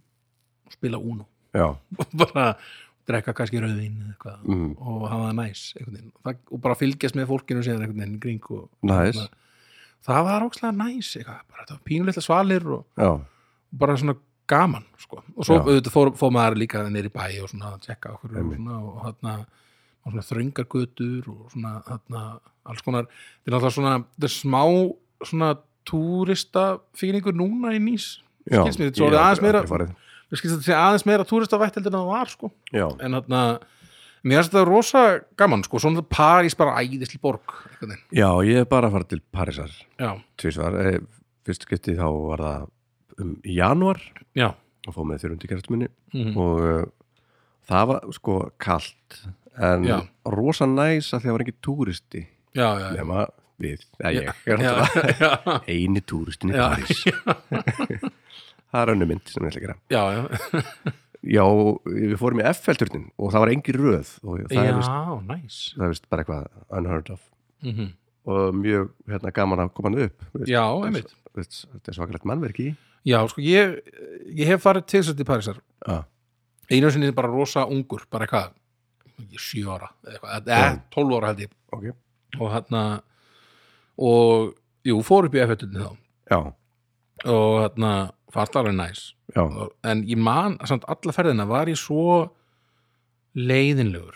[0.65, 1.27] og spila Uno.
[1.99, 2.53] Og bara
[3.09, 7.31] drekka kannski rauðin eða eitthvað mm, og hafa það næs það, og bara fylgjast með
[7.31, 9.21] fólkinu síðan einhvern veginn í kring og næs.
[10.05, 13.23] það var ókslega næs eitthvað, bara þetta var pínulitla svalir og, og
[13.81, 14.15] bara svona
[14.49, 15.23] gaman sko.
[15.25, 15.57] og svo
[15.89, 19.35] fór, fór maður líka neyri bæ og svona að tjekka okkur og, svona, og þarna
[20.05, 22.23] og svona þröngargötur og svona þarna
[22.69, 23.09] alls konar,
[23.41, 24.63] þetta er náttúrulega svona þetta er smá
[25.29, 25.49] svona
[25.89, 28.19] túrista fílingur núna í nýs.
[28.49, 29.89] Skilst mér, ég er aðeins aldrei meira
[30.29, 32.51] skilst þetta sé aðeins meira túristavætt heldur en það var sko.
[32.75, 33.43] Já, en þarna
[34.23, 35.03] mér finnst þetta rosa
[35.39, 37.55] gaman sko, svona París bara æðisli borg
[38.13, 39.73] já, ég er bara að fara til Parísar.
[39.99, 40.99] Já, tvisvar, eh,
[41.47, 42.67] fyrst skipti þá var það
[43.19, 43.99] um í janúar.
[44.37, 44.53] Já,
[44.87, 46.85] og fóð með þurrundi kærastuminni mm og uh,
[47.69, 49.19] það var sko kalt
[49.57, 49.97] en Já.
[50.25, 52.23] rosa næs að því að það var ekki túristi.
[52.57, 52.91] Já, já, já.
[52.99, 53.25] nema
[53.59, 54.73] við, eða ég er já,
[55.19, 56.65] já, eini túristin í Já.
[56.69, 57.03] París.
[58.71, 59.77] það er önnu mynd sem ég ætla að gera.
[59.93, 60.63] Já, já.
[61.37, 61.45] já,
[61.85, 65.57] við fórum í F-felturnin og það var engi röð og það er, vist, já, næs.
[65.75, 67.25] það er vist bara eitthvað unheard of.
[67.65, 67.89] Mm
[68.29, 71.13] og mjög hérna, gaman að koma hann upp Vist- já, einmitt.
[71.33, 72.65] Þetta er svakalegt mannverki.
[73.07, 73.77] Já, sko, ég,
[74.35, 75.59] ég hef farið til þess til Parísar.
[75.87, 76.03] Já,
[76.69, 78.51] einu sinni bara rosa ungur, bara eitthvað
[79.25, 80.79] ekki sjö ára, eða eitthvað, eða Já.
[80.95, 81.51] tólf ára held ég.
[81.75, 81.85] Ok.
[82.39, 82.83] Og hérna
[83.99, 84.53] og,
[84.87, 85.91] jú, fór upp í F-hötunni þá.
[86.31, 86.39] Já,
[87.29, 87.93] og hérna,
[88.33, 89.05] fannst alveg næs.
[89.35, 89.43] Já,
[89.91, 92.29] en ég man, samt alla ferðina var ég svo
[93.39, 94.15] leiðinlegur.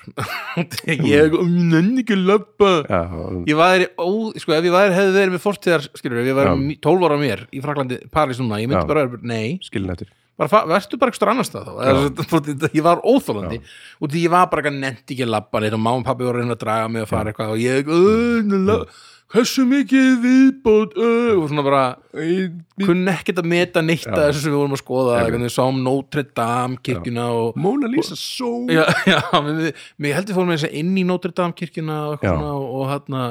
[0.90, 3.00] Ég nenni ekki löpa já,
[3.48, 4.08] ég væri, ó,
[4.42, 6.56] sko, ef ég væri hefði verið með fortíðar, skilur, ef ég væri Já.
[6.60, 8.90] ní- 12 ára mér í Fraklandi, París núna, ég myndi Já.
[8.90, 10.10] bara nei, skilin eftir
[10.40, 13.60] bara, vertu bara ekstra annars það þá, ég var óþólandi
[14.00, 16.28] og því ég var bara ekki nefndi ekki að labba neitt og mamma og pabbi
[16.28, 17.92] voru að reyna að draga mig að fara eitthvað og ég,
[19.34, 24.60] hversu mikið viðbót, og svona bara kunni ekkert að meta neitt að þessu sem við
[24.60, 28.18] vorum að skoða, við sáum Notre Dame kirkjuna og Mona Lisa
[28.70, 28.84] við,
[29.62, 29.72] við,
[30.06, 33.24] við heldur fórum að inn í Notre Dame kirkjuna og, og, og hérna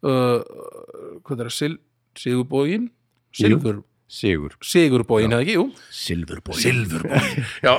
[0.00, 1.74] hvað er það, Sil,
[2.20, 2.90] Sigurbógin
[3.36, 5.68] Silfur, Sigur Sigurbógin hefði ekki, jú.
[5.94, 7.76] Silfurbói Silfurbógin já,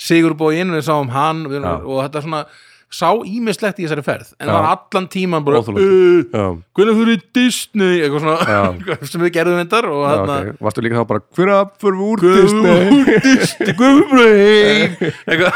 [0.00, 2.42] Sigurbógin, við sáum hann við, og þetta svona
[2.90, 4.54] sá ímislegt í þessari ferð en Já.
[4.56, 8.00] var allan tíman bara hvernig þú eru í Disney?
[8.02, 10.58] Eitthvað svona sem við gerðum þetta og já hérna ok.
[10.66, 13.04] Varstu líka þá bara Hver að fyrir úr Disney?
[13.28, 13.76] Disney?
[13.80, 14.34] Guðbröð
[15.30, 15.54] eitthvað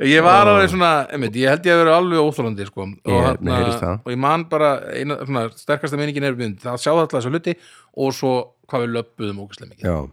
[0.00, 2.82] ég var alveg svona, einmitt, ég held ég að vera alveg óþólandi sko.
[2.82, 4.00] og, Ég- mér heyrist það.
[4.06, 7.54] og ég man bara eina, svona, sterkasta meiningin er mynd, það sjáðu alltaf þessu hluti
[7.96, 8.32] og svo
[8.68, 10.10] hvað við löppuðum ógæslega mikið Já,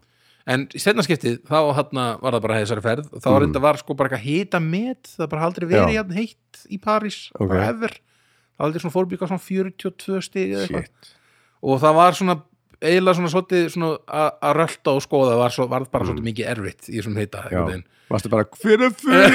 [0.47, 3.77] en í setna skiptið, þá þarna var það bara þessari ferð, þá var þetta var
[3.77, 5.93] sko bara eitthvað hita met, það bara aldrei verið Mm.
[5.93, 6.03] Já.
[6.03, 7.47] jafn heitt í París, Ok.
[7.49, 7.89] bara ever
[8.59, 11.15] það aldrei svona fórbygga svona 42 stig eða eitthvað shit
[11.63, 12.41] og það var svona
[12.81, 13.89] eiginlega svona svolítið svona
[14.43, 17.51] að rölda og skoða var, svo, var bara svolítið mikið erfitt í þessum heita Mm.
[17.51, 17.57] Já,
[18.09, 19.33] varstu bara Hver að fyrir.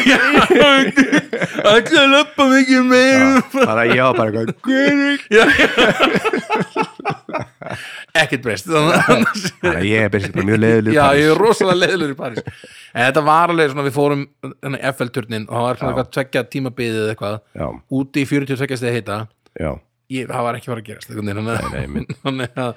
[1.55, 3.23] Það ætla að löpa mikið meir
[3.55, 4.39] Bara var bara er
[8.15, 8.69] Ekkert breyst.
[8.71, 12.43] Ég er bara mjög leiðileg Já, ég er rosalega leiðilegur í París.
[12.95, 14.23] En þetta var alveg svona, við fórum
[14.93, 15.95] FL-turnin og það var svona Já.
[15.95, 17.67] eitthvað tveggja tímabiðið eða eitthvað Já,
[18.01, 19.17] úti í 42 stegi heita.
[19.59, 19.71] Já.
[20.15, 21.09] Það var ekki fara að gerast
[22.25, 22.73] þannig að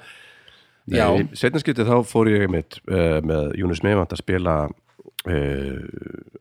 [0.94, 1.06] Já,
[1.36, 5.78] Setna skiptið þá fór ég mitt uh, með Jónis Meivand að spila uh,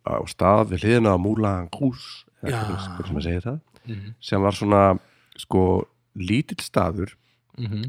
[0.08, 2.02] á stað við hliðina á hvernig
[3.00, 4.10] hvernig sem það Mhm.
[4.20, 4.82] sem var svona
[5.40, 5.62] sko
[6.20, 7.14] lítill staður
[7.58, 7.86] mhm,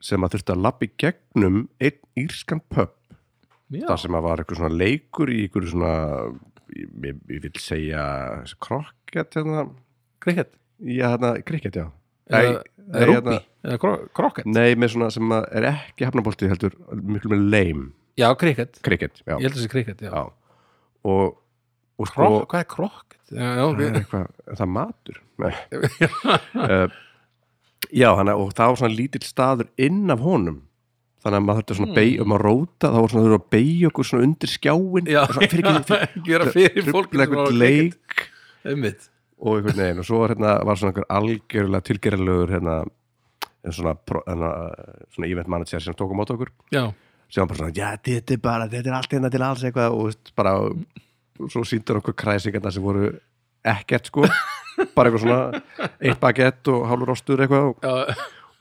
[0.00, 2.94] sem að þurfti að lappa í gegnum einn írskan pub.
[3.70, 5.92] Þar sem að var eitthvað svona leikur í eitthvað svona
[6.74, 8.06] ég, ég, vil segja
[8.58, 9.66] krokket hérna,
[10.24, 11.86] krikett já hérna krikket já
[12.30, 16.76] eða, eða rúbi, hérna- eða kro- krokett nei með svona sem er ekki hafnabolti heldur
[17.02, 17.86] miklu með leim
[18.20, 20.10] Já, krikett, krikket, já, ég held að þessi krikett já.
[20.12, 20.24] já.
[21.08, 21.36] og,
[21.96, 23.20] og sko Krok, hvað er krokett?
[23.30, 25.20] Það er eitthvað, er það matur?
[25.40, 25.52] Nei.
[25.70, 26.98] uh,
[28.02, 30.58] já, hana, og það var svona lítill staður inn af honum.
[31.20, 33.88] Þannig að maður þurfti svona beig um að róta þá var svona þurfti að beigja
[33.90, 35.96] okkur svona undir skjáin Já, fyrir ekki,
[36.26, 38.22] fyrir, fyrir fólk trufla eitthvað leik.
[38.64, 39.08] Einmitt.
[39.40, 42.74] Og einhvern veginn og svo hérna, var svona einhver algjörlega tilgerðilegur hérna,
[43.72, 44.50] svona, pro- hérna,
[45.14, 46.50] svona event manager sem tók á mót okkur.
[46.74, 46.84] Já,
[47.30, 49.96] sem var bara svona, já þetta er bara þetta er allt hérna til alls eitthvað
[49.96, 50.54] og bara,
[51.48, 53.10] svo síndur okkur kræsingarna sem voru
[53.64, 54.24] ekkert sko.
[54.96, 58.12] Bara eitthvað svona eitt bagett og hálfur rostur eitthvað og,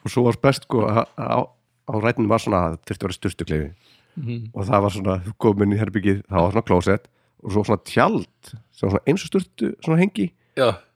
[0.04, 3.16] og svo var best sko á, á rætinu var svona að það þurfti að vera
[3.16, 3.70] styrtukleifi
[4.20, 7.08] mhm, og það var svona, þú komin í herbyggið það var svona klósett
[7.40, 10.28] og svo svona tjald sem var svona eins og styrtu svona hengi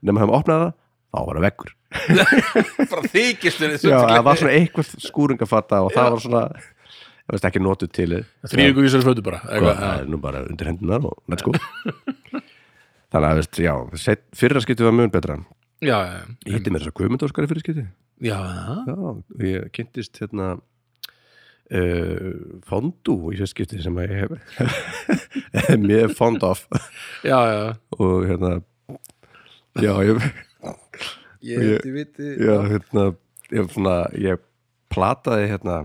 [0.03, 0.75] nema hefum opnað það,
[1.13, 1.73] þá var það veggur.
[2.93, 6.43] Bara þykist þér Já, það var svona eitthvað skúringafatta og það var svona
[7.23, 8.09] ég veist ekki notuð til
[8.51, 11.45] þrýrgu í sér fötu bara Sko, eitthvað, það er nú bara undir hendunar og let's
[11.45, 11.53] go.
[13.13, 15.37] Þannig að veist, já, set, fyrra skiptið var mjög betra.
[15.83, 15.97] Já,
[16.47, 17.87] ég hitti mér þess að Guðmundóskari fyrir skiptið.
[18.23, 18.37] Já,
[18.89, 18.97] já,
[19.43, 20.49] ég kynntist hérna
[21.71, 22.33] uh,
[22.67, 24.33] fondú í fyrst skiptið sem að ég hef
[25.63, 26.65] er mjög fond of
[27.23, 27.63] já, já.
[27.99, 28.57] og hérna
[29.81, 30.21] já, ég
[31.43, 33.09] Ég, Ég- viti já, hérna
[33.51, 34.39] ég, svona, ég
[34.93, 35.81] plataði hérna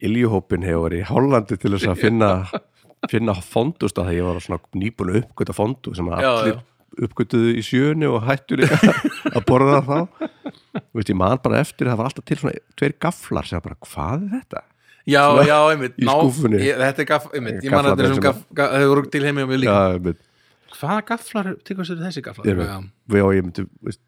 [0.00, 2.30] Iljuhópin hefur í Hollandi til þess að finna
[3.10, 6.58] finna fondust að það ég var svona nýbúin að uppgöta fondu sem að allir
[7.00, 8.76] uppgötuðu í sjönu og hættu líka
[9.36, 10.26] að borða það þá.
[10.80, 13.78] Þú veist, ég man bara eftir það var alltaf til svona tveir gaflar sem bara,
[13.86, 14.62] hvað er þetta?
[15.08, 15.94] Já, Svona já, einmitt.
[16.02, 17.62] ná- ég, Þetta er gaff, einmitt.
[17.64, 19.76] Ég man að þetta er gaff, gaff, það voru til heimi og mjög líka.
[19.78, 20.20] Já, mynd,
[20.80, 22.46] Hvaða gafflar, tekur sér þessi gafflar?
[22.48, 22.78] ég, Já,
[23.12, 24.00] við og ég myndi veist,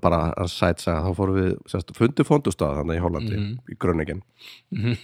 [0.00, 3.58] bara að sætsa þá fórum við fundu fondustað þannig í Hollandi Mhm.
[3.68, 4.22] í Gröningen
[4.72, 4.96] Mhm.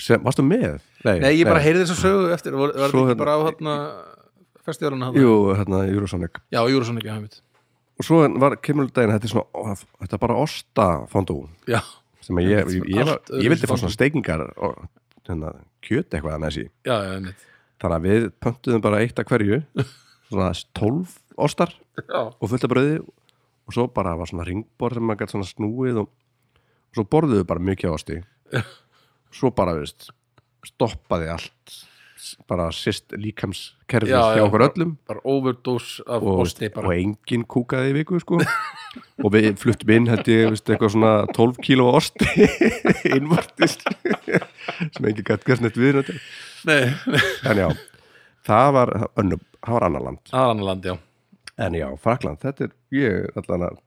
[0.00, 0.80] sem, varstu með?
[1.04, 2.52] Nei, ég bara heyrði þess að sögu eftir.
[2.52, 3.74] Var, var þetta hérna- bara á hérna
[4.64, 5.14] Festivalina hann?
[5.14, 7.40] Jú, hérna, Eurosonic Já, Júrasson ekki, einmitt.
[7.98, 11.80] Og svo var kemur daginn, þetta er svona þetta er bara osta fondú Já,
[12.20, 14.88] sem að ég, ég, ég, Allt ég, ég vildi fá svona steikingar og
[15.26, 17.46] hérna, kjöt eitthvað já, já, einmitt.
[17.80, 19.64] Þannig að við pöntuðum bara eitt af hverju
[20.30, 25.04] svona 12 ostar Já, og fullt af brauði og svo bara var svona ringbor sem
[25.06, 28.22] maður gæti svona snúið og, og svo borðuðu bara mikið osti.
[29.30, 30.08] Svo bara, veist
[30.66, 31.76] stoppaði allt
[32.50, 34.90] bara sýst líkamskerfið Já, hjá já, okkur öllum.
[35.08, 38.40] bara overdose af og, osti og bara enginn kúkaði í viku sko.
[39.24, 42.28] og við fluttum inn held ég, veist, eitthvað svona 12 kíló osti
[43.16, 46.18] innvortist sem enginn gætt gert neitt við þetta.
[46.68, 46.82] Nei,
[47.48, 47.68] en já,
[48.46, 50.32] það var önnum, það var annar land.
[50.36, 50.96] Aðan land, já.
[51.60, 53.80] En já, Frakland, þetta er ég allan að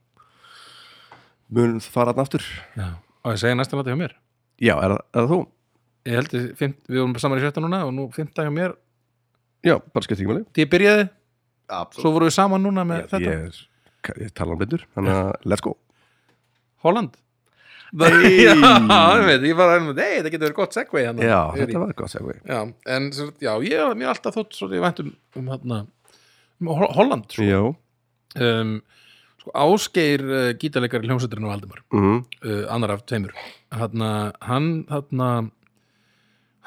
[1.54, 2.46] mun fara þarna aftur.
[2.78, 2.86] Já,
[3.24, 4.14] og ég segja næsta landi hjá mér.
[4.62, 5.40] Já, er, er það þú?
[6.04, 8.76] Ég held að við vorum saman í sjötta núna og nú fimmta hjá mér.
[9.64, 11.04] Já, bara skipt ekki með Því ég byrjaði,
[11.72, 13.34] þig svo vorum við saman núna með þetta?
[13.34, 13.60] ég,
[14.20, 15.74] ég, tala um byndur þannig að let's go.
[16.84, 17.16] Holland.
[18.44, 18.54] Já,
[19.18, 21.22] ég veit, ég var að nei, þetta getur verið gott segway hérna.
[21.28, 22.58] Já, í- þetta var gott segvi Já,
[22.96, 25.78] en sagt, já, ég mér alltaf þótt svo ég vænt um, um, hérna,
[26.60, 27.46] um Hol- Holland sko.
[27.46, 27.60] já,
[28.48, 28.72] um,
[29.42, 33.34] sko, Ásgeir uh, gítarleikari hljómsveiturinn og Valdimar mhm, uh, annar af tveimur
[33.74, 34.10] Hanna,
[34.42, 35.30] hann þarna,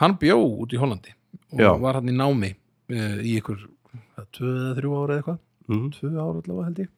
[0.04, 1.14] hann bjó út í Hollandi
[1.56, 1.70] og Já.
[1.80, 5.38] var hann í námi uh, í ykkur hvað, tvö eða þrjú ára eða eitthvað.
[5.68, 6.90] Mhm, tvö ára allavega held ég.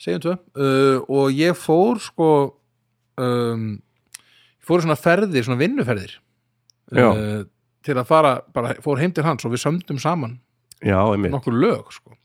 [0.00, 0.32] Segjum tvö.
[0.56, 2.28] Uh, og ég fór sko
[3.22, 6.16] um, ég fór í svona ferðir, svona vinnuferðir
[6.96, 7.44] uh,
[7.86, 10.38] til að fara, bara fór heim til hans og við sömdum saman
[10.82, 10.98] já,
[11.30, 12.16] nokkur lög sko.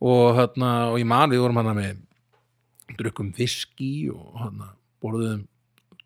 [0.00, 1.98] og þarna og ég man við vorum hann með
[2.98, 4.62] drukkum viski og hann
[5.02, 5.44] borðum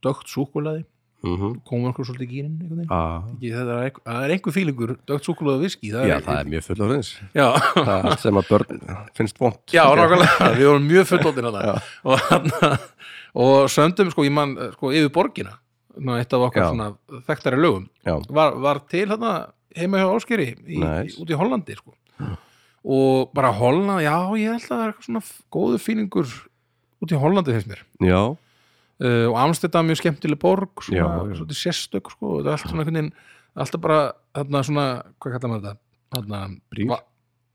[0.05, 0.85] dögt súkulaði
[1.25, 5.65] mhm, komum okkur svolítið í gýrin ah, það, er, einhver- er fílingur dögt súkulaði og
[5.65, 7.12] viski það já, er, það er mjög full af þins
[8.25, 8.83] sem að börn
[9.16, 10.51] finnst vond já nákvæmlega.
[10.59, 11.75] Við vorum mjög fullóttir hann Já.
[12.05, 12.79] og, þarna-
[13.35, 15.59] og söndum sko, ég man, sko yfir borgina
[15.94, 16.69] Ná, eitt af okkar Já.
[16.73, 19.35] svona þekktari lögum já, var, var til þarna
[19.77, 21.15] heima hjá Áskeri í, Nice.
[21.15, 21.94] í, út í Hollandi sko.
[22.85, 25.23] og bara Holland já, ég held að það er eitthvað svona
[25.55, 26.32] góður fílingur
[27.05, 31.39] út í Hollandi finnst mér já, uh, og Amsterdam mjög skemmtileg borg svona, Já, já.
[31.40, 33.12] svona sérstök sko, og þetta er allt svona einhvern veginn
[33.55, 34.01] alltaf bara,
[34.35, 34.86] þarna svona,
[35.23, 35.81] hvað kallar maður þetta
[36.19, 36.43] þarna,
[36.74, 36.89] Brýr?
[36.90, 37.02] va-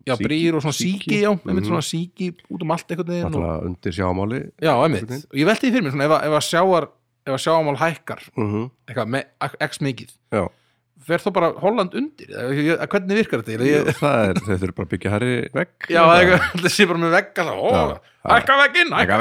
[0.08, 1.22] já, brýr og svona Síki?
[1.24, 1.70] já, einmitt Mhm.
[1.70, 5.46] svona síki út um allt einhvern veginn og, alltaf undir sjámáli já, einmitt, og ég
[5.46, 6.88] velti því fyrir mér svona, ef, að- ef að sjáar
[7.28, 9.24] ef að sjáamál hækkar mhm, eitthvað, me,
[9.68, 10.48] x mikið já,
[11.10, 13.66] fer þá bara Holland undir eða, hvernig virkar þetta?
[13.66, 16.02] Ég, það er, þau þurfum bara að byggja herri vegg Já,
[16.56, 18.36] það sé bara með Já.
[18.36, 19.18] hækka vegginn, Hækka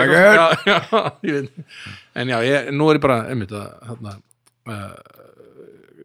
[1.22, 1.48] vegginn.
[2.18, 4.16] En já, ég, nú er ég bara, einmitt að, hérna
[4.66, 4.96] uh,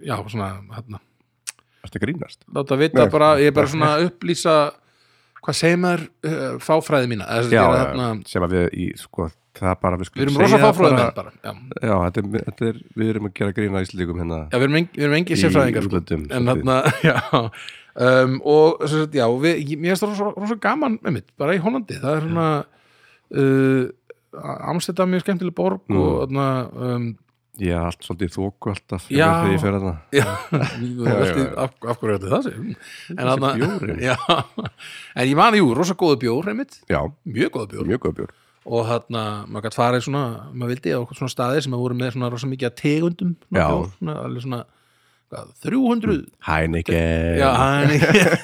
[0.06, 1.00] Já, svona, hérna
[1.94, 2.40] Ertu að grínast?
[2.58, 3.12] Láta vita Nei.
[3.14, 4.56] bara, ég er bara svona að upplýsa
[5.44, 9.26] Hvað segir maður uh, fáfræði mína Eða, Já, gera, hérna, sem að við í, sko,
[9.60, 11.54] það er bara við Við skulum erum rosa segja fáfræði bara- bara Já,
[11.84, 14.78] Já, þetta er, þetta er, við erum að gera grína íslíkum hérna já við erum
[14.80, 15.92] engi, við erum engi í sérfræðingar sko.
[15.92, 16.78] útlöndum En hérna,
[17.10, 21.28] já um, Og, svo sagt, já, við, ég- mér finnst það rosa, rosa gaman einmitt,
[21.38, 22.48] bara í Hollandi Það er svona
[23.44, 23.84] uh,
[24.72, 26.00] Amsterdam mjög skemmtileg borg Mm.
[26.00, 27.10] og þarna um,
[27.62, 29.28] Já, allt svolítið þóku alltaf Já.
[29.30, 29.92] þegar ég fer þarna.
[30.10, 30.64] Já, já,
[31.20, 31.50] velti, já.
[31.62, 34.00] af, af hverju ætli það sé en, Þessi þarna, bjórinn.
[34.02, 34.16] já,
[35.22, 37.86] en ég man, jú, rosa góða bjór einmitt, Já, mjög góða bjór.
[37.92, 38.32] Mjög góð bjór.
[38.64, 40.24] Og þarna, maður gætt farið svona
[40.56, 43.66] maður vildi á svona staðir sem að voru með svona rosa mikið að tegundum Já.
[43.68, 44.60] bjór, svona, alveg svona,
[45.34, 46.18] hvað, 300
[46.48, 47.38] Heineken.
[47.38, 47.94] Já, hann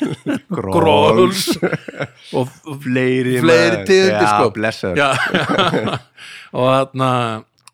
[0.59, 1.45] Grolls.
[2.35, 2.49] Og
[2.83, 4.51] Fleiri Fleiri tegundir, Já, sko.
[4.53, 5.09] blessaður já,
[6.59, 7.09] og þarna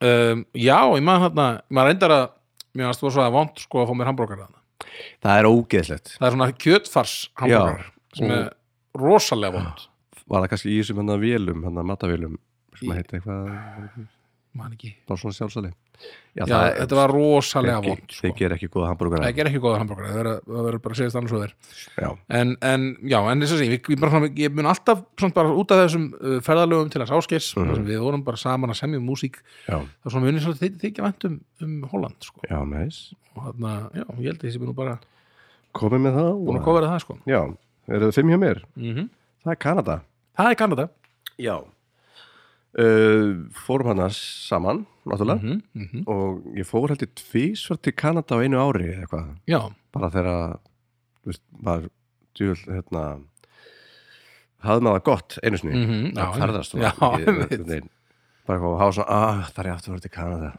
[0.10, 2.26] um, já, ég maður þarna maður reyndar að,
[2.76, 4.62] mér varst þú svo að vond sko að fá mér hambúrgar þarna.
[5.26, 6.14] Það er ógeðslegt.
[6.20, 8.50] Það er svona kjötfars hambúrgar sem og- er
[9.06, 9.86] rosalega vond
[10.26, 12.38] Var það kannski í þessum hann vélum, hann matavélum
[12.80, 14.06] sem að heita eitthvað
[14.56, 14.96] man ekki.
[15.08, 15.74] Bara svona sjálfsali
[16.36, 18.38] Já, já, þetta var rosalega þeir, vond þeir sko.
[18.42, 21.20] ger ekki góða hambúrgara það ger ekki góða hambúrgar það verður- það bara að segja
[21.20, 21.44] annars og
[21.96, 25.80] Já, en, en já, en þess að sé, ég, mun alltaf svona bara út af
[25.86, 27.86] þessum uh, ferðalögum til hans áskers, mm Mhm.
[27.88, 30.82] við vorum bara saman að semja um músík, já, það er svona munið svona þykja
[30.84, 32.42] þykja vænt um, um Holland sko.
[32.44, 33.14] já, næs.
[33.38, 35.00] Og þarna, já, ég held að sé nú bara
[35.76, 37.18] Komið með það búin að kofera það sko.
[37.28, 37.40] Já,
[37.88, 38.62] eru það fimm hjá mér?
[38.76, 39.10] mm
[39.46, 40.02] Það er Kanada.
[40.36, 40.90] Það er Kanada.
[41.40, 41.56] Já
[42.80, 45.42] uh, Fórum hana saman, náttúrulega.
[45.42, 46.04] Mm -hmm.
[46.08, 50.60] og ég fór heldur tvísvar til Kanada á einu ári eða eitthvað, bara þegar
[51.64, 51.90] maður
[52.36, 53.20] djúl, hérna
[54.60, 55.76] hafði maður gott einu sinni.
[55.76, 57.90] Mhm, já, að ferðast
[58.46, 60.50] bara að hafa svona ah, það er aftur að vera til Kanada?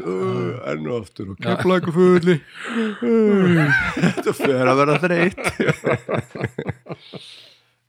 [0.00, 2.36] Uh, enn og aftur og kemla eitthvað fulli
[3.98, 5.44] þetta fer að vera þreytt.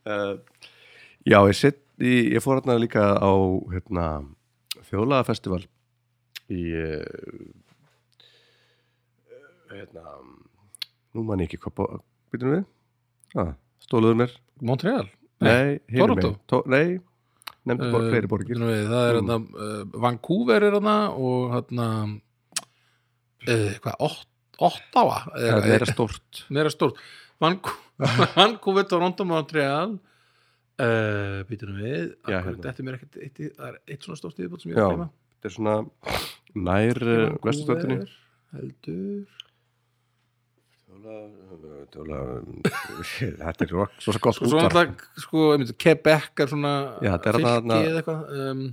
[0.06, 0.34] Uh,
[1.32, 3.32] já, ég sitt í, ég fór hérna líka á
[3.74, 4.06] hérna,
[4.90, 5.62] þjóðlagafestival
[6.52, 7.02] í uh,
[9.72, 10.04] hérna
[11.16, 12.00] nú man ég ekki hvað
[12.34, 12.64] býtum við?
[13.40, 13.54] Ah,
[13.84, 14.34] stóluður mér.
[14.66, 15.08] Montreal?
[15.44, 16.32] Nei, Toronto?
[16.50, 16.98] Tó, nei,
[17.68, 18.60] nefndi uh, Uh, fleiri borgir.
[18.72, 24.32] við, það er hérna uh, Vancouver er hérna og hérna uh, hvað, Ott-
[24.64, 25.18] Ottawa?
[25.36, 26.46] Er meira stórt.
[26.50, 26.72] meira
[27.44, 27.80] Vancou-
[28.38, 29.98] Vancouver, Toronto, Montreal
[30.84, 32.64] uh, býtum við Já, akkur, hérna.
[32.66, 34.86] þetta er mér ekkert eitt, það er eitt svona stórt yfirbútt sem ég er Já.
[34.86, 35.76] að gleyma þetta er svona
[36.56, 37.98] nær uh, Vancouver, vestustöndinni
[38.56, 39.26] heldur
[43.46, 46.72] þetta er svo, svo, gott svo, útvarp alltaf, sko, einmitt, Quebec er svona
[47.04, 48.64] Já, þetta er fylki þarna- eða eitthvað um,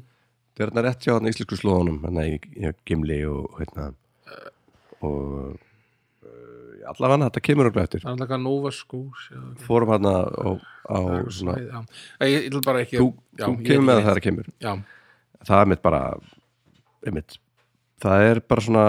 [0.52, 2.58] þetta er hérna rétt hjá þarna íslensku slóðunum hérna í, í
[2.88, 3.84] Gimli og hérna
[5.02, 5.52] og uh,
[6.90, 8.02] allavega þetta kemur okkur eftir.
[8.02, 10.50] Það alltaf eitthvað Nova Scotia fórum hérna á,
[10.90, 10.98] á
[11.30, 11.78] svona Já.
[12.26, 12.50] Ég, ég
[12.82, 14.50] ekki þú, já, þú ég- kemur með ég- það þegar það kemur.
[14.66, 14.72] Já,
[15.48, 16.02] það er mitt bara
[17.06, 17.38] einmitt,
[18.02, 18.84] það er bara svona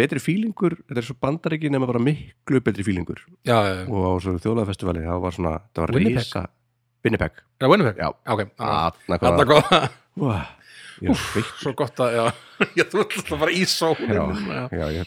[0.00, 3.20] betri fílingur, þetta er svo bandaríki nema bara miklu betri fílingur.
[3.44, 3.84] Já, já, já.
[3.90, 4.10] og á
[4.40, 4.68] þjóðlega
[5.10, 6.22] það var svona, það var Winnipeg?
[6.24, 6.46] risa
[7.04, 7.96] Winnipeg, Já, Winnipeg?
[7.96, 8.08] Já.
[8.28, 8.40] ok.
[8.60, 9.80] Aðna Þarna hvað góða,
[10.20, 10.38] Úa,
[11.00, 12.24] ég er sveitt svo gott að já,
[12.76, 14.14] já þú ert alltaf bara í sólinu
[14.50, 15.00] já, já, ég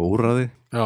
[0.00, 0.84] óraði já,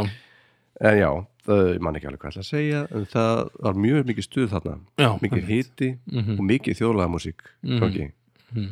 [0.80, 1.10] en já,
[1.46, 4.76] það, ég man ekki alveg hvað að segja en það var mjög mikið stuð þarna
[4.98, 6.38] já mikið hiti Mhm.
[6.38, 7.80] og mikið þjóðlega músík Mhm.
[7.80, 8.12] gangi
[8.54, 8.68] Mhm.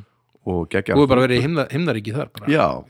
[0.46, 2.84] og geggja Þú er bara verið í himna, himnaríki þar bara, já,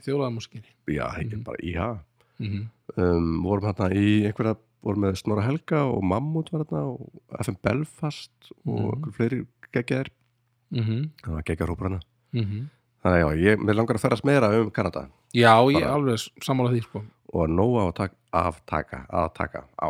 [0.87, 1.43] já, ég Mhm.
[1.43, 1.99] bara, já
[2.39, 2.67] mm
[2.97, 7.57] um, vorum hérna í einhverja vorum með Snorra Helga og Mammut var hérna og FM
[7.61, 8.31] Belfast
[8.65, 8.93] og Mhm.
[8.95, 10.07] einhver fleiri geggjaðir
[10.73, 11.09] -hmm.
[11.23, 11.99] það var geggjar hópur hérna
[12.33, 12.69] Mm
[13.03, 16.17] þannig að já, ég, mér langar að ferðast meira um Kanada Já, ég Bara- alveg
[16.41, 17.03] sammála því sko.
[17.33, 19.89] Og nóga að taka, að taka, að taka á.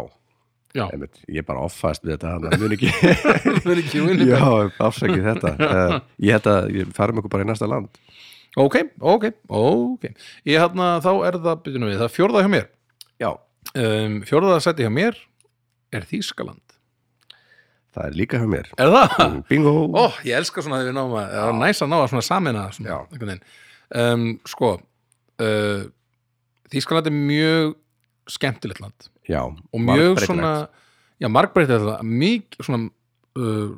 [0.77, 2.89] Einmitt, ég er bara offast við þetta þannig að mun ekki
[3.73, 4.43] er ekki já,
[4.85, 5.53] afsækið þetta.
[5.57, 5.95] Uh,
[6.27, 7.89] ég held að ég farum ykkur bara í næsta land.
[8.59, 10.05] Ok, ok, ok.
[10.49, 12.69] Ég hérna, þá er það, byrjunum við, það er fjórða hjá mér.
[13.19, 13.29] Já,
[13.81, 15.19] um, Fjórða seti hjá mér
[15.95, 16.65] er Þýskaland.
[17.89, 18.69] Það er líka hjá mér.
[18.77, 19.15] Er það?
[19.25, 19.73] Mm, bingo.
[19.97, 23.39] Ó, ég elska svona þegar við náum að, er að ná að svona samina svona,
[23.97, 25.87] um, Sko uh,
[26.73, 27.75] Þýskaland er mjög
[28.29, 29.09] skemmtilegt land.
[29.29, 30.53] Já, og mjög svona
[31.21, 32.89] já, margbreytilegt land, mjög svona
[33.39, 33.71] uh,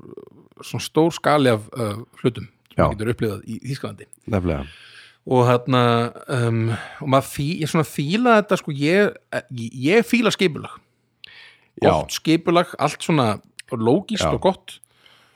[0.62, 4.08] svona stór skali af uh, hlutum sem maður getur upplifað í Þýskalandi.
[4.32, 4.66] Nefnilega.
[5.32, 5.82] Og hérna
[6.34, 6.62] um,
[7.04, 9.12] og maður fí, ég svona fíla þetta sko ég,
[9.54, 10.80] ég, ég fíla skipulag.
[11.82, 13.36] Já, gott skipulag, allt svona
[13.72, 14.34] lógist Já.
[14.34, 14.80] og gott.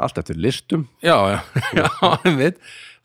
[0.02, 0.90] Allt eftir listum.
[1.06, 1.40] Já, já,
[1.80, 1.88] já,
[2.26, 2.60] einmitt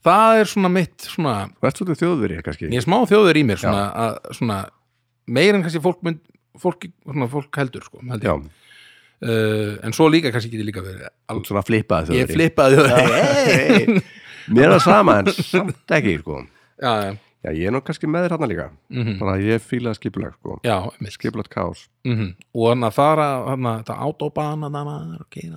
[0.07, 2.69] það er svona mitt svona, þú ert svolítið þjóðveri kannski.
[2.71, 4.59] Ég er smá þjóður í mér svona, að, svona
[5.31, 6.21] meir en kannski fólk, mynd,
[6.61, 8.51] fólk, svona, fólk heldur sko, held ég.
[9.21, 12.23] Uh, en svo líka kannski geti líka verið al, svona flippað þjóðveri.
[12.23, 13.99] Ég flippaði þjóður hey,
[14.49, 16.39] mér er það sama en samt ekki sko.
[16.81, 17.11] já, já,
[17.45, 18.69] já, ég er nú kannski með þér hann líka.
[18.97, 20.57] Mm bara ég fílaði skipulag sko.
[21.19, 21.85] skipulat kaos.
[22.09, 24.73] Mm og þannig að fara þarna, þetta autobana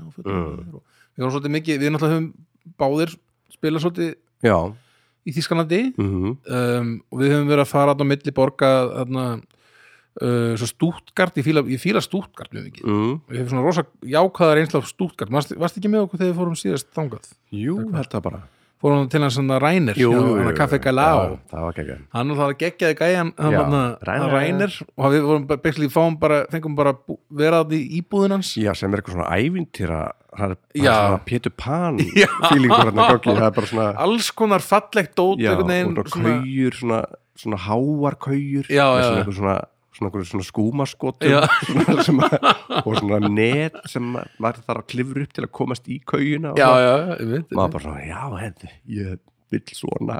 [0.09, 0.75] og fullu Mm.
[0.75, 0.83] og
[1.15, 2.29] við erum svolítið mikið, við náttúrulega höfum
[2.83, 3.15] báðir
[3.53, 4.13] spilað svolítið
[4.43, 4.57] já,
[5.23, 6.37] í Þískalandi mhm.
[6.43, 9.27] Um, og við höfum verið að fara á milli borga þarna
[10.21, 13.13] uh, svo stútgart, ég fíla, ég fíla stútgart mjög mikið, mm.
[13.27, 16.33] og ég hef svona rosa jákaðar einsla á stútgart, varst, varst ekki með okkur þegar
[16.33, 17.31] við fórum síðast þangað?
[17.55, 18.43] Jú, held það bara.
[18.83, 20.49] Fórum til hans svona Rænir hann
[21.55, 21.99] að var geggjað.
[22.11, 23.29] Hann var það geggjaði gæjan.
[24.33, 28.51] Rænir og við vorum bara, fengum bara bú- vera að í íbúðin hans.
[28.59, 30.01] Já, sem er eitthvað svona ævintýra
[30.37, 31.99] það er svona Pétur Pan
[32.49, 36.33] fílingur hérna gangi, það er bara svona alls konar fallegt dót já, einhvern og svona
[36.39, 37.01] kaujur svona,
[37.43, 39.05] svona háar kaujur Já, já.
[39.09, 39.55] svona, svona,
[39.97, 41.35] svona, svona, skúmaskotum
[42.85, 46.53] og svona net sem að- maður þarf að klifra upp til að komast í kaujuna
[46.53, 46.59] og
[47.53, 49.21] maður bara svona, já, hefði, ég
[49.53, 50.19] vill svona.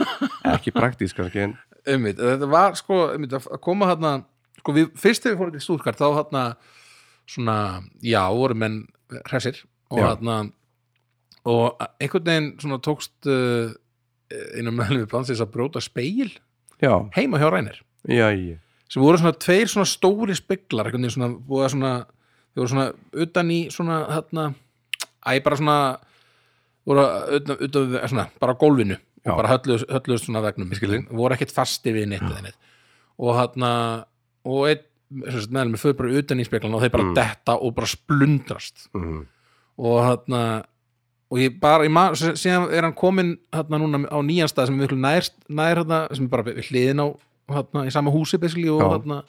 [0.54, 1.54] Ekki praktísk kannski en
[1.88, 4.10] einmitt, þetta var sko einmitt, að koma hérna
[4.60, 6.42] sko við, fyrst þegar við fórum til Stúrkart þá hérna
[7.28, 7.56] svona,
[8.04, 8.82] já, voru menn
[9.28, 9.62] hressir
[9.92, 10.38] og hérna
[11.44, 13.74] og einhvern veginn svona tókst uh,
[14.56, 16.32] einum meðlum við blansins að bróta speil
[16.80, 17.82] já, heima hjá Rænir
[18.88, 21.94] sem voru svona tveir svona stóri speglar einhvern veginn svona, að svona
[22.54, 22.86] þau voru svona
[23.26, 24.46] utan í svona hérna,
[25.26, 25.78] æ, bara svona
[26.88, 27.04] voru
[27.40, 29.32] utan, utan svona, bara á gólfinu Já.
[29.32, 30.72] og bara hölluðust svona vegnum
[31.10, 32.56] voru ekkert fastir við neitt
[33.18, 33.70] og hérna
[34.44, 34.84] og einn
[35.14, 37.14] meðlum við fyrir bara utan í speglan og þeir bara Mm.
[37.14, 38.88] detta og bara splundrast.
[38.94, 39.26] Mm,
[39.78, 40.42] og hérna
[41.30, 44.86] og ég bara, ég síðan er hann komin hérna núna á nýjan stað sem er
[44.86, 47.06] miklu nær, nær hérna, sem er bara við hliðin á
[47.50, 48.90] hérna, í sama húsi basically og Já.
[48.98, 49.22] hérna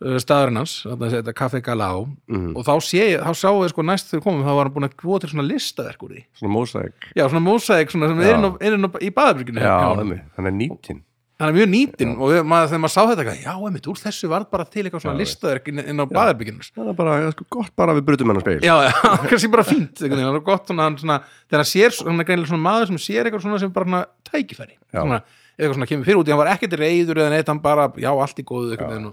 [0.00, 4.08] staðurinn hans, þetta kaffe galá mm, og þá sé ég, þá sjáu við sko næst
[4.08, 6.22] þegar komum, þá var hann búin að búa til svona listaverk úr því.
[6.40, 11.02] Svona mósæk já, svona mósæk, svona sem er inn í baðabrygginu já, þannig, þannig nýtin
[11.40, 14.44] hann er mjög nýtin og maður, þegar maður sá þetta já, einmitt, úr þessu var
[14.52, 17.94] bara til eitthvað svona listaverk inn, inn á baðabrygginu það er bara sko gott bara
[17.94, 18.74] að við brutum hennar speil já,
[19.30, 22.52] kannski bara fínt það er gott svona, hann svona þegar hann sér, hann er greinilega
[22.52, 24.76] svona maður sem sér eitthvað svona sem bara svona tækifæri.
[24.92, 25.22] Svona,
[25.56, 28.40] eitthvað svona kemur fyrir út, hann var ekkert reyður eða neitt, hann bara, já, allt
[28.40, 29.10] í góðu og,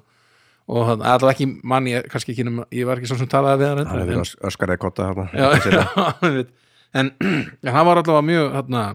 [0.68, 2.46] og hann, allavega ekki mann, ég, kannski ekki,
[2.76, 5.12] ég var ekki svo sem talaði við hann reyndar, við öskaraði kotta
[6.98, 8.86] hann var allavega mjög svona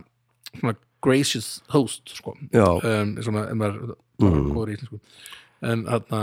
[1.03, 4.53] gracious host sko, um, svona, en maður, Mm.
[4.55, 5.01] í íslensku.
[5.63, 6.21] En hérna,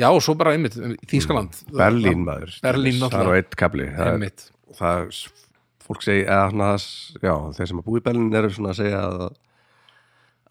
[0.00, 0.74] já, og svo bara einmitt,
[1.06, 1.60] Þýskaland.
[1.70, 2.56] Berlín maður.
[2.64, 4.40] Berlín það er á eitt kabli það
[4.74, 5.22] það er
[5.86, 6.86] fólk segi eða svona það,
[7.22, 9.36] já, þeir sem að búi í Berlín eru svona að segja að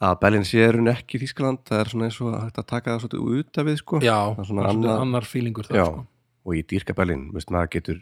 [0.02, 2.92] að Berlín sé er hún ekki Þískaland það er svona eins og hægt að taka
[2.96, 4.00] það svolítið út af við sko.
[4.02, 6.06] Já, Það er svona annað- annar fílingur það, Já, sko.
[6.46, 8.00] og í dýrka Berlín veist, maður getur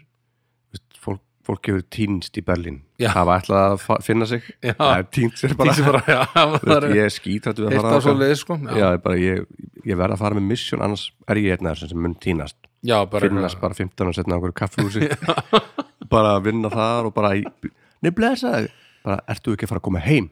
[0.72, 1.20] veist, fólk,
[1.50, 2.80] fólk hefur týnst í Berlín.
[3.00, 3.10] Já.
[3.16, 4.48] hafa ætlað að finna sig.
[4.62, 4.74] Já.
[4.78, 6.20] það týnst sér bara, bara, já,
[6.64, 8.58] það er ég er skítrættu að fara á leið sko.
[8.70, 9.46] Já, ég, bara, ég,
[9.84, 12.58] ég verð að fara með mission annars er ég einn þessum sem mun týnast.
[12.86, 15.10] Já bara, finnast bara 15 og setna á einhverju kaffehúsi
[16.12, 18.70] bara að vinna þar og bara nei blessaði
[19.04, 20.30] bara, ertu ekki að fara að koma heim?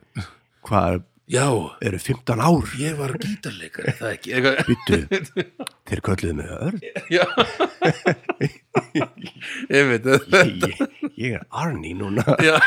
[0.65, 1.47] Hvað já,
[1.85, 2.65] eru 15 ár.
[2.81, 4.31] Ég var gítarleikari það ekki,
[4.69, 4.99] byttu,
[5.89, 6.81] þeir kölluðu mig örn.
[7.13, 7.25] Já.
[9.69, 10.81] Ég veit þetta ég,
[11.19, 12.25] ég er Arni núna.
[12.43, 12.57] Já.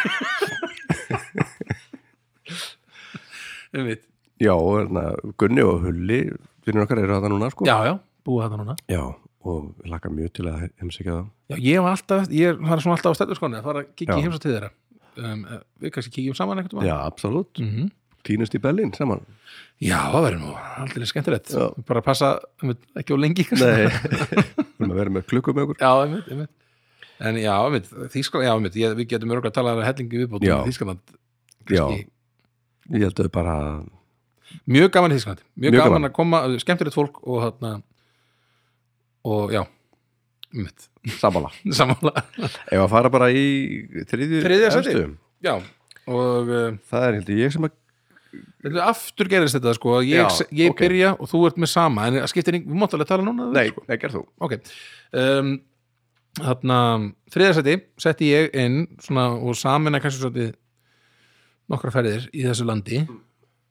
[3.71, 4.03] Ég veit.
[4.41, 5.03] Já, og hérna,
[5.39, 6.19] Gunni og Hulli
[6.65, 7.65] vinnur okkar eru þetta núna sko.
[7.69, 7.93] Já, já,
[8.27, 8.75] búið þetta núna.
[8.91, 9.03] Já,
[9.47, 12.97] og ég laka mjög til að heimsækja það já, ég var alltaf, ég var svona
[12.97, 14.71] alltaf á stættu skoni að fara að heimsa til þeirra.
[15.11, 17.89] Um, eh, við kannski kíkjum saman eitthvað Já, absolutt, mm
[18.27, 19.21] týnust í Berlín saman
[19.81, 20.51] já, það verður nú
[20.83, 21.63] aldrei skemmtilegt Já.
[21.89, 22.31] bara að passa,
[23.01, 23.45] ekki á lengi.
[23.57, 26.51] Nei, við erum að vera með klukku með okkur Já, einmitt, einmitt.
[27.21, 30.45] En já, einmitt, Þýskaland, já, einmitt, ég, við getum örgulega að tala um hellingi viðbót
[30.45, 30.55] Já.
[30.59, 31.15] um Þýskaland.
[31.69, 31.83] Já.
[32.91, 33.55] Ég held að við bara
[34.67, 36.09] Mjög gaman í Þýskaland, mjög, Mjög gaman, gaman.
[36.09, 37.73] að koma, skemmtilegt fólk og þarna,
[39.31, 39.61] og já,
[40.53, 40.87] einmitt,
[41.17, 42.25] samanlega.
[42.73, 43.45] Ef að fara bara í
[44.09, 45.05] þriðju Þriðja efstu.
[45.45, 45.53] Já,
[46.11, 47.77] og uh, Það er heldur ég sem að
[48.85, 50.79] aftur gerist þetta sko ég, Já, ég ok.
[50.83, 53.83] byrja og þú ert með sama en skiptir við mátt alveg tala núna Nei, sko.
[53.89, 54.23] nei, gerð þú.
[54.47, 54.55] Ok
[55.17, 55.51] um,
[56.39, 56.77] þarna,
[57.33, 60.53] þriðarsæti setti ég inn svona, og samin að kannski svolítið
[61.71, 63.01] nokkra ferðir í þessu landi.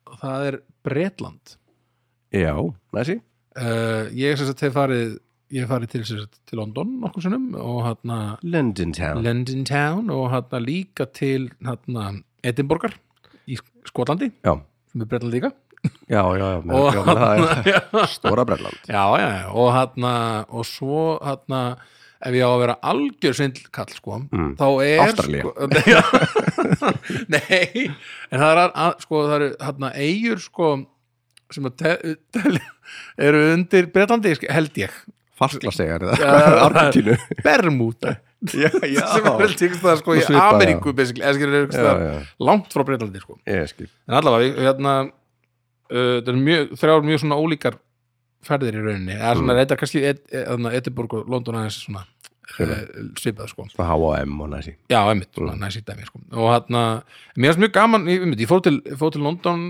[0.09, 0.55] Og það er
[0.85, 1.57] Bretland.
[2.33, 2.53] Já,
[2.95, 3.19] næsi.
[3.57, 5.17] Uh, ég sem sagt hef farið
[5.51, 9.23] ég hef farið til, til London nokkur sinnum og hérna London Town.
[9.25, 12.13] London Town og hérna líka til hérna
[12.47, 12.95] Edinborgar
[13.47, 13.57] í
[13.89, 14.53] Skotlandi Já,
[14.91, 15.51] sem er Bretland líka.
[16.11, 16.93] Já, já, já, með, Og-
[17.71, 20.11] já er Stóra Brelland já, já, og hérna
[20.49, 21.61] og svo hérna
[22.21, 24.51] ef ég á að vera algjör svindlkall sko, Mm.
[24.59, 25.41] þá er Ástralía.
[25.41, 25.51] sko,
[27.33, 27.87] nei,
[28.29, 30.67] en það er að, sko, það eru hérna eigur sko
[31.51, 31.95] sem að te,
[32.31, 32.43] te,
[33.19, 34.93] eru undir Bretlandi sk- held ég.
[35.41, 37.15] Fastklasegar Já, eða Argentínu.
[37.43, 38.13] Já
[39.13, 40.45] sem er vel tíkst það sko í Svipað, já.
[40.55, 40.93] Ameríku
[42.01, 43.37] er langt frá Bretlandi sko.
[43.49, 43.67] Ég
[44.09, 47.77] en allavega, hérna uh, það er mjög, þrjár mjög svona ólíkar
[48.45, 49.59] ferðir í rauninni, eða svona Mm.
[49.59, 50.01] reyndar kannski
[50.73, 52.71] Edinborg og London aðeins svona uh,
[53.21, 53.67] svipað sko.
[53.77, 54.73] H&M og næsi.
[54.89, 55.01] Já,
[55.37, 56.21] svona næst í dæmi sko.
[56.31, 56.81] og hérna,
[57.37, 59.67] mér finnst mjög gaman ég, ég fór til, fór til London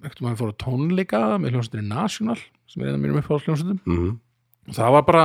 [0.00, 3.84] ekkert maður fór á tónleika með hljómsveitinni National sem er eða mínum upp á hljómsveitum.
[3.84, 4.16] Mm
[4.76, 5.24] það var bara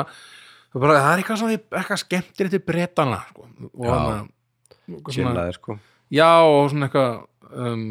[0.81, 3.47] bara, það er eitthvað, svona, eitthvað skemmtir til bretana sko.
[3.69, 4.17] og hérna
[4.87, 5.77] svona, Kynlaðir sko.
[6.13, 7.13] Já og svona eitthvað
[7.53, 7.87] um,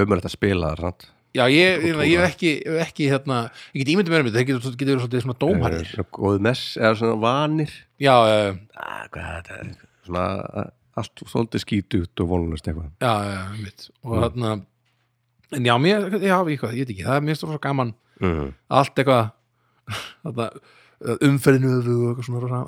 [0.00, 2.50] Ömur þetta spila það já ég, Og hef ekki,
[2.82, 6.42] ekki hérna, ég get ímyndið mér um þetta, það getur, verið svona dómharðir Svona Góð
[6.46, 7.76] mess eða svona vanir.
[8.02, 9.88] Já, uh, ah, Hvað er þetta?
[10.08, 10.66] Svona
[11.00, 12.90] allt svolítið skítut og volunast eitthvað.
[12.98, 14.56] Já, já, mitt og þarna
[15.50, 17.94] en já, mér, já, ég, veit ekki, það er mér stóð svo gaman.
[18.20, 18.50] Mm.
[18.80, 19.30] allt eitthvað.
[20.24, 20.50] Þarna,
[21.00, 22.62] umferðinu og eitthvað svona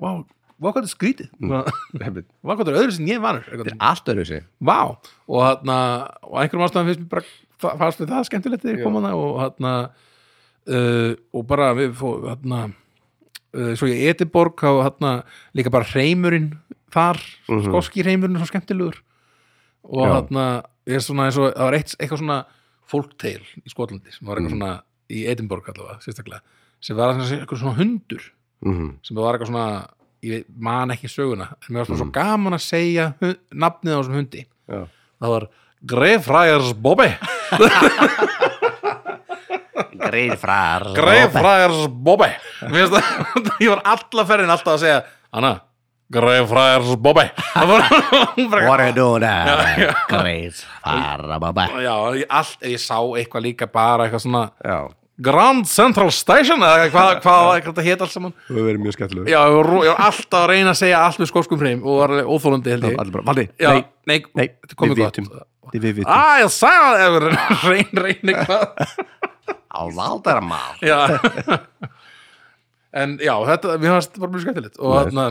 [0.00, 0.10] vá,
[0.60, 1.28] vá hvað er skrítið.
[2.04, 2.28] Einmitt.
[2.44, 4.78] hvað er öðru sem ég vanur Þetta er allt öðru sig vá,
[5.28, 5.76] og þarna
[6.26, 7.24] og einhverjum ástæðan finnst mér bara
[7.62, 9.72] fa- fannst við það skemmtilegt þegar ég kom hana og þarna
[10.68, 12.60] uh, og bara við fó, þarna
[13.56, 15.12] uh, svo í Ediborg þá þarna
[15.56, 16.52] líka bara hreimurinn
[16.96, 17.18] þar,
[17.48, 17.66] Mhm.
[17.68, 19.00] skoski hreimurinn er svo skemmtilegur.
[19.86, 20.12] Og Já.
[20.16, 20.44] þarna
[20.86, 22.38] er svona eins og það var eitt, eitthvað svona
[22.86, 24.58] folktale í Skotlandi sem var eitthvað Mhm.
[24.58, 26.40] svona í Edinborg allavega, sérstaklega
[26.80, 28.22] sem var eitthvað svona hundur
[28.64, 28.90] mm.
[29.02, 29.68] sem var eitthvað svona
[30.26, 32.02] ég man ekki söguna en mér var svona Mhm.
[32.02, 34.80] svo gaman að segja hu- nafnið á þessum hundi Já.
[35.20, 35.48] það var
[35.86, 37.10] Greifræjars Bobby
[39.96, 42.30] Greið frar Greifræjars Bobby
[43.62, 45.00] ég var alla ferðin alltaf að segja
[45.36, 45.50] Anna,
[48.36, 49.94] hún bara- What are you doing there?
[50.82, 51.94] far babba Já,
[52.30, 54.78] allt, ég sá eitthvað líka bara eitthvað svona Já,
[55.16, 58.34] Grand Central Station eða hvað, hvað, hvað þetta hétt allt saman?
[58.50, 61.30] Það verður mjög skemmtilegur Já, ég var, var alltaf að reyna að segja allt með
[61.32, 62.98] skóskum hreim og var alveg óþólandi held ég.
[63.30, 63.78] Valdi, nei,
[64.10, 66.10] nei, nei, þetta komið við gott við vitum.
[66.12, 67.14] Ah, ég sagði það ef
[67.70, 68.62] reyn, reyn eitthvað
[69.76, 70.76] Á valdara mál.
[70.84, 71.00] Já.
[72.96, 74.78] En já, þetta, mér fannst bara mjög skemmtilegt.
[74.80, 75.24] Og, þarna,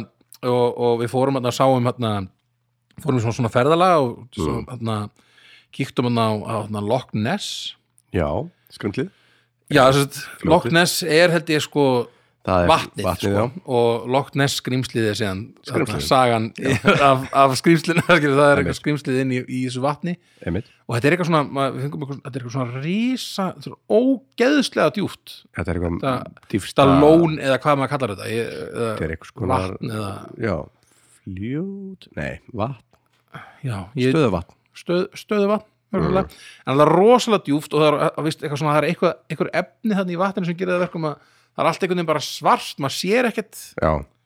[0.46, 2.12] og, og við fórum hérna, sáum hérna
[3.02, 4.68] fórum við svona, svona ferðalega og svo, Mm.
[4.70, 4.98] hérna,
[5.76, 7.48] kíktum hérna á, á hérna, Loch Ness.
[8.14, 8.28] Já,
[8.76, 9.10] skröndlið
[9.74, 11.86] Já, þess að Loch Ness er held ég sko
[12.46, 16.04] vatnið, vatnið, sko, og Loch Ness skrýmslið er Skrímslið.
[16.06, 16.52] sagan
[17.10, 20.14] af, af skrýmslinu það er eitthvað skrýmslið inn í, í þessu vatni.
[20.46, 20.70] Einmitt.
[20.86, 23.48] og þetta er eitthvað svona, eitthvað, þetta er eitthvað svona rísa,
[23.90, 29.08] ógeðslega djúft Þetta er eitthvað dýfsta það lón eða hvað maður kallar þetta ég, Þetta
[29.10, 30.14] er eitthvað konar vatn eða
[30.46, 30.56] Já,
[31.24, 32.84] fljót Nei, vatn,
[33.66, 34.54] já, ég, stöðuvatn.
[34.78, 35.72] stöð, stöðu vatn
[36.02, 36.42] mm.
[36.66, 39.52] en það er rosalega djúft og það er, veist, eitthvað svona, það er eitthvað, eitthvað
[39.62, 42.26] efni þannig í vatninu sem gerir það verkum að það er allt einhvern veginn bara
[42.26, 43.62] svart, maður sér ekkert.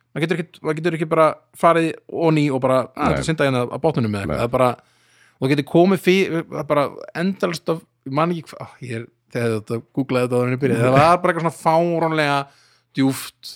[0.09, 1.27] Maður getur maður getur ekki bara
[1.59, 4.69] farið onni og bara, að þetta synda hérna á bátnunum með eitthvað, það er bara
[5.39, 6.85] og það getur komið fyrir, það er bara
[7.21, 10.79] endalst af, ég man ekki hvað, ég er þegar þetta googlaði þetta á þenni byrja,
[10.79, 12.37] það var bara eitthvað svona fáránlega
[12.97, 13.51] djúft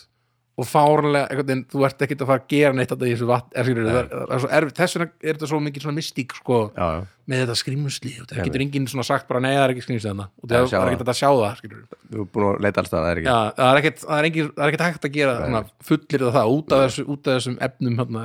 [0.54, 3.56] og fáránlega, einhvern þú ert ekkert að fara að gera neitt þetta í þessu vatn,
[3.58, 7.00] er, er, er þess vegna er þetta svo mikið svona mystík, sko, já, já.
[7.34, 8.52] með þetta skrýmsli og það Einmitt.
[8.52, 10.28] getur enginn svona sagt bara, nei, það er ekki skrýmsli þarna.
[10.38, 11.66] Og Já, það er ekkert að sjá það,
[12.14, 13.32] Þú er búin að leita alls það, er ekki.
[13.34, 16.84] Já, það er ekkert, það er er ekkert hægt að gera fullir það út af,
[16.86, 18.18] þessu, út af þessum efnum það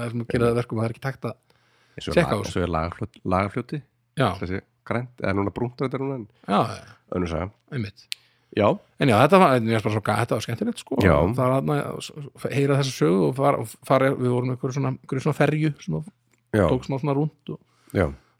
[0.60, 1.38] verkum það er ekkert hægt að
[1.98, 2.52] Tékka á þessu.
[2.52, 2.70] svo er
[3.24, 3.80] lagafljóti,
[4.20, 4.28] já,
[4.88, 6.60] grænt, eða núna brúnt þetta núna en já,
[7.16, 7.34] önnur
[7.72, 8.06] einmitt
[8.56, 8.68] Já,
[8.98, 13.26] en já, þetta var, þetta var skemmtilegt sko, það var hérna að heyra þessa sögu
[13.26, 15.72] og fara, og fara við vorum einhverju svona, einhverju svona ferju
[16.56, 17.52] já, tók smá svona rúnd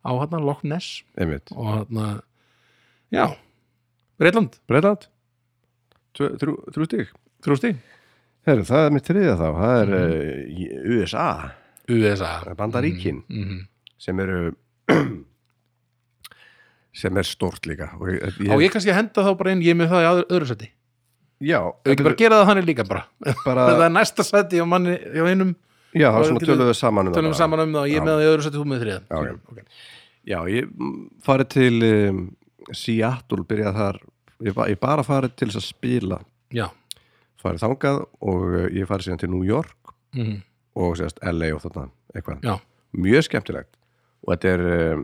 [0.08, 1.02] á hérna Loch Ness.
[1.18, 1.52] Einmitt.
[1.52, 2.22] Og hérna,
[3.12, 3.36] já.
[4.18, 5.08] Breitland, Breitland
[6.18, 7.12] Þrjú stig.
[7.44, 7.74] Þrjú
[8.48, 9.48] Herru, það er mitt þriðja þá.
[9.58, 10.12] Það er mm.
[10.58, 11.26] uh, USA,
[11.92, 13.22] USA Bandaríkin.
[13.28, 13.66] Mm -hmm.
[13.98, 14.54] sem eru
[16.94, 17.90] sem er stort líka.
[18.00, 20.26] Og ég, Á ég kannski henda þá bara inn, ég er með það í öðru,
[20.38, 20.68] öðru seti
[21.38, 23.04] Já, Ef ekki bara gera það þannig líka bara.
[23.44, 25.52] bara, Það er næsta seti á manni, hjá einum.
[25.94, 27.38] Já, það er svona getur- töluðu saman um það tölum bara.
[27.38, 28.06] saman um það og ég er Já.
[28.08, 29.60] með það í öðru seti, þú með þriða Já, ok.
[30.28, 30.72] Já, ég
[31.24, 32.18] farið til um,
[32.76, 34.00] Seattle, byrjað þar.
[34.48, 36.18] Ég, ég bara farið til þess að spila.
[36.54, 36.66] Já.
[37.38, 40.38] farið þangað og uh, ég farið síðan til New York Mm
[40.78, 42.44] og sérst LA og þarna eitthvað.
[42.46, 42.52] Já,
[42.94, 43.70] mjög skemmtilegt.
[44.22, 44.60] Og þetta er
[44.94, 45.00] um,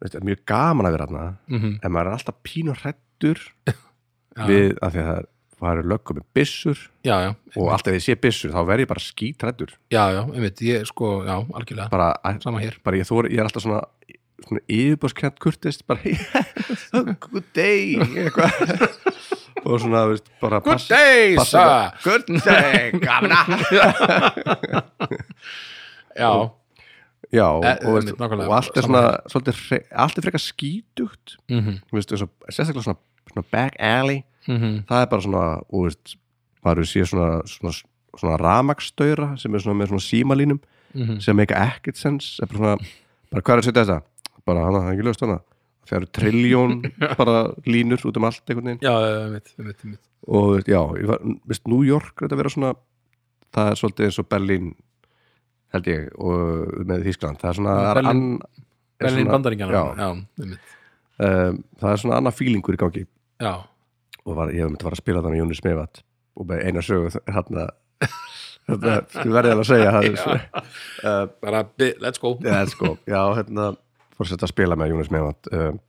[0.00, 4.46] þetta er mjög gaman að vera þarna mm en maður er alltaf pínur hrættur já,
[4.48, 5.28] við að því að það
[5.60, 8.88] farið löggum með byssur já, já, og alltaf ef ég sé byssur þá verð ég
[8.94, 11.90] bara skítrættur já, já, einmitt, ég sko, já, algjörlega.
[11.92, 13.82] Bara, að- sama hér, bara ég, þor, ég er alltaf svona
[14.40, 16.00] svona yfirbórskjönt kurtist bara
[17.20, 18.00] good day
[19.68, 21.92] og svona veist, bara Good day, sir.
[22.06, 23.42] Good day, gamla
[26.16, 26.30] Já,
[27.32, 29.60] já og, Eh, og, veist, og allt er svona svolítið,
[29.92, 31.36] allt er frekar skítugt.
[31.50, 32.98] Mhm, veist, eins og, sérstaklega svona,
[33.32, 34.22] svona back alley.
[34.48, 34.84] Mhm.
[34.88, 36.16] Það er bara svona og veist,
[36.64, 37.74] maður sé svona, svona
[38.18, 40.58] svona ramaksstöyra sem er svona með svona símalínum
[40.94, 41.20] Mhm.
[41.22, 42.76] sem make ekkert sens bara svona,
[43.30, 44.02] bara hvað er setja þetta
[44.44, 45.40] bara hana, það er ekki löst hana
[45.86, 46.72] það eru trilljón
[47.18, 48.80] bara línur út um allt einhvern veginn.
[48.82, 52.36] Já, ég veit, ég veit, ég veit og já, ég var, veist, New York þetta
[52.36, 52.74] vera svona
[53.54, 54.74] það er svolítið eins og Berlín
[55.74, 59.82] held ég, og með Þískland það er svona Berlín- ann- er Berlín svona- bandaríkjana já,
[59.96, 60.08] já,
[61.20, 63.04] um, það er svona annað fílingur í gangi.
[63.40, 63.52] Já,
[64.24, 66.02] og var, ég hef myndi að fara að spila þannig Jóni Smevat
[66.36, 67.68] og með eina sögu hérna
[68.70, 70.42] þetta, þú verðið alveg að segja það er,
[71.04, 72.34] uh, bara, bi- let's go.
[73.08, 73.70] Já, hérna
[74.16, 75.80] fór að setja að spila með Jónas Meðvand um,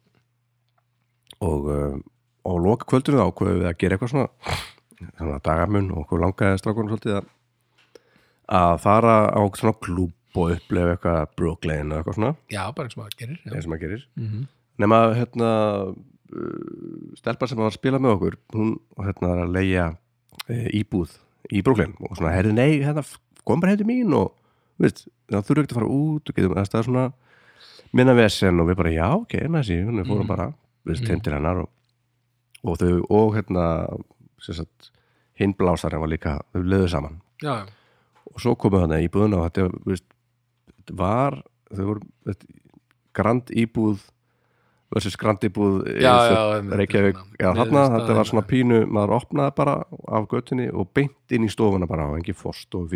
[1.41, 1.99] og um,
[2.48, 4.56] og loka kvöldunum ákveðu við að gera eitthvað svona.
[5.18, 7.28] Svona dagamun og okkur langaði strákunum svolítið að
[8.52, 12.34] að fara á svona klúb og upplefa eitthvað Brooklyn og eitthvað svona.
[12.52, 14.06] Já, bara eins og maður gerir eins og maður gerir.
[14.19, 14.45] Mhm.
[14.82, 15.49] nema hérna
[15.91, 19.88] uh, stelpar sem var að spila með okkur hún hérna er að leia
[20.48, 21.18] e, íbúð
[21.52, 23.03] í Brooklyn og svona, herri nei, hérna,
[23.45, 24.32] kom bara hefði mín og
[24.82, 27.06] veist, það þurfi ekki að fara út og getum, er svona
[27.95, 29.82] minna vesen og við bara, já, ok, næsi.
[29.84, 30.48] Við fórum bara,
[30.86, 31.69] við veist, heim til hennar og,
[32.64, 33.68] og þau, og hérna
[34.41, 34.91] sem sagt,
[35.38, 37.19] hinn blásarinn var líka, þau löðu saman.
[37.44, 37.81] Já, já,
[38.30, 40.07] og svo komum þannig íbúðuna og þetta veist,
[40.91, 41.41] var
[41.72, 42.45] voru veist,
[43.15, 44.03] grand íbúð
[44.91, 46.41] versus grand íbúð já, já,
[46.81, 51.48] Reykjavík, já, þarna, þetta var svona pínu maður opnaði bara af göttunni og beint inn
[51.48, 52.91] í stofuna bara og engi fórst og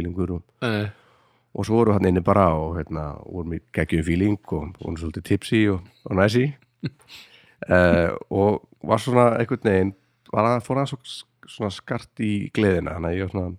[1.55, 5.27] og, svo voru hann inni bara og hérna, vorum í geggjum fíling og vorum svolítið
[5.29, 6.49] tipsi og, og næsi.
[7.69, 8.11] Uh,
[8.41, 9.93] og var svona einhvern veginn
[10.33, 10.91] var að fór að
[11.47, 12.97] svona skart í gleðina.
[12.97, 13.53] Þannig að ég svona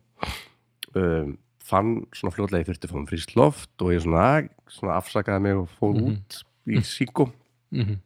[1.01, 1.35] um,
[1.67, 4.27] fann svona fljótlega ég þurfti að fá um fríst loft og ég svona,
[4.71, 7.31] svona afsakaði mig og fór út í síkó.
[7.75, 8.01] Mhm,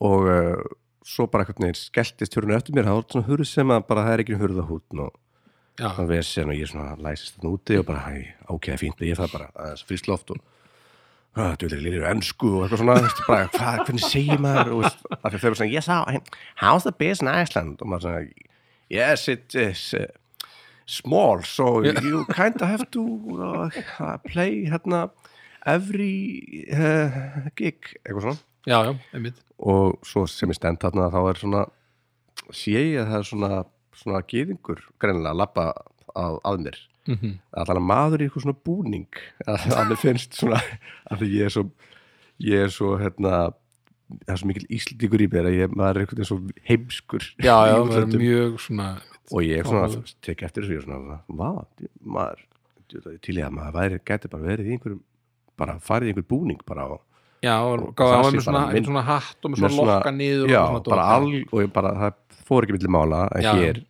[0.00, 0.62] og uh,
[1.06, 4.06] svo bara einhvern veginn skelltist hurðinu eftir mér, það var svona hurð sem að bara
[4.06, 5.12] það er ekki hurðahútn og
[5.80, 8.22] já, svona vesen og ég svona læsist þarna úti og bara, hæ,
[8.54, 10.40] ok, fínt, ég það bara fríst loft og
[11.38, 14.72] að, þú veitir, lýrið ennsku og eitthvað svona veist, bara, hvað, hvernig segir maður?
[14.74, 16.00] Og veist, af því þau eru svona, yes, how,
[16.60, 17.76] how's the in Iceland?
[17.80, 18.48] Og maður svona,
[18.90, 20.06] yes, it is uh,
[20.90, 23.04] small, so you kind of have to
[23.38, 25.08] uh, play hérna
[25.68, 28.38] every uh, gig, eitthvað svona.
[28.68, 29.38] Já, já, einmitt.
[29.60, 31.66] Og svo sem ég stend þarna þá er svona
[32.50, 33.52] sé ég að það er svona
[34.00, 35.66] svona gýðingur greinilega að lappa
[36.16, 36.80] að, að mér.
[37.10, 37.30] Mhm.
[37.56, 40.58] allan að maður í eitthvað svona búning að, að mér finnst svona
[41.10, 41.64] að ég er svo
[42.44, 43.38] ég er svo hérna
[44.26, 46.38] það er svo mikil íslíkur í mér að ég, maður er eitthvað svo
[46.68, 48.88] heimskur já, já, það er mjög svona
[49.30, 51.50] og ég er svona tek eftir þessu ég er svona, vá,
[52.02, 52.46] maður
[53.22, 55.02] til ég að maður væri, gæti bara verið í einhverjum
[55.60, 57.00] bara farið í einhver búning bara og
[57.44, 60.12] já, og Og það sé með svona, minn- svona hatt og með svona svona- lokka
[60.16, 63.52] niður já, og bara all og ég bara, það fór ekki milli mála en Já,
[63.54, 63.84] hér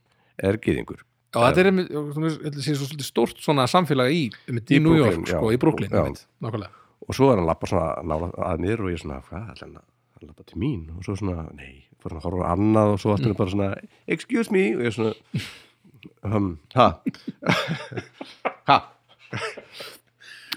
[0.51, 4.97] er gýðingur Já, þetta er einmitt, þetta sé svo stórt svona samfélag í, í, New
[4.99, 5.89] York, sko, í Brooklyn,
[6.43, 6.71] nákvæmlega.
[7.07, 9.55] og svo er hann lappa svona að mér og ég er svona, hvað,
[10.21, 13.13] hann lappa til mín og svo svona, nei, fór hann að horfa annað og svo
[13.15, 13.37] allt Mm.
[13.37, 13.71] bara svona,
[14.09, 15.15] excuse me og ég svona
[16.25, 16.89] um, ha?
[18.71, 18.79] Ha?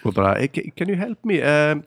[0.06, 1.40] Og bara, "Eh, can you help me?
[1.42, 1.84] Um,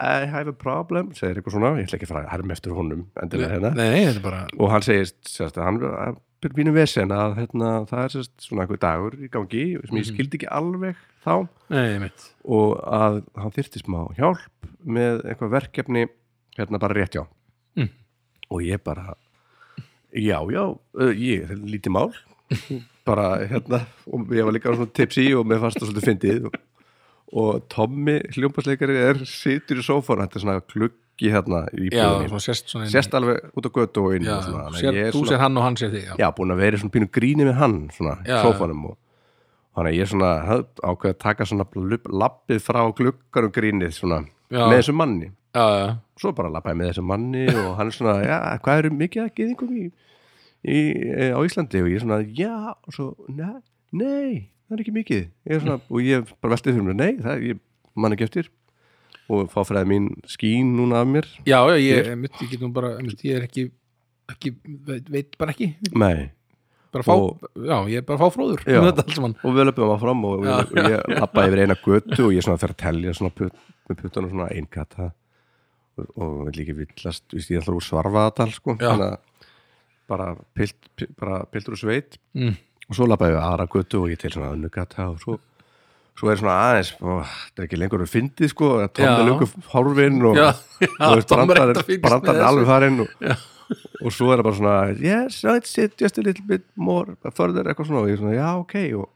[0.00, 2.72] I have a problem segir eitthvað svona, ég ætla ekki að fara að herma eftir
[2.72, 3.74] honum endilega hérna.
[3.76, 6.16] Nei, nei, bara, og hann segist að hann að
[6.56, 10.00] pínu vesen að hérna, það er sérst, svona einhver dagur í gangi sem Mhm.
[10.00, 11.48] ég skildi ekki alveg þá.
[11.68, 12.10] Nei,
[12.48, 14.40] og að hann þyrfti smá hjálp
[14.86, 16.06] með eitthvað verkefni
[16.58, 17.26] hérna bara rétt já
[17.76, 17.88] Mm.
[18.50, 19.14] og ég bara
[20.12, 20.64] já, já,
[20.98, 22.10] uh, ég, er lítið mál.
[23.06, 23.78] Bara hérna
[24.10, 26.48] og ég var líka svona tipsi og mér fannst það svolítið fyndið.
[26.50, 26.56] Og,
[27.40, 32.74] og Tommy hljómpasleikari er situr í sófónu, þetta er svona kluggi hérna í svona sérst
[32.90, 35.64] sérst alveg út á götu og inn já, og svona, sér, þú sér hann og
[35.64, 36.14] hann sér þig, já.
[36.20, 38.96] já, búin að vera í svona pínu gríni við hann svona, Já, sófanum og
[39.78, 40.30] þannig að ég er svona
[40.90, 41.66] ákveð að taka svona
[42.26, 44.66] lappið frá gluggarum grínið svona Já.
[44.66, 48.36] með þessum manni Já, svo bara lappaði með þessum manni og hann er svona, já,
[48.62, 49.84] hvað eru mikið að geðingum í,
[50.62, 50.78] í,
[51.10, 51.82] e, á Íslandi?
[51.82, 52.52] Og ég er svona, já,
[52.86, 53.56] og svo nei,
[53.90, 55.24] nei, það er ekki mikið.
[55.50, 57.62] Ég er svona, og ég bara veltið fyrir mér, nei það, er- ég
[57.98, 58.50] man ekki eftir.
[59.30, 61.26] Og fá fræði mín skín núna af mér.
[61.46, 62.12] Já, já, ég,
[62.50, 63.68] ég nú bara, ég er ekki,
[64.30, 64.54] ekki,
[64.86, 66.30] veit, veit bara ekki, nei,
[66.94, 68.78] fá, Og- já, ég er bara fá fróður, Já.
[68.82, 72.32] um og við löpum að fram og, og ég, ég lappaði yfir eina götu og
[72.34, 73.52] ég svona fer að telja svona put,
[73.88, 75.12] með puttunum svona einkata og,
[76.16, 78.76] og vil líka villast víst, ég ætla úr svarfaðatal sko
[80.10, 82.16] bara, pilt, pi- bara piltur og sveit.
[82.34, 82.56] Mm.
[82.90, 85.36] og svo lappaði við aðra götu og ég til svona önnugata og svo
[86.20, 89.26] svo er svona aðeins, þetta er ekki lengur að fyndið sko, að tóna Já.
[89.28, 91.22] lungu hálfinn og, og er
[92.02, 93.14] brandarinn alveg farinn og,
[94.02, 97.62] og svo er það bara svona yes, it's it, just a little bit more further
[97.70, 99.06] eitthvað svona og ég er svona, já, ok og,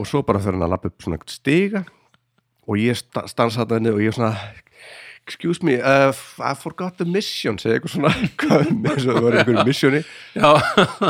[0.00, 1.84] og svo bara fyrir hann að lappa upp svona stiga.
[2.66, 4.32] Og ég sta- stansa þarna og ég svona
[5.26, 8.12] excuse me, uh, I forgot the mission segja eitthvað svona
[8.42, 10.00] hvað, eins og það var einhverju missioni.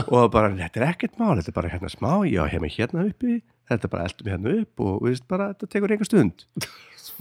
[0.07, 3.05] Og það bara, þetta er ekkert mál, þetta er bara hérna smá já, hérna hérna
[3.11, 3.39] uppi,
[3.71, 6.47] þetta er bara eldum hérna upp og við veist bara, þetta tekur einhver stund.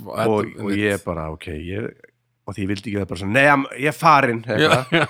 [0.05, 1.91] Og, og ég bara, ok ég,
[2.45, 5.05] og því vildi ekki það bara svona, nei, am- ég er farin já, já,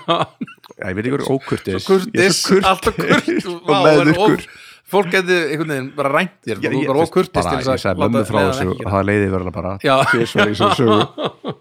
[0.76, 4.42] Já, ég vildi ekki vera ókurtis kurtis, alltaf kurtis og meðvirkur
[4.86, 7.80] fólk geti einhvern veginn bara rænt þér Já, þú ég, bara veist, ókurtis bara, ég
[7.82, 9.06] sagði mömmu frá þessu og það.
[9.08, 9.72] leiði verðina bara.
[9.82, 11.56] Þessu sögu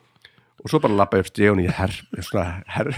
[0.65, 1.93] og svo bara lappa upp stíðun í herr,
[2.25, 2.89] svona herr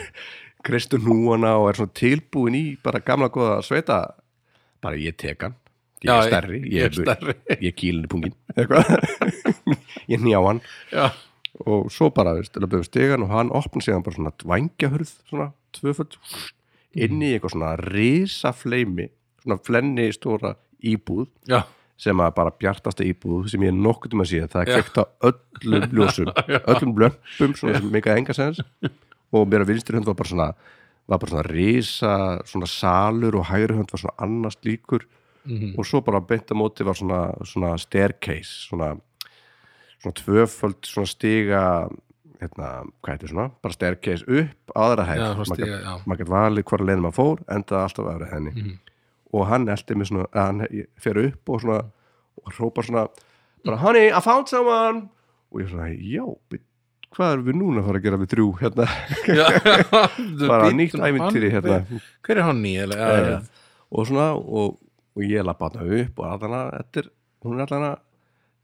[0.66, 4.00] kristu núana og er svona tilbúin í bara gamla góða sveita.
[4.84, 5.56] Bara ég tek hann.
[6.06, 7.34] Ég Já, er stærri, ég er stærri.
[7.58, 8.36] ég kýlin í pungin.
[10.12, 10.60] Ég njá hann.
[10.94, 11.10] Já,
[11.66, 15.48] og svo bara, löpum við stigan og hann opna sig hann bara svona dvangjahurð svona
[15.76, 16.16] tvöföld
[16.96, 19.10] inn í eitthvað svona risafleimi
[19.44, 20.54] svona flenni stóra
[20.86, 21.28] íbúð.
[21.50, 21.64] Já,
[21.98, 25.04] sem að bara bjartasta íbúð sem ég er nokkuð um að sé það er á
[25.32, 28.62] öllum ljósum öllum blömpum svona sem mikað enga sens
[29.34, 30.50] og mér að vinstri hönd var bara svona
[31.08, 32.14] var bara svona risa
[32.46, 35.06] svona salur og hægri hönd var svona annars líkur.
[35.48, 35.78] Mhm.
[35.80, 38.98] og svo bara beint á móti var svona, svona staircase svona,
[40.04, 41.62] svona tvöföld svona stiga
[42.42, 45.06] hérna, hvað heitir svona, bara staircase upp aðra
[45.48, 45.56] svona
[46.06, 48.52] maður gæti valið hvora leiðin maður fór endaði alltaf aðra henni.
[48.52, 48.76] Mhm.
[49.38, 51.82] Og hann eldi mig svona, að hann fer upp og svona,
[52.44, 53.06] og hrópar svona
[53.66, 55.08] bara, honey, I found someone.
[55.52, 56.26] Og ég svona, já,
[57.16, 58.88] hvað erum við núna að fara að gera við þrjú hérna,
[60.52, 61.78] bara nýtt ævintýri hérna.
[62.26, 62.48] hver er
[63.00, 63.38] Já, já.
[63.92, 64.76] og svona og,
[65.16, 67.10] og ég lappa hana upp og allana, þetta er,
[67.48, 67.94] hún er allana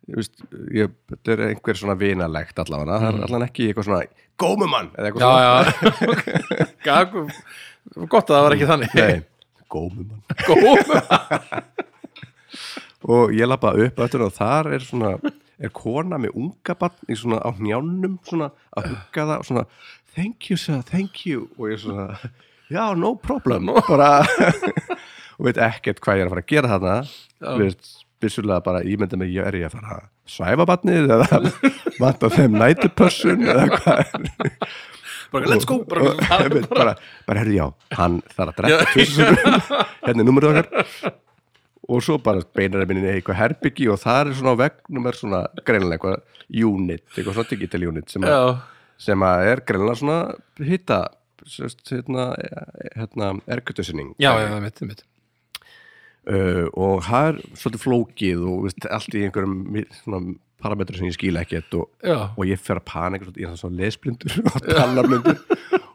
[0.04, 5.24] þetta er einhver svona vinalegt allavega, það er allan ekki eitthvað svona gómumann, eða eitthvað
[5.24, 6.68] já, já.
[6.90, 6.98] já
[8.12, 8.94] gott að það var ekki þannig.
[9.00, 9.22] Nei,
[9.74, 10.94] gómumann góð
[13.14, 15.18] og ég lappa upp eftir og þar er svona
[15.64, 19.66] er kona með unga barn í svona á njánum svona að hugga það og svona
[20.14, 21.50] thank you sir, thank you.
[21.58, 22.18] Og ég svona,
[22.70, 23.72] já, no problem.
[23.88, 24.22] Bara
[25.38, 26.96] og veit ekkert hvað ég er að fara að gera þarna.
[27.44, 27.54] Já.
[27.60, 27.78] við
[28.24, 31.40] vissulega bara ímynda mig ég er ég að fara að svæfa barnið eða
[32.00, 34.14] vanta þeim nætupössun eða hvað
[35.34, 36.96] bara let's go bara, bara, bara,
[37.28, 37.66] bara herrðu já,
[37.98, 39.40] hann þarf að drekka tvissunum
[40.06, 41.18] hérna er númerið okkar.
[41.94, 45.42] Og svo bara beinar minni eitthvað herbyggi og það er svona á vegnum er svona
[45.68, 48.54] greinilega eitthvað unit, eitthvað svona digital unit sem, að,
[49.10, 50.20] sem að er greinilega svona
[50.64, 51.02] hitta
[51.90, 52.30] hérna,
[52.96, 55.04] hérna ergutusinning já, já, það mitt, það mitt
[56.30, 59.58] uh, og það er svolítið flókið og veist, allt í einhverjum
[60.00, 60.22] svona
[60.64, 61.90] parametrar sem ég skil ekkert og,
[62.40, 65.42] og ég fer að panika ég er svona lesblindur og talablindur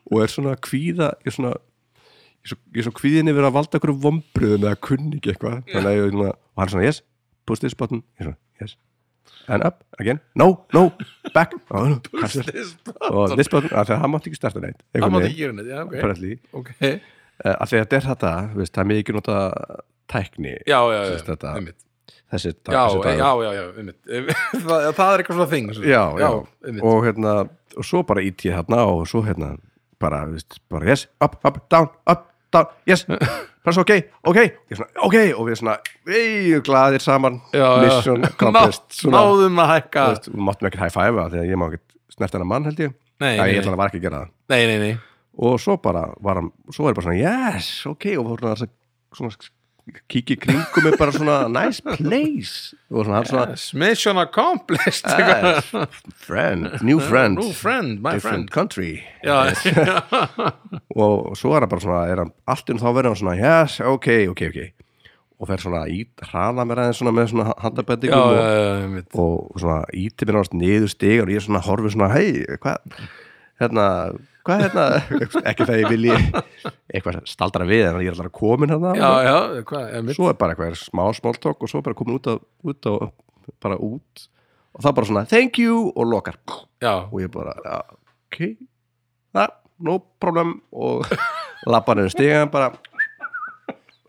[0.09, 3.51] og er svona kvíða ég er svona ég er svo, ég er svo kvíðinni verið
[3.51, 5.59] að valda okkur vombriðum eða kunni ekki eitthvað.
[5.73, 7.01] Þannig svona, og hann er svona yes,
[7.49, 8.05] push this button.
[8.16, 8.77] Ég er svona, yes,
[9.51, 10.20] and up again.
[10.39, 10.47] No,
[10.77, 10.86] no,
[11.35, 11.53] back.
[11.74, 12.47] Oh, no, cancel.
[13.11, 15.70] og this button, því að hann mátti ekki starta neitt einhvern mátti ekki gera neitt,
[15.74, 15.95] já, ok.
[15.99, 16.39] apparently.
[16.62, 16.74] ok,
[17.39, 18.31] Eh, af því að þetta er þetta,
[18.66, 19.35] það er mikið nota
[20.11, 21.77] tækni já, já, já, einmitt
[22.32, 23.09] þessi, já, dagur.
[23.09, 23.98] já, já, já, einmitt.
[24.68, 26.28] Það, það er eitthvað svona þing já, já,
[26.66, 26.84] einmitt.
[26.84, 27.34] Og hérna
[27.78, 29.55] og svo bara ít ég hérna og svo hérna
[30.02, 33.05] bara, veist, bara yes, up, up, down, up, down, yes.
[33.64, 33.90] Press ok,
[34.30, 34.38] ok,
[34.72, 35.74] svona, ok og við svona,
[36.09, 37.40] við glaðir saman.
[37.52, 37.82] Já, já.
[37.84, 40.06] mission accomplished Ná, svona, náðum að hækka.
[40.28, 42.96] Við máttum ekkert high five þegar ég má ekkert snert hennar mann held ég.
[43.18, 44.32] Nei, Já, nei, ég ætla að var ekki að gera það.
[44.55, 44.92] Nei, nei, nei.
[45.48, 48.64] og svo bara var hann, svo er bara svona yes, ok, og fór hann að
[49.18, 49.34] svona
[50.10, 52.77] kíkja í kringum mig bara svona nice place.
[52.90, 55.06] Og svona hann svona Yes, mission accomplished.
[55.19, 55.70] Yes,
[56.16, 57.39] friend, new friend.
[57.39, 58.51] New friend, my different friend.
[58.55, 59.02] country.
[59.24, 59.52] Já,
[61.02, 63.78] og svo er hann bara svona er hann, allt inn þá verður hann svona yes,
[63.81, 64.60] ok, ok, ok.
[65.39, 66.01] Og fer svona í
[66.32, 69.09] hraða mér aðeins svona með svona já, handabendingum já, og, já, einmitt.
[69.15, 72.98] og svona íti mér náttúrulega niður stigar og ég svona horfi svona, hei, hvað?
[73.62, 73.85] Hérna,
[74.48, 74.84] hvað hérna?
[75.50, 76.16] Ekki það ég vilji
[76.88, 78.94] eitthvað staldra við en ég er alltaf komin hérna.
[78.96, 82.30] Já, já, hvað, einmitt svo er bara eitthvað smá smáltók og svo bara komin út,
[82.32, 82.94] á, út á,
[83.64, 84.26] bara út.
[84.76, 86.38] Og það bara svona, thank you og lokar.
[86.80, 87.80] Já, og ég bara, ja,
[88.30, 88.40] ok.
[89.36, 89.56] Það,
[89.88, 90.56] no problem.
[90.72, 91.04] Og
[91.72, 92.72] lappa niður stigan bara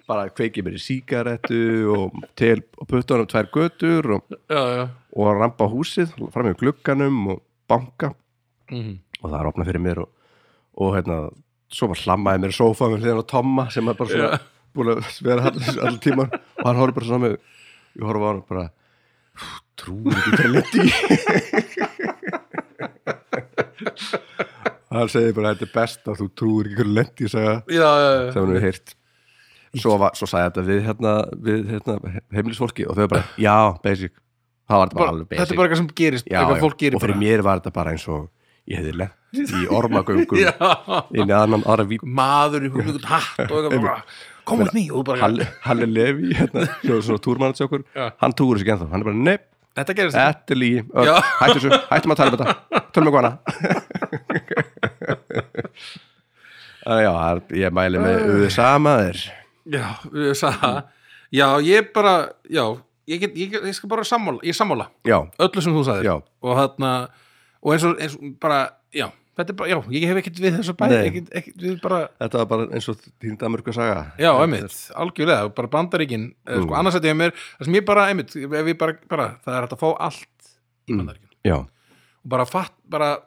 [0.09, 1.59] bara kveiki mér í sígarettu
[1.93, 4.85] og og putta hann um tvær götur og, já, já.
[5.13, 8.15] og rampa húsið fram í glugganum og banka.
[8.71, 8.99] Mhm.
[9.19, 10.09] og það er opnað fyrir mér og,
[10.79, 11.17] og hérna,
[11.73, 14.43] svo bara hlammaði mér í sófa með hliðan á Tomma sem er bara svona Já.
[14.77, 16.29] búin að vera allir all tíman.
[16.59, 17.35] Og hann horfði bara svona með
[17.99, 18.65] ég horfði á hann bara
[19.79, 20.81] trúur ekki hvað liti
[24.89, 26.65] hann segir bara þetta er best að þú trúur
[27.03, 28.31] ekki já, já.
[28.33, 28.95] sem hann hefur heyrt.
[29.77, 31.11] Svo, var, svo sagði þetta við, hérna,
[31.45, 31.95] við hérna,
[32.33, 34.15] heimilisfólki og þau bara, já, basic.
[34.69, 35.51] Það var þetta bara bara, alveg þetta basic.
[35.53, 36.57] er bara eitthvað sem gerist já, eitthvað
[36.89, 36.95] já.
[36.97, 38.23] og fyrir mér var þetta bara eins og
[38.69, 39.15] ég hefði lent
[39.59, 43.69] í ormagöngum inn í annan aðra víp maður í húnum hatt og
[45.05, 46.65] bara, Halli, Halli Levi, hérna,
[47.05, 47.19] svona,
[47.93, 48.05] Já.
[48.23, 49.43] hann túur þessi genþá, hann er bara, nepp
[49.77, 50.17] þetta gerist.
[50.17, 51.15] Þetta er lígi, Já.
[51.43, 51.59] hættu
[51.91, 52.81] hættum að tala um þetta.
[52.95, 53.33] Tölum við hana
[56.89, 57.13] Já,
[57.53, 59.19] ég mæli með USA maður.
[59.69, 59.85] Já,
[60.39, 60.71] sagði
[61.35, 62.13] já, ég bara,
[62.49, 62.63] já
[63.09, 64.89] ég, get, ég, ég skal bara sammála, ég sammála.
[65.05, 66.23] Öllu sem þú sagðir.
[66.41, 66.93] Og þarna,
[67.63, 68.59] og eins og, eins og bara,
[68.95, 69.07] já,
[69.39, 72.89] þetta er bara, já, ég hef ekkert við ekkert við bara þetta var bara eins
[72.91, 74.11] og þín Danmörku saga.
[74.19, 76.29] Já, einmitt, algjörlega, bara bandaríkin.
[76.47, 76.63] Mm.
[76.65, 78.35] sko, annars þetta ég mér, það sem ég bara einmitt,
[78.79, 80.51] bara, bara, það er hægt að fá allt
[80.89, 80.97] í Mm.
[81.03, 81.29] bandaríkin.
[81.45, 83.17] Já, og bara fatt, bara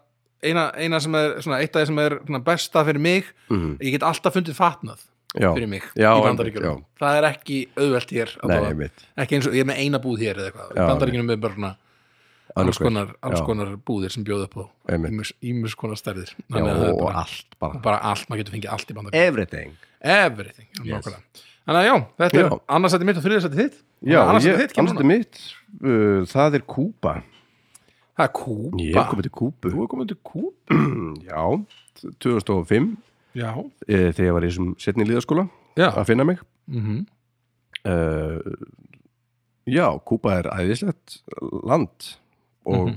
[0.43, 3.77] eina, eina sem er, svona, eitt af því sem er svona, besta fyrir mig, Mhm.
[3.81, 4.99] ég get alltaf fundið fatnað
[5.39, 6.85] já, fyrir mig Já, í já.
[6.99, 10.37] það er ekki auðvelt hér, nei, ekki eins og ég er með eina búð hér
[10.37, 11.77] eða eitthvað, bandaríkjunum er bara svona
[12.59, 14.65] alls konar, alls konar búðir sem bjóða upp á.
[15.45, 16.35] Ímis konar stærðir.
[16.49, 17.81] Já, er og bara, allt bara.
[17.85, 19.75] bara allt, maður getur fengið allt í bandaríkjunum Everything.
[20.03, 21.09] Everything, Yes.
[21.63, 22.55] Þannig að já, þetta er Já.
[22.75, 23.77] annarsætti mitt og þriðarsætti þitt.
[24.03, 25.39] Já, annarsætti mitt
[25.79, 27.13] uh, Það er Kúba.
[28.19, 28.81] Það er Kúba.
[28.83, 29.71] Ég er komið til Kúbu.
[29.71, 30.81] Þú er komin til Kúba
[31.31, 31.45] Já,
[32.27, 32.91] 2005
[33.39, 33.49] Já,
[33.87, 35.47] e, þegar ég var í þessum setni líðaskóla
[35.81, 36.43] að finna mig.
[36.69, 37.05] Mm
[37.89, 38.41] uh,
[39.71, 41.21] Já, Kúba er æðislegt
[41.63, 42.11] land
[42.65, 42.91] og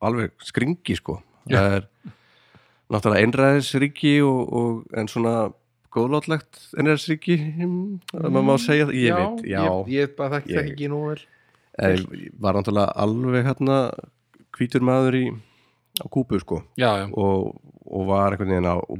[0.00, 1.18] alveg skringi sko.
[1.48, 1.56] Já.
[1.58, 1.86] það er
[2.92, 5.32] náttúrulega einræðisríki og, og en svona
[5.94, 7.78] góðlátlegt einræðisríki hm,
[8.12, 10.90] það maður má segja það, ég veit já, Ég, ég bara þekki Ég- þekki ekki
[10.92, 11.20] nú vel.
[11.78, 13.78] Ég var náttúrulega alveg hérna
[14.58, 15.24] hvítur maður í
[15.98, 16.60] á Kúbu sko.
[16.78, 17.56] Já, já, og,
[17.88, 18.98] og var einhvern veginn á, og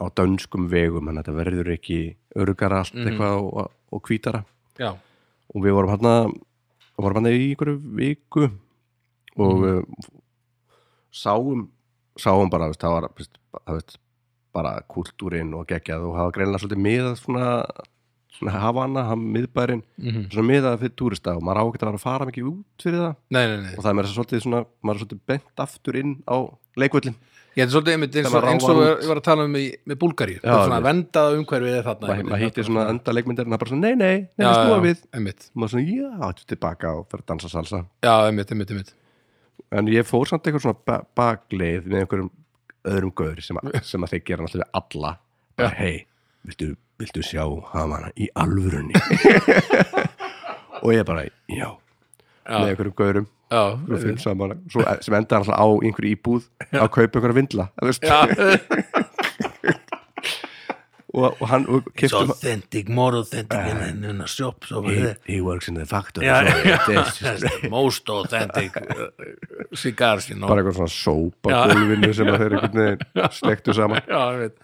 [0.00, 1.98] á dönskum vegum en þetta verður ekki
[2.36, 3.06] örgar allt Mhm.
[3.12, 4.44] eitthvað og, og hvítara.
[4.80, 4.92] Já,
[5.54, 6.14] og við vorum hérna
[6.98, 8.48] vorum hérna í einhverju viku
[9.40, 10.10] og mm.
[11.12, 11.70] sáum
[12.20, 13.98] sáum bara, veist, það var veist, það veist,
[14.52, 17.48] bara kultúrin og geggjað og hafa greinlega svolítið miðað svona,
[18.36, 22.00] svona Havana, hann miðbærin mm svona miðað fyrir túrista og maður á ekki að vera
[22.00, 23.14] að fara mikið út fyrir það.
[23.32, 23.74] Nei, nei, nei.
[23.76, 26.36] Og það er meira svolítið svona, maður er svolítið bent aftur inn á
[26.76, 27.20] leikvöllin
[27.52, 30.38] Ég er svolítið einmitt eins Það og, ég var að tala um í, með Búlgaríu.
[30.40, 30.86] Já, svona einmitt.
[30.86, 33.82] vendað umhverfið er þarna maður þetta svona var enda leikmyndir en það er bara svona,
[33.82, 35.02] nei, nei, nei, snúa við.
[35.12, 37.82] einmitt, maður svona, já, þetta er tilbaka og fyrir að dansa salsa.
[38.00, 38.94] Já, einmitt, einmitt, einmitt
[39.72, 42.30] en ég fór samt eitthvað svona ba bakleið með einhverjum
[42.92, 45.12] öðrum gaur sem, að- sem að þeir gera náttúrulega alla.
[45.56, 46.06] Bara, hei,
[46.48, 46.72] viltu,
[47.02, 48.94] viltu sjá hafana í alvörunni?
[50.82, 51.68] Og ég bara, já.
[52.42, 53.26] Með Já, einhverjum gaurum.
[53.52, 53.62] Já,
[54.18, 57.66] saman, svo, sem enda alltaf á einhverju íbúð að kaupa einhverja vindla
[58.00, 58.16] já,
[61.12, 65.40] og, og hann og It's authentic, more authentic in, in a shop over he, he
[65.44, 66.38] works in the factory Já,
[66.86, 69.10] so just- that's the most authentic uh,
[69.76, 70.48] cigars, you know.
[70.48, 74.00] Bara eitthvað svona sópa gólfinu sem að þeir einhvern veginn slektu saman.
[74.08, 74.58] Já, einmitt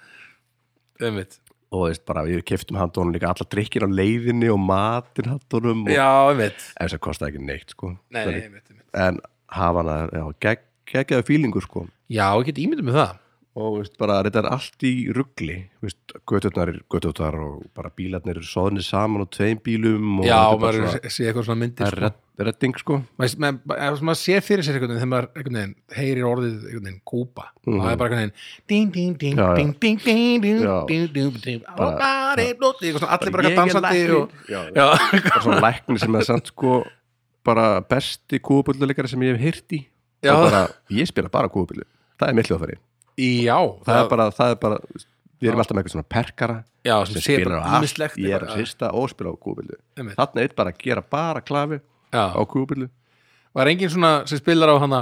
[0.99, 1.37] Einmitt.
[1.69, 5.93] Og veist bara við keftum handónum líka alla drikkir á leiðinni og matinn handónum og
[5.93, 6.63] Já, einmitt.
[6.75, 7.91] Ef þess að kostaði ekki neitt sko.
[8.09, 8.87] Nei, nei, einmitt, einmitt.
[8.97, 9.21] En
[9.53, 11.85] hafa hana, já, gegg, geggjaði fílingur sko.
[12.09, 13.13] Já, ég get ímyndum með það
[13.59, 18.37] og veist bara þetta er allt í ruggli veist, göturnar er göturnar og bara bílarnir
[18.39, 21.83] eru soðnir saman og tveim bílum og Já, bara maður svona- sé eitthvað svona myndir
[21.87, 22.19] það er redd,
[22.49, 22.99] redding sko.
[23.19, 28.21] Maður, sé fyrir sér veginn þegar maður heyrir orðið veginn kúpa og það er bara
[28.21, 28.35] veginn
[28.69, 31.63] ding, ding, ding, ding, ding, ding, ding, ding, ding, ding.
[31.67, 34.31] Eitthvað allir bara eitthvað dansandi og,
[35.43, 36.83] svona lækni sem er samt sko
[37.49, 39.87] bara besti kúabulluleikari sem ég hef hýrt í.
[40.29, 41.87] Og bara, ég spila bara kúabullu
[42.19, 42.79] það er mitt hljóðfæri
[43.19, 44.79] já það er bara, það er bara
[45.39, 48.19] við erum alltaf með eitthvað svona perkara já, sem bara á allt.
[48.23, 49.37] ég er að sýsta og spila á
[49.99, 50.17] Einmitt.
[50.19, 51.81] þarna eitt bara að gera bara klafi
[52.15, 52.89] á kúabullu
[53.55, 55.01] var engin svona sem spilar á hana?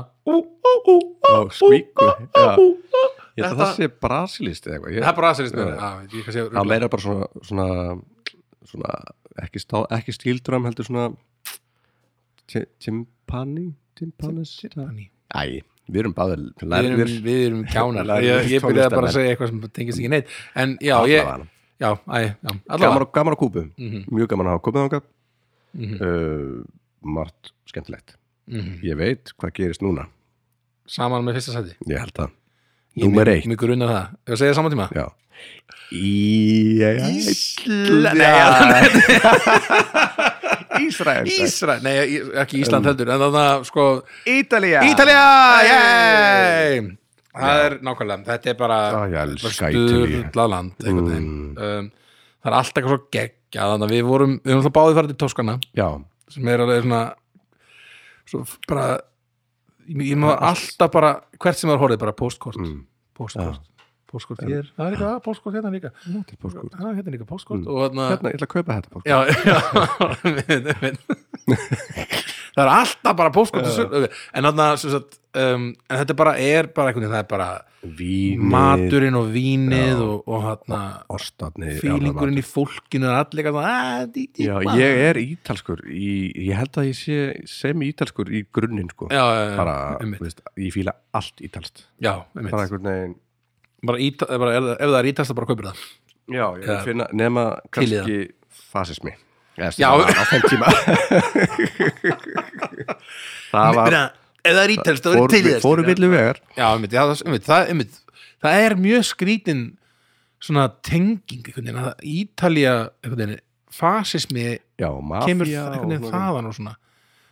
[1.52, 2.56] Skvíku já.
[3.36, 5.00] ég held að það sé brasilist eða eitthvað.
[5.02, 6.46] Það er með Já.
[6.56, 7.66] það meira bara svona, svona,
[8.70, 8.92] svona
[9.44, 11.08] ekki, stá, ekki stíldram heldur svona
[12.48, 13.66] ti- timpani
[13.96, 15.10] Timpani.
[15.36, 15.60] æ,
[15.90, 16.96] við erum báðir erum,
[17.26, 18.06] við erum kjánar.
[18.26, 20.28] Ég, ég byrjaði bara að segja eitthvað sem tengist ekki neitt.
[20.54, 21.20] En já, ég,
[21.82, 22.50] já, æ, já
[22.80, 23.98] gaman, gaman á kúpu Mhm.
[24.10, 25.04] mjög gaman að hafa komið þangað.
[25.76, 25.96] Mhm.
[26.00, 26.64] uh,
[27.02, 28.08] margt skemmtilegt.
[28.48, 28.72] Mhm.
[28.82, 30.06] ég veit hvað gerist núna.
[30.86, 31.74] Saman með fyrsta sæti?
[31.90, 32.30] Ég held að
[32.96, 33.44] Ég- Númer eitt.
[33.46, 34.88] mig grunar það, ef að segja saman tíma.
[34.96, 35.06] Já.
[35.92, 38.32] Ísla- Nei,
[40.84, 41.96] Ísrael Ísra, nei
[42.42, 43.88] ekki Ísland heldur en þannig að sko
[44.28, 44.84] Ítalía.
[44.90, 45.24] Ítalía,
[45.70, 46.80] yey
[47.36, 48.78] það er nákvæmlega, þetta er bara
[49.52, 51.56] sturla land Mm.
[51.56, 51.90] um,
[52.40, 55.12] það er alltaf eitthvað svo geggja þannig að við vorum, við vorum alltaf báðið farið
[55.12, 55.88] til Toskana já,
[56.32, 57.02] sem er alveg svona
[58.26, 58.86] svo bara
[59.86, 62.84] ég, ég má alltaf bara, hvert sem er horfið bara postkort, mm.
[63.16, 63.75] postkort
[64.10, 66.72] postkort hér, það er líka postkort hérna líka Þetta er póstkort.
[66.78, 67.68] ah, hérna er líka postkort Mm.
[67.68, 69.06] og þarna hérna, ég ætla að kaupa þetta póstkort.
[69.06, 69.18] já,
[69.50, 69.58] já
[72.56, 74.08] það er alltaf bara postkort Já.
[74.34, 77.48] en þarna sem sagt, um, en þetta bara er bara einhvern veginn, það er bara
[77.86, 79.98] Vínið, maturinn og vínið Já.
[80.02, 84.06] og, og ostarnir fílingurinn í fólkinu er allir eitthvað, "Ah,
[84.40, 88.90] Já, ma." ég er ítalskur í, ég held að ég sé sem ítalskur í grunninn
[88.90, 90.18] sko já, já, já, bara, einmitt.
[90.20, 92.50] þú veist, ég fíla allt ítalst já, einmitt.
[92.50, 93.14] bara einhvern veginn
[93.84, 95.84] bara, íta, bara ef, ef það er ítast það bara kaupir það.
[96.26, 96.76] Já, ég Já.
[96.84, 98.18] finna nema Til kannski
[98.72, 99.12] fasismi.
[99.56, 99.88] Eða, Já.
[99.96, 100.66] það á þeim tíma.
[103.50, 104.02] Það var Meina,
[104.44, 106.40] ef það er ítast það fór, er til í þess fóru villu vegar.
[106.56, 108.00] Já, einmitt, já, það, einmitt, það, einmitt,
[108.44, 109.62] það er mjög skrítin
[110.46, 113.36] svona tenging veginn,
[113.76, 114.44] fasismi
[114.80, 116.76] Já, mafía kemur og- þaðan og svona.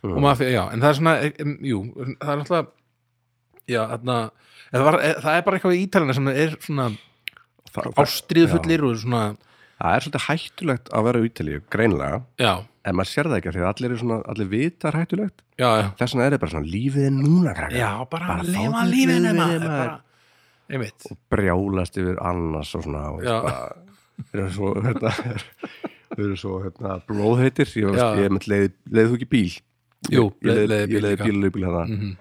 [0.03, 0.11] Mm.
[0.13, 1.15] og mafía, já, en það er svona
[1.65, 1.79] jú,
[2.21, 2.67] það er alltaf
[3.67, 4.31] já, þarna það,
[4.83, 9.21] var, það er bara eitthvað í Ítalina sem er svona það, það, ástriðfullir og svona
[9.79, 12.51] það er svolítið hættulegt að vera í Ítalíu, greinlega já,
[12.85, 15.41] en maður sér það ekki því að allir er svona allir vitar hættulegt.
[15.55, 17.77] Já, já, þess vegna er það bara svona lífið er núna krakkar.
[17.79, 19.65] Já bara, Bara maður maður.
[19.69, 19.95] bara,
[20.69, 21.07] einmitt.
[21.31, 23.23] Brjálast yfir annars og svona og
[24.31, 27.71] þeir eru svo hérna, þeir eru svo hérna, blóðheitir.
[27.81, 29.55] Ég, ég leið, leið þú ekki bíl?
[30.13, 31.25] Jú, ég leið- leið, leiði bíl ég leiði líka.
[31.25, 32.13] bíl, bíl, bíl hérna, Mhm.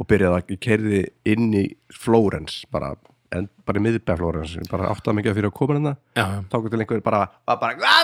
[0.00, 2.94] Og byrjaði að ég keiriði inn í Flórens bara,
[3.30, 5.96] bara í miðbæð Flórens bara áttaði mikið fyrir að koma hérna.
[6.48, 7.98] Þá til einhver bara bara,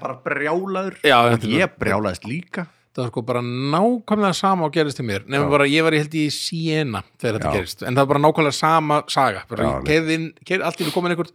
[0.00, 0.96] bara, brjálaður.
[1.04, 2.68] Já, ég brjálaðist líka.
[2.94, 5.98] Það var sko bara nákvæmlega sama og gerist til mér nefnum bara, ég var í
[5.98, 7.54] held í Siena þegar þetta Já.
[7.58, 10.82] gerist, en það var bara nákvæmlega sama saga, bara Já, ég keirði inn keirði allt
[10.84, 11.32] í komin einhvern,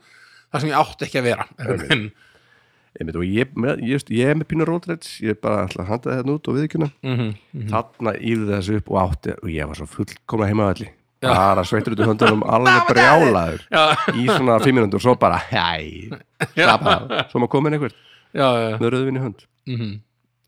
[0.47, 1.47] það sem ég átti ekki að vera
[1.91, 2.05] en,
[2.99, 6.15] og ég, með, ég, ég er með pínu rótræts ég er bara ætla að handa
[6.17, 7.67] þetta út og viðkjöna mm -hmm.
[7.69, 10.89] þarna íði þessu upp og átti og ég var svo fullkomna heimaðalli
[11.21, 13.63] bara sveittur út í höndunum alveg brjálaður.
[13.67, 13.83] Já,
[14.15, 17.95] í svona fimm minútur og svo bara slappa, svo maður komin einhver.
[18.31, 19.43] Já, já, með rauðvinn í hönd.
[19.67, 19.97] Mm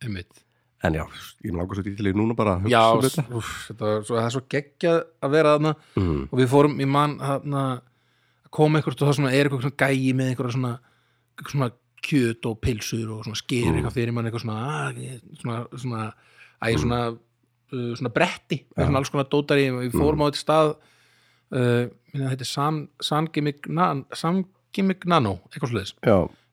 [0.02, 0.40] einmitt.
[0.82, 1.04] En já,
[1.46, 3.90] ég langar svo dítileg núna bara að hugsa um þetta.
[4.08, 5.74] það er svo geggjað að vera þarna.
[5.96, 6.24] Mm.
[6.32, 7.44] og við fórum í mann að
[8.50, 10.74] koma einhvert og það svona er eitthvað gæi með einhverja svona,
[11.46, 11.70] svona
[12.02, 13.78] kjöt og pilsur og sker Mm.
[13.80, 14.58] eitthvað fyrir mann eitthvað svona
[14.90, 15.02] að,
[15.42, 16.06] svona, svona,
[16.62, 17.02] æ, svona,
[17.74, 20.76] uh, bretti svona alls konar dótari og við fórum á þetta stað
[21.54, 22.52] uh, minna, þetta er
[23.06, 25.96] Sangimignan Sangimignano, eitthvað sluðis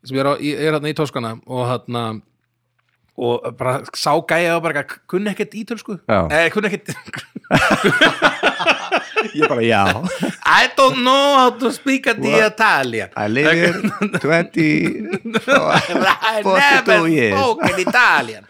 [0.09, 2.05] ég er, er hérna í Toskana og hérna
[3.19, 5.99] og bara sá gæja og bara kunni ekkert ítölsku.
[6.07, 6.29] Já.
[6.31, 6.95] eh, kunni ekkert
[9.35, 9.82] ég bara já
[10.61, 12.53] I don't know how to speak the What?
[12.53, 13.73] Italian I live here
[14.19, 14.62] 20
[16.32, 18.45] I 42 never spoken Italian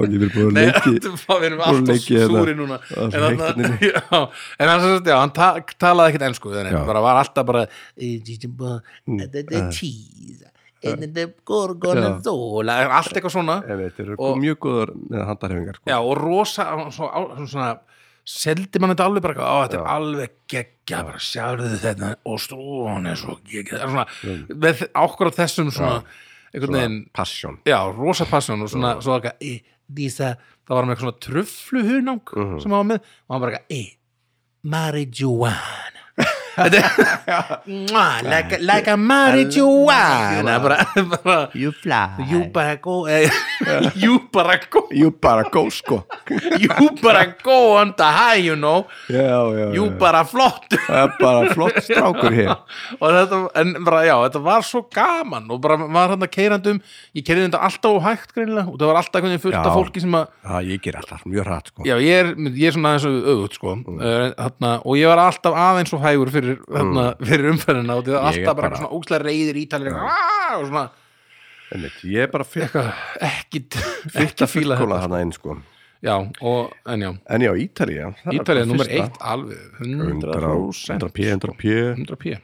[0.00, 2.28] og ég vil búin þetta var- við erum alltaf hérna.
[2.30, 4.20] súri núna er en hérna já,
[4.60, 5.32] en hann, hann
[5.82, 6.84] talaði ekkert ensku þannig, Já.
[6.86, 7.66] bara var alltaf bara
[8.00, 9.70] Mm, eh.
[9.74, 10.46] cheese
[10.86, 13.58] and the gorgonzola allt eitthvað svona
[14.40, 14.94] mjög góður
[15.28, 15.84] handarhefingar sko.
[16.00, 16.64] og rosa
[16.94, 17.70] svo, á- svona, svona
[18.30, 23.06] seldi mann þetta alveg bara á, þetta er alveg geggja bara sjáðu þetta og stúan
[23.10, 24.06] er svo geggja svona,
[24.54, 26.02] með ákvörð þessum svona,
[26.54, 27.58] einhvern veginn Svona passion.
[27.66, 29.54] Já, rosa passion og svona, svo eitthvað e,
[30.66, 32.60] það var með eitthvað svona tröfluhunang Mhm.
[32.62, 33.00] sem hann var með.
[33.28, 33.96] Og hann bara eitthvað, e,
[34.64, 35.99] marijuana
[38.24, 40.86] like, like a marijuana bara,
[41.24, 42.08] bara You fly.
[42.30, 43.30] You bara go eh,
[43.94, 44.86] you bara go.
[44.90, 46.04] You bara go sko.
[46.60, 46.68] You
[47.02, 48.86] bara go on the high you know.
[49.08, 49.18] Já,
[49.52, 49.98] já, you já.
[49.98, 50.66] bara flott.
[50.86, 52.54] Það er bara flott strákur hér.
[53.00, 56.80] Og þetta, en bara, já, þetta var svo gaman og bara var hann að keirandum
[57.16, 60.02] ég keirði þetta alltaf hægt greinilega og það var alltaf einhvern veginn fullt af fólki
[60.04, 61.84] sem að Já, ég ger alltaf mjög hratt sko.
[61.88, 64.00] Já, ég er, ég er svona aðeins auðvut sko, Mm.
[64.02, 68.16] uh, þarna, og ég var alltaf aðeins og hægur fyrir, þarna, fyrir umferðina og það
[68.16, 70.84] er alltaf bara, bara- svona ógstlega reyðir ítalir og svona,
[71.70, 72.72] Einmitt, Ég er bara fyrir
[73.22, 73.60] ekki
[74.10, 75.54] Fyrir ekki að fíla þetta hana inn sko.
[76.02, 81.26] Já, og, en já, En já, Ítalið er nummer eitt alveg 100 100% 100 p,
[81.30, 81.74] 100 p.
[81.94, 82.34] 100 p.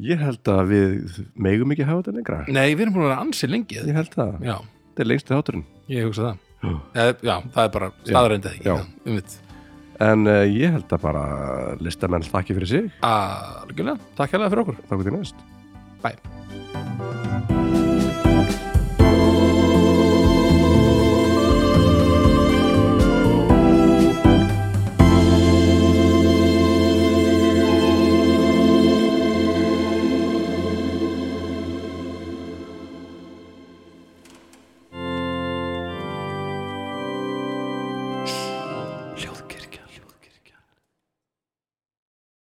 [0.00, 2.38] Ég held að við megum ekki hafa þetta lengra.
[2.48, 5.64] Nei, við erum búin að vera ansi lengi Ég held Já, þetta er lengsti þátturinn.
[5.92, 6.46] Ég hugsa það.
[6.60, 6.74] Já.
[7.00, 8.76] Eh, Já, það er bara staðrændið ekki Já.
[10.00, 11.24] En uh, ég held að bara
[11.84, 12.90] listamenn þakki fyrir sig.
[13.04, 14.82] Algjörlega, takk hérlega fyrir okkur.
[14.88, 15.48] Þá til næst.
[16.00, 16.59] Bye